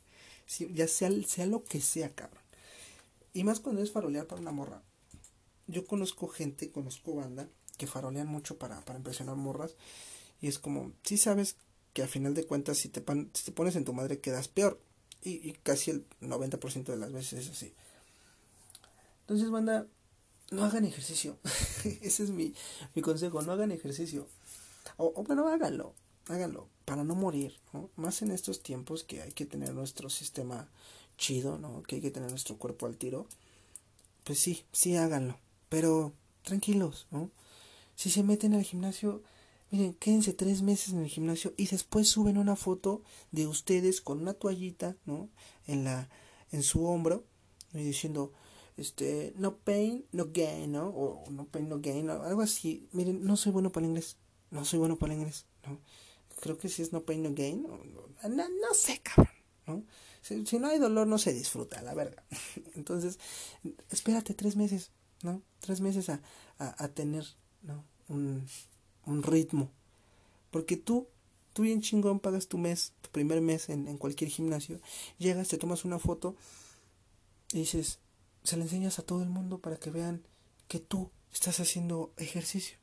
ya 0.72 0.88
sea, 0.88 1.10
sea 1.26 1.46
lo 1.46 1.64
que 1.64 1.80
sea, 1.80 2.14
cabrón. 2.14 2.42
Y 3.32 3.44
más 3.44 3.60
cuando 3.60 3.82
es 3.82 3.92
farolear 3.92 4.26
para 4.26 4.40
una 4.40 4.52
morra. 4.52 4.82
Yo 5.66 5.86
conozco 5.86 6.28
gente, 6.28 6.70
conozco 6.70 7.14
banda 7.14 7.48
que 7.76 7.86
farolean 7.86 8.26
mucho 8.26 8.58
para, 8.58 8.80
para 8.84 8.98
impresionar 8.98 9.36
morras. 9.36 9.76
Y 10.40 10.48
es 10.48 10.58
como, 10.58 10.92
sí 11.02 11.16
sabes 11.16 11.56
que 11.92 12.02
al 12.02 12.08
final 12.08 12.34
de 12.34 12.44
cuentas 12.44 12.78
si 12.78 12.88
te, 12.90 13.02
si 13.32 13.44
te 13.44 13.52
pones 13.52 13.74
en 13.76 13.84
tu 13.84 13.92
madre 13.92 14.20
quedas 14.20 14.48
peor. 14.48 14.80
Y, 15.22 15.52
casi 15.64 15.90
el 15.90 16.06
90% 16.20 16.84
de 16.84 16.96
las 16.96 17.10
veces 17.10 17.46
es 17.46 17.50
así. 17.50 17.74
Entonces, 19.22 19.50
banda, 19.50 19.88
no 20.50 20.64
hagan 20.64 20.84
ejercicio. 20.84 21.38
Ese 22.02 22.22
es 22.22 22.30
mi, 22.30 22.54
mi, 22.94 23.02
consejo, 23.02 23.42
no 23.42 23.52
hagan 23.52 23.72
ejercicio. 23.72 24.28
O, 24.98 25.24
bueno, 25.24 25.48
háganlo, 25.48 25.94
háganlo, 26.28 26.68
para 26.84 27.02
no 27.02 27.16
morir. 27.16 27.54
Más 27.96 28.22
en 28.22 28.30
estos 28.30 28.62
tiempos 28.62 29.02
que 29.02 29.22
hay 29.22 29.32
que 29.32 29.46
tener 29.46 29.74
nuestro 29.74 30.10
sistema 30.10 30.68
chido, 31.18 31.58
¿no? 31.58 31.82
Que 31.82 31.96
hay 31.96 32.02
que 32.02 32.12
tener 32.12 32.30
nuestro 32.30 32.56
cuerpo 32.56 32.86
al 32.86 32.96
tiro. 32.96 33.26
Pues 34.22 34.38
sí, 34.38 34.64
sí 34.70 34.96
háganlo, 34.96 35.40
pero 35.68 36.12
tranquilos, 36.42 37.08
¿no? 37.10 37.30
Si 37.96 38.10
se 38.10 38.22
meten 38.22 38.54
al 38.54 38.62
gimnasio, 38.62 39.22
miren, 39.70 39.94
quédense 39.94 40.32
tres 40.32 40.62
meses 40.62 40.92
en 40.92 41.00
el 41.00 41.08
gimnasio 41.08 41.54
y 41.56 41.66
después 41.66 42.08
suben 42.08 42.38
una 42.38 42.54
foto 42.54 43.02
de 43.32 43.46
ustedes 43.46 44.00
con 44.00 44.20
una 44.20 44.34
toallita, 44.34 44.96
¿no? 45.06 45.30
En 45.66 45.84
la, 45.84 46.08
en 46.52 46.62
su 46.62 46.86
hombro, 46.86 47.24
y 47.72 47.78
diciendo, 47.78 48.32
este, 48.76 49.32
no 49.36 49.56
pain, 49.56 50.06
no 50.12 50.26
gain, 50.32 50.72
¿no? 50.72 50.88
O 50.88 51.30
no 51.30 51.46
pain, 51.46 51.68
no 51.68 51.80
gain, 51.80 52.08
algo 52.10 52.42
así. 52.42 52.88
Miren, 52.92 53.24
no 53.24 53.36
soy 53.36 53.52
bueno 53.52 53.72
para 53.72 53.86
el 53.86 53.90
inglés, 53.90 54.18
no 54.50 54.64
soy 54.64 54.78
bueno 54.78 54.96
para 54.96 55.14
el 55.14 55.20
inglés, 55.20 55.46
¿no? 55.66 55.80
Creo 56.40 56.58
que 56.58 56.68
si 56.68 56.82
es 56.82 56.92
no 56.92 57.02
pain, 57.04 57.22
no 57.22 57.32
gain, 57.34 57.62
no, 57.62 57.78
no, 58.28 58.74
sé, 58.74 59.00
cabrón, 59.02 59.34
¿no? 59.66 59.84
Si, 60.20 60.58
no 60.58 60.68
hay 60.68 60.78
dolor, 60.78 61.06
no 61.06 61.18
se 61.18 61.32
disfruta, 61.32 61.80
la 61.82 61.94
verga. 61.94 62.24
Entonces, 62.74 63.18
espérate 63.90 64.34
tres 64.34 64.56
meses, 64.56 64.90
¿no? 65.22 65.42
Tres 65.60 65.80
meses 65.80 66.10
a, 66.10 66.20
a, 66.58 66.84
a 66.84 66.88
tener, 66.88 67.24
¿no? 67.62 67.84
Un, 68.08 68.46
un 69.04 69.22
ritmo. 69.22 69.70
Porque 70.50 70.76
tú, 70.76 71.06
tú 71.52 71.62
bien 71.62 71.82
chingón 71.82 72.20
pagas 72.20 72.48
tu 72.48 72.58
mes, 72.58 72.92
tu 73.02 73.10
primer 73.10 73.40
mes 73.40 73.68
en, 73.68 73.88
en 73.88 73.98
cualquier 73.98 74.30
gimnasio, 74.30 74.80
llegas, 75.18 75.48
te 75.48 75.58
tomas 75.58 75.84
una 75.84 75.98
foto 75.98 76.36
y 77.52 77.58
dices, 77.58 77.98
se 78.42 78.56
la 78.56 78.64
enseñas 78.64 78.98
a 78.98 79.02
todo 79.02 79.22
el 79.22 79.28
mundo 79.28 79.58
para 79.58 79.76
que 79.76 79.90
vean 79.90 80.22
que 80.68 80.78
tú 80.78 81.10
estás 81.32 81.60
haciendo 81.60 82.12
ejercicio. 82.16 82.78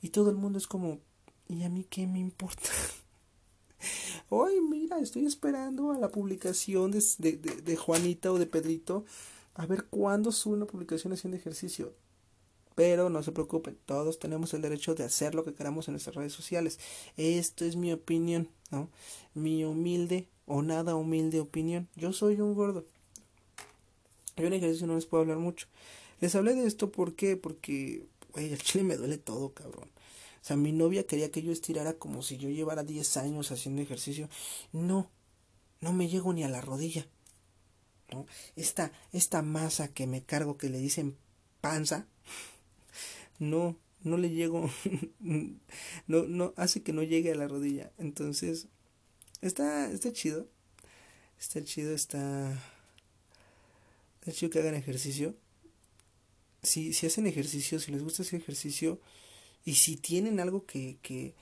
Y 0.00 0.10
todo 0.10 0.30
el 0.30 0.36
mundo 0.36 0.58
es 0.58 0.66
como, 0.66 0.98
¿y 1.48 1.62
a 1.62 1.68
mí 1.68 1.86
qué 1.88 2.06
me 2.06 2.18
importa? 2.18 2.70
Hoy, 4.28 4.60
mira, 4.60 4.98
estoy 4.98 5.26
esperando 5.26 5.92
a 5.92 5.98
la 5.98 6.08
publicación 6.08 6.90
de, 6.90 7.02
de, 7.18 7.36
de, 7.36 7.76
Juanita 7.76 8.32
o 8.32 8.38
de 8.38 8.46
Pedrito 8.46 9.04
a 9.54 9.66
ver 9.66 9.84
cuándo 9.84 10.32
sube 10.32 10.54
una 10.54 10.66
publicación 10.66 11.12
haciendo 11.12 11.36
ejercicio. 11.36 11.94
Pero 12.74 13.10
no 13.10 13.22
se 13.22 13.32
preocupen, 13.32 13.78
todos 13.86 14.18
tenemos 14.18 14.54
el 14.54 14.62
derecho 14.62 14.94
de 14.94 15.04
hacer 15.04 15.34
lo 15.34 15.44
que 15.44 15.54
queramos 15.54 15.88
en 15.88 15.92
nuestras 15.92 16.16
redes 16.16 16.32
sociales. 16.32 16.78
Esto 17.16 17.64
es 17.64 17.76
mi 17.76 17.92
opinión, 17.92 18.48
¿no? 18.70 18.88
Mi 19.34 19.64
humilde 19.64 20.28
o 20.46 20.62
nada 20.62 20.94
humilde 20.94 21.40
opinión. 21.40 21.88
Yo 21.96 22.12
soy 22.12 22.40
un 22.40 22.54
gordo. 22.54 22.84
Yo 24.36 24.46
en 24.46 24.54
ejercicio 24.54 24.86
no 24.86 24.94
les 24.94 25.06
puedo 25.06 25.22
hablar 25.22 25.38
mucho. 25.38 25.66
Les 26.20 26.34
hablé 26.34 26.54
de 26.54 26.66
esto 26.66 26.90
¿por 26.90 27.14
qué? 27.14 27.36
porque, 27.36 28.06
güey, 28.32 28.52
el 28.52 28.62
chile 28.62 28.84
me 28.84 28.96
duele 28.96 29.18
todo, 29.18 29.52
cabrón. 29.52 29.90
O 30.42 30.44
sea, 30.44 30.56
mi 30.56 30.72
novia 30.72 31.06
quería 31.06 31.30
que 31.30 31.42
yo 31.42 31.52
estirara 31.52 31.94
como 31.94 32.22
si 32.22 32.36
yo 32.36 32.48
llevara 32.48 32.82
10 32.82 33.16
años 33.18 33.52
haciendo 33.52 33.82
ejercicio. 33.82 34.28
No, 34.72 35.08
no 35.80 35.92
me 35.92 36.08
llego 36.08 36.32
ni 36.32 36.42
a 36.42 36.48
la 36.48 36.60
rodilla. 36.60 37.06
¿no? 38.12 38.26
Esta, 38.56 38.92
esta 39.12 39.42
masa 39.42 39.88
que 39.88 40.06
me 40.06 40.22
cargo 40.22 40.56
que 40.56 40.68
le 40.68 40.78
dicen 40.78 41.16
panza, 41.60 42.06
no, 43.42 43.76
no 44.02 44.16
le 44.16 44.30
llego, 44.30 44.70
no, 45.18 46.22
no, 46.22 46.54
hace 46.56 46.82
que 46.82 46.92
no 46.92 47.02
llegue 47.02 47.32
a 47.32 47.34
la 47.34 47.48
rodilla. 47.48 47.92
Entonces, 47.98 48.68
está, 49.40 49.90
está 49.90 50.12
chido, 50.12 50.48
está 51.38 51.62
chido, 51.64 51.92
está, 51.92 52.52
está 54.20 54.32
chido 54.32 54.50
que 54.50 54.60
hagan 54.60 54.74
ejercicio. 54.74 55.34
Si, 56.62 56.92
si 56.92 57.06
hacen 57.06 57.26
ejercicio, 57.26 57.80
si 57.80 57.90
les 57.90 58.02
gusta 58.02 58.22
hacer 58.22 58.40
ejercicio, 58.40 59.00
y 59.64 59.74
si 59.74 59.96
tienen 59.96 60.38
algo 60.38 60.64
que, 60.64 60.98
que, 61.02 61.34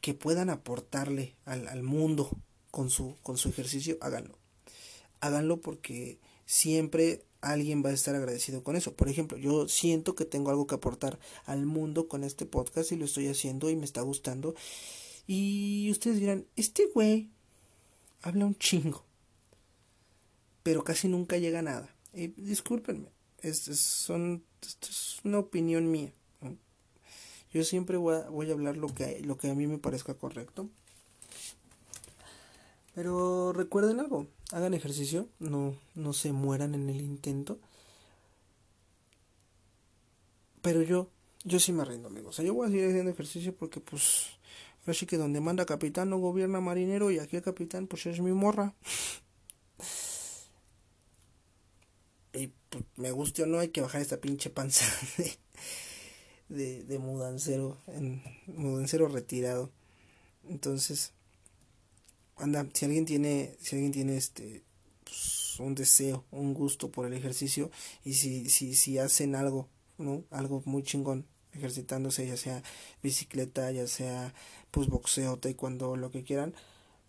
que 0.00 0.14
puedan 0.14 0.50
aportarle 0.50 1.36
al, 1.44 1.68
al 1.68 1.82
mundo 1.84 2.30
con 2.72 2.90
su, 2.90 3.16
con 3.22 3.38
su 3.38 3.48
ejercicio, 3.48 3.96
háganlo. 4.00 4.36
Háganlo 5.20 5.60
porque 5.60 6.18
siempre 6.46 7.24
alguien 7.40 7.84
va 7.84 7.90
a 7.90 7.94
estar 7.94 8.14
agradecido 8.14 8.62
con 8.62 8.76
eso. 8.76 8.94
Por 8.94 9.08
ejemplo, 9.08 9.38
yo 9.38 9.68
siento 9.68 10.14
que 10.14 10.24
tengo 10.24 10.50
algo 10.50 10.66
que 10.66 10.74
aportar 10.74 11.18
al 11.44 11.66
mundo 11.66 12.08
con 12.08 12.24
este 12.24 12.46
podcast 12.46 12.92
y 12.92 12.96
lo 12.96 13.04
estoy 13.04 13.28
haciendo 13.28 13.70
y 13.70 13.76
me 13.76 13.84
está 13.84 14.02
gustando. 14.02 14.54
Y 15.26 15.90
ustedes 15.90 16.18
dirán, 16.20 16.46
este 16.56 16.86
güey 16.86 17.30
habla 18.22 18.46
un 18.46 18.56
chingo, 18.56 19.04
pero 20.62 20.84
casi 20.84 21.08
nunca 21.08 21.36
llega 21.36 21.60
a 21.60 21.62
nada. 21.62 21.94
Y 22.14 22.28
discúlpenme, 22.28 23.08
son, 23.52 24.42
esto 24.62 24.88
es 24.90 25.20
una 25.24 25.38
opinión 25.38 25.90
mía. 25.90 26.12
Yo 27.52 27.64
siempre 27.64 27.96
voy 27.96 28.16
a, 28.16 28.28
voy 28.28 28.50
a 28.50 28.52
hablar 28.52 28.76
lo 28.76 28.92
que, 28.92 29.20
lo 29.20 29.38
que 29.38 29.50
a 29.50 29.54
mí 29.54 29.66
me 29.66 29.78
parezca 29.78 30.14
correcto. 30.14 30.68
Pero 32.94 33.52
recuerden 33.52 34.00
algo, 34.00 34.26
hagan 34.52 34.74
ejercicio, 34.74 35.28
no, 35.38 35.74
no 35.94 36.12
se 36.12 36.32
mueran 36.32 36.74
en 36.74 36.88
el 36.88 37.00
intento. 37.00 37.58
Pero 40.62 40.82
yo, 40.82 41.08
yo 41.44 41.58
sí 41.60 41.72
me 41.72 41.84
rindo, 41.84 42.08
amigos. 42.08 42.30
O 42.30 42.32
sea, 42.36 42.44
yo 42.44 42.54
voy 42.54 42.66
a 42.66 42.70
seguir 42.70 42.88
haciendo 42.88 43.10
ejercicio 43.10 43.54
porque, 43.54 43.80
pues, 43.80 44.26
así 44.86 45.06
que 45.06 45.16
donde 45.16 45.40
manda 45.40 45.66
capitán 45.66 46.10
no 46.10 46.18
gobierna 46.18 46.60
marinero 46.60 47.10
y 47.10 47.18
aquí 47.18 47.40
capitán, 47.40 47.86
pues, 47.86 48.06
es 48.06 48.20
mi 48.20 48.32
morra. 48.32 48.74
y 52.32 52.48
pues, 52.70 52.84
me 52.96 53.10
guste 53.12 53.42
o 53.42 53.46
no, 53.46 53.58
hay 53.58 53.68
que 53.68 53.80
bajar 53.80 54.00
esta 54.00 54.20
pinche 54.20 54.50
panza 54.50 54.84
de, 55.18 55.38
de, 56.48 56.84
de 56.84 56.98
mudancero, 56.98 57.78
en, 57.88 58.22
mudancero 58.46 59.08
retirado. 59.08 59.70
Entonces, 60.48 61.12
anda, 62.38 62.66
si 62.72 62.84
alguien 62.84 63.04
tiene, 63.04 63.56
si 63.60 63.76
alguien 63.76 63.92
tiene 63.92 64.16
este 64.16 64.62
pues, 65.04 65.56
un 65.60 65.74
deseo, 65.74 66.24
un 66.30 66.54
gusto 66.54 66.90
por 66.90 67.06
el 67.06 67.12
ejercicio 67.12 67.70
y 68.04 68.14
si, 68.14 68.48
si, 68.48 68.74
si 68.74 68.98
hacen 68.98 69.34
algo, 69.34 69.68
¿no? 69.98 70.24
Algo 70.30 70.62
muy 70.64 70.82
chingón 70.82 71.26
ejercitándose, 71.52 72.26
ya 72.26 72.36
sea 72.36 72.62
bicicleta, 73.02 73.70
ya 73.70 73.86
sea 73.86 74.34
pues 74.70 74.88
boxeo, 74.88 75.38
taekwondo, 75.38 75.96
lo 75.96 76.10
que 76.10 76.24
quieran, 76.24 76.54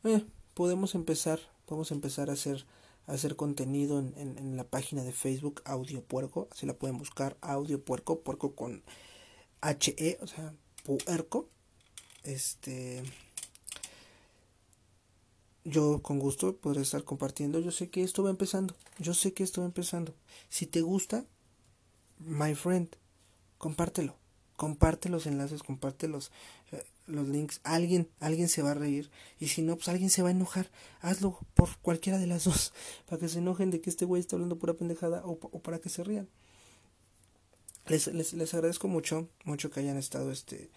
eh, 0.04 0.26
podemos 0.54 0.96
empezar, 0.96 1.40
podemos 1.66 1.92
empezar 1.92 2.30
a 2.30 2.34
hacer 2.34 2.66
a 3.06 3.14
hacer 3.14 3.36
contenido 3.36 3.98
en, 4.00 4.14
en, 4.18 4.56
la 4.56 4.64
página 4.64 5.04
de 5.04 5.12
Facebook 5.12 5.64
Audio 5.66 6.04
Puerco, 6.04 6.48
así 6.52 6.68
la 6.68 6.76
pueden 6.76 7.00
buscar 7.00 7.38
Audio 7.42 7.84
Puerco, 7.84 8.22
puerco 8.22 8.54
con 8.54 8.84
H 9.62 9.96
E, 9.98 10.20
o 10.22 10.28
sea, 10.28 10.54
puerco. 10.84 11.50
Este 12.24 13.04
yo 15.70 16.02
con 16.02 16.20
gusto 16.20 16.58
podré 16.58 16.82
estar 16.82 17.04
compartiendo. 17.04 17.60
Yo 17.60 17.72
sé 17.72 17.90
que 17.90 18.04
esto 18.04 18.24
va 18.24 18.30
empezando. 18.30 18.76
Yo 18.98 19.14
sé 19.14 19.34
que 19.34 19.44
esto 19.44 19.62
va 19.62 19.68
empezando. 19.68 20.14
Si 20.50 20.66
te 20.66 20.82
gusta, 20.82 21.26
my 22.20 22.56
friend, 22.56 22.90
compártelo. 23.58 24.16
Comparte 24.56 25.08
los 25.08 25.26
enlaces, 25.26 25.64
comparte 25.64 26.08
los, 26.08 26.32
eh, 26.72 26.84
los 27.08 27.28
links. 27.28 27.62
Alguien, 27.64 28.10
alguien 28.20 28.50
se 28.50 28.62
va 28.62 28.72
a 28.72 28.74
reír. 28.74 29.10
Y 29.40 29.48
si 29.48 29.62
no, 29.62 29.76
pues 29.76 29.88
alguien 29.88 30.10
se 30.10 30.22
va 30.22 30.30
a 30.30 30.32
enojar. 30.32 30.70
Hazlo 31.02 31.40
por 31.54 31.78
cualquiera 31.78 32.18
de 32.18 32.28
las 32.28 32.44
dos. 32.44 32.74
Para 33.06 33.20
que 33.20 33.30
se 33.30 33.40
enojen 33.40 33.72
de 33.72 33.80
que 33.80 33.90
este 33.90 34.06
güey 34.06 34.20
está 34.20 34.36
hablando 34.36 34.58
pura 34.58 34.74
pendejada 34.74 35.22
o, 35.24 35.38
para 35.38 35.80
que 35.80 35.90
se 35.90 36.04
rían. 36.04 36.28
Les, 37.88 38.08
les, 38.08 38.34
les 38.34 38.54
agradezco 38.54 38.88
mucho, 38.88 39.30
mucho 39.46 39.72
que 39.72 39.80
hayan 39.80 39.98
estado 39.98 40.32
este, 40.32 40.70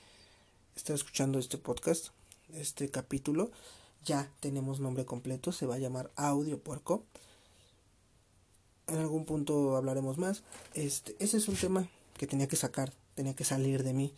estado 0.77 0.95
escuchando 0.95 1.39
este 1.39 1.59
podcast, 1.59 2.09
este 2.55 2.89
capítulo 2.89 3.51
ya 4.05 4.31
tenemos 4.41 4.81
nombre 4.81 5.05
completo, 5.05 5.53
se 5.53 5.67
va 5.67 5.77
a 5.77 5.79
llamar 5.79 6.11
Audio 6.17 6.59
Puerco. 6.59 7.05
En 8.89 8.99
algún 8.99 9.25
punto 9.25 9.77
hablaremos 9.77 10.19
más. 10.19 10.43
Este, 10.75 11.15
ese 11.19 11.37
es 11.37 11.49
un 11.49 11.57
tema 11.57 11.89
que 12.17 12.27
tenía 12.27 12.49
que 12.49 12.57
sacar, 12.57 12.93
tenía 13.15 13.35
que 13.35 13.45
salir 13.45 13.83
de 13.83 13.93
mí. 13.93 14.15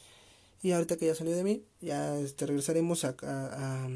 Y 0.63 0.73
ahorita 0.73 0.97
que 0.97 1.07
ya 1.07 1.15
salió 1.15 1.37
de 1.37 1.45
mí, 1.45 1.65
ya 1.81 2.19
este, 2.19 2.47
regresaremos 2.47 3.05
a, 3.05 3.15
a, 3.23 3.89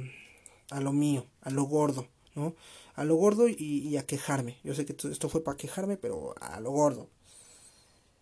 a, 0.70 0.80
lo 0.80 0.93
mío, 0.93 1.26
a 1.41 1.51
lo 1.51 1.64
gordo, 1.64 2.07
¿no? 2.34 2.55
A 2.95 3.05
lo 3.05 3.14
gordo 3.14 3.49
y, 3.49 3.97
a 3.97 4.05
quejarme. 4.05 4.59
Yo 4.64 4.74
sé 4.74 4.84
que 4.84 4.95
esto 5.09 5.28
fue 5.28 5.43
para 5.43 5.57
quejarme, 5.57 5.97
pero 5.97 6.34
a 6.41 6.61
lo 6.61 6.70
gordo. 6.70 7.09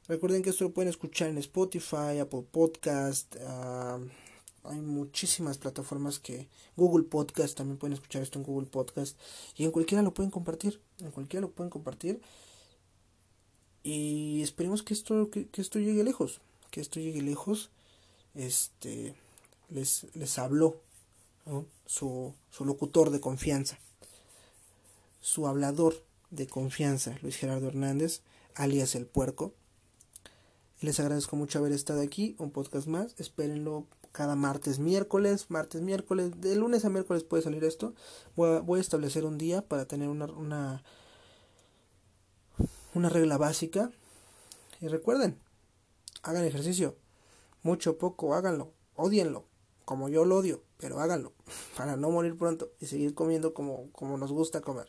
Recuerden 0.06 0.42
que 0.42 0.50
esto 0.50 0.64
lo 0.64 0.72
pueden 0.72 0.90
escuchar 0.90 1.28
en 1.28 1.38
Spotify, 1.38 2.18
Apple 2.20 2.44
Podcast. 2.52 3.34
Ah, 3.44 3.98
hay 4.68 4.80
muchísimas 4.80 5.58
plataformas 5.58 6.18
que 6.18 6.48
Google 6.76 7.04
Podcast 7.04 7.56
también 7.56 7.78
pueden 7.78 7.94
escuchar 7.94 8.22
esto 8.22 8.38
en 8.38 8.44
Google 8.44 8.66
Podcast 8.66 9.18
y 9.56 9.64
en 9.64 9.70
cualquiera 9.70 10.02
lo 10.02 10.14
pueden 10.14 10.30
compartir 10.30 10.80
en 11.00 11.10
cualquiera 11.10 11.42
lo 11.42 11.52
pueden 11.52 11.70
compartir 11.70 12.20
y 13.82 14.42
esperemos 14.42 14.82
que 14.82 14.94
esto 14.94 15.30
que, 15.30 15.48
esto 15.56 15.78
llegue 15.78 16.04
lejos 16.04 16.40
que 16.70 16.80
esto 16.80 17.00
llegue 17.00 17.22
lejos 17.22 17.70
este 18.34 19.14
les 19.68 20.06
les 20.14 20.38
habló 20.38 20.80
su, 21.86 22.34
su 22.50 22.64
locutor 22.64 23.10
de 23.10 23.20
confianza 23.20 23.78
su 25.20 25.46
hablador 25.46 26.02
de 26.30 26.46
confianza 26.46 27.16
Luis 27.22 27.36
Gerardo 27.36 27.68
Hernández 27.68 28.22
alias 28.56 28.94
el 28.94 29.06
puerco. 29.06 29.54
Les 30.80 30.98
agradezco 31.00 31.36
mucho 31.36 31.58
haber 31.58 31.72
estado 31.72 32.00
aquí 32.00 32.34
un 32.38 32.50
podcast 32.50 32.86
más 32.86 33.14
espérenlo 33.18 33.86
cada 34.16 34.34
martes, 34.34 34.78
miércoles, 34.78 35.50
martes, 35.50 35.82
miércoles, 35.82 36.40
de 36.40 36.56
lunes 36.56 36.86
a 36.86 36.88
miércoles 36.88 37.22
puede 37.22 37.42
salir 37.42 37.62
esto. 37.64 37.92
Voy 38.34 38.78
a, 38.78 38.80
establecer 38.80 39.26
un 39.26 39.36
día 39.36 39.60
para 39.60 39.84
tener 39.84 40.08
una, 40.08 40.24
una, 40.24 40.82
una 42.94 43.10
regla 43.10 43.36
básica. 43.36 43.90
Y 44.80 44.88
recuerden, 44.88 45.38
hagan 46.22 46.46
ejercicio. 46.46 46.96
Mucho, 47.62 47.98
poco, 47.98 48.34
háganlo. 48.34 48.72
Odienlo, 48.94 49.44
como 49.84 50.08
yo 50.08 50.24
lo 50.24 50.38
odio, 50.38 50.62
pero 50.78 50.98
háganlo. 50.98 51.34
Para 51.76 51.96
no 51.96 52.10
morir 52.10 52.38
pronto 52.38 52.72
y 52.80 52.86
seguir 52.86 53.12
comiendo 53.12 53.52
como, 53.52 53.92
como 53.92 54.16
nos 54.16 54.32
gusta 54.32 54.62
comer. 54.62 54.88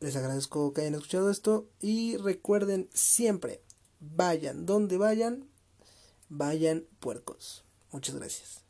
Les 0.00 0.14
agradezco 0.14 0.74
que 0.74 0.82
hayan 0.82 0.96
escuchado 0.96 1.30
esto 1.30 1.70
y 1.80 2.18
recuerden 2.18 2.90
siempre, 2.92 3.62
vayan 3.98 4.66
donde 4.66 4.98
vayan, 4.98 5.48
vayan 6.28 6.86
puercos. 7.00 7.64
Muchas 7.92 8.14
gracias. 8.14 8.65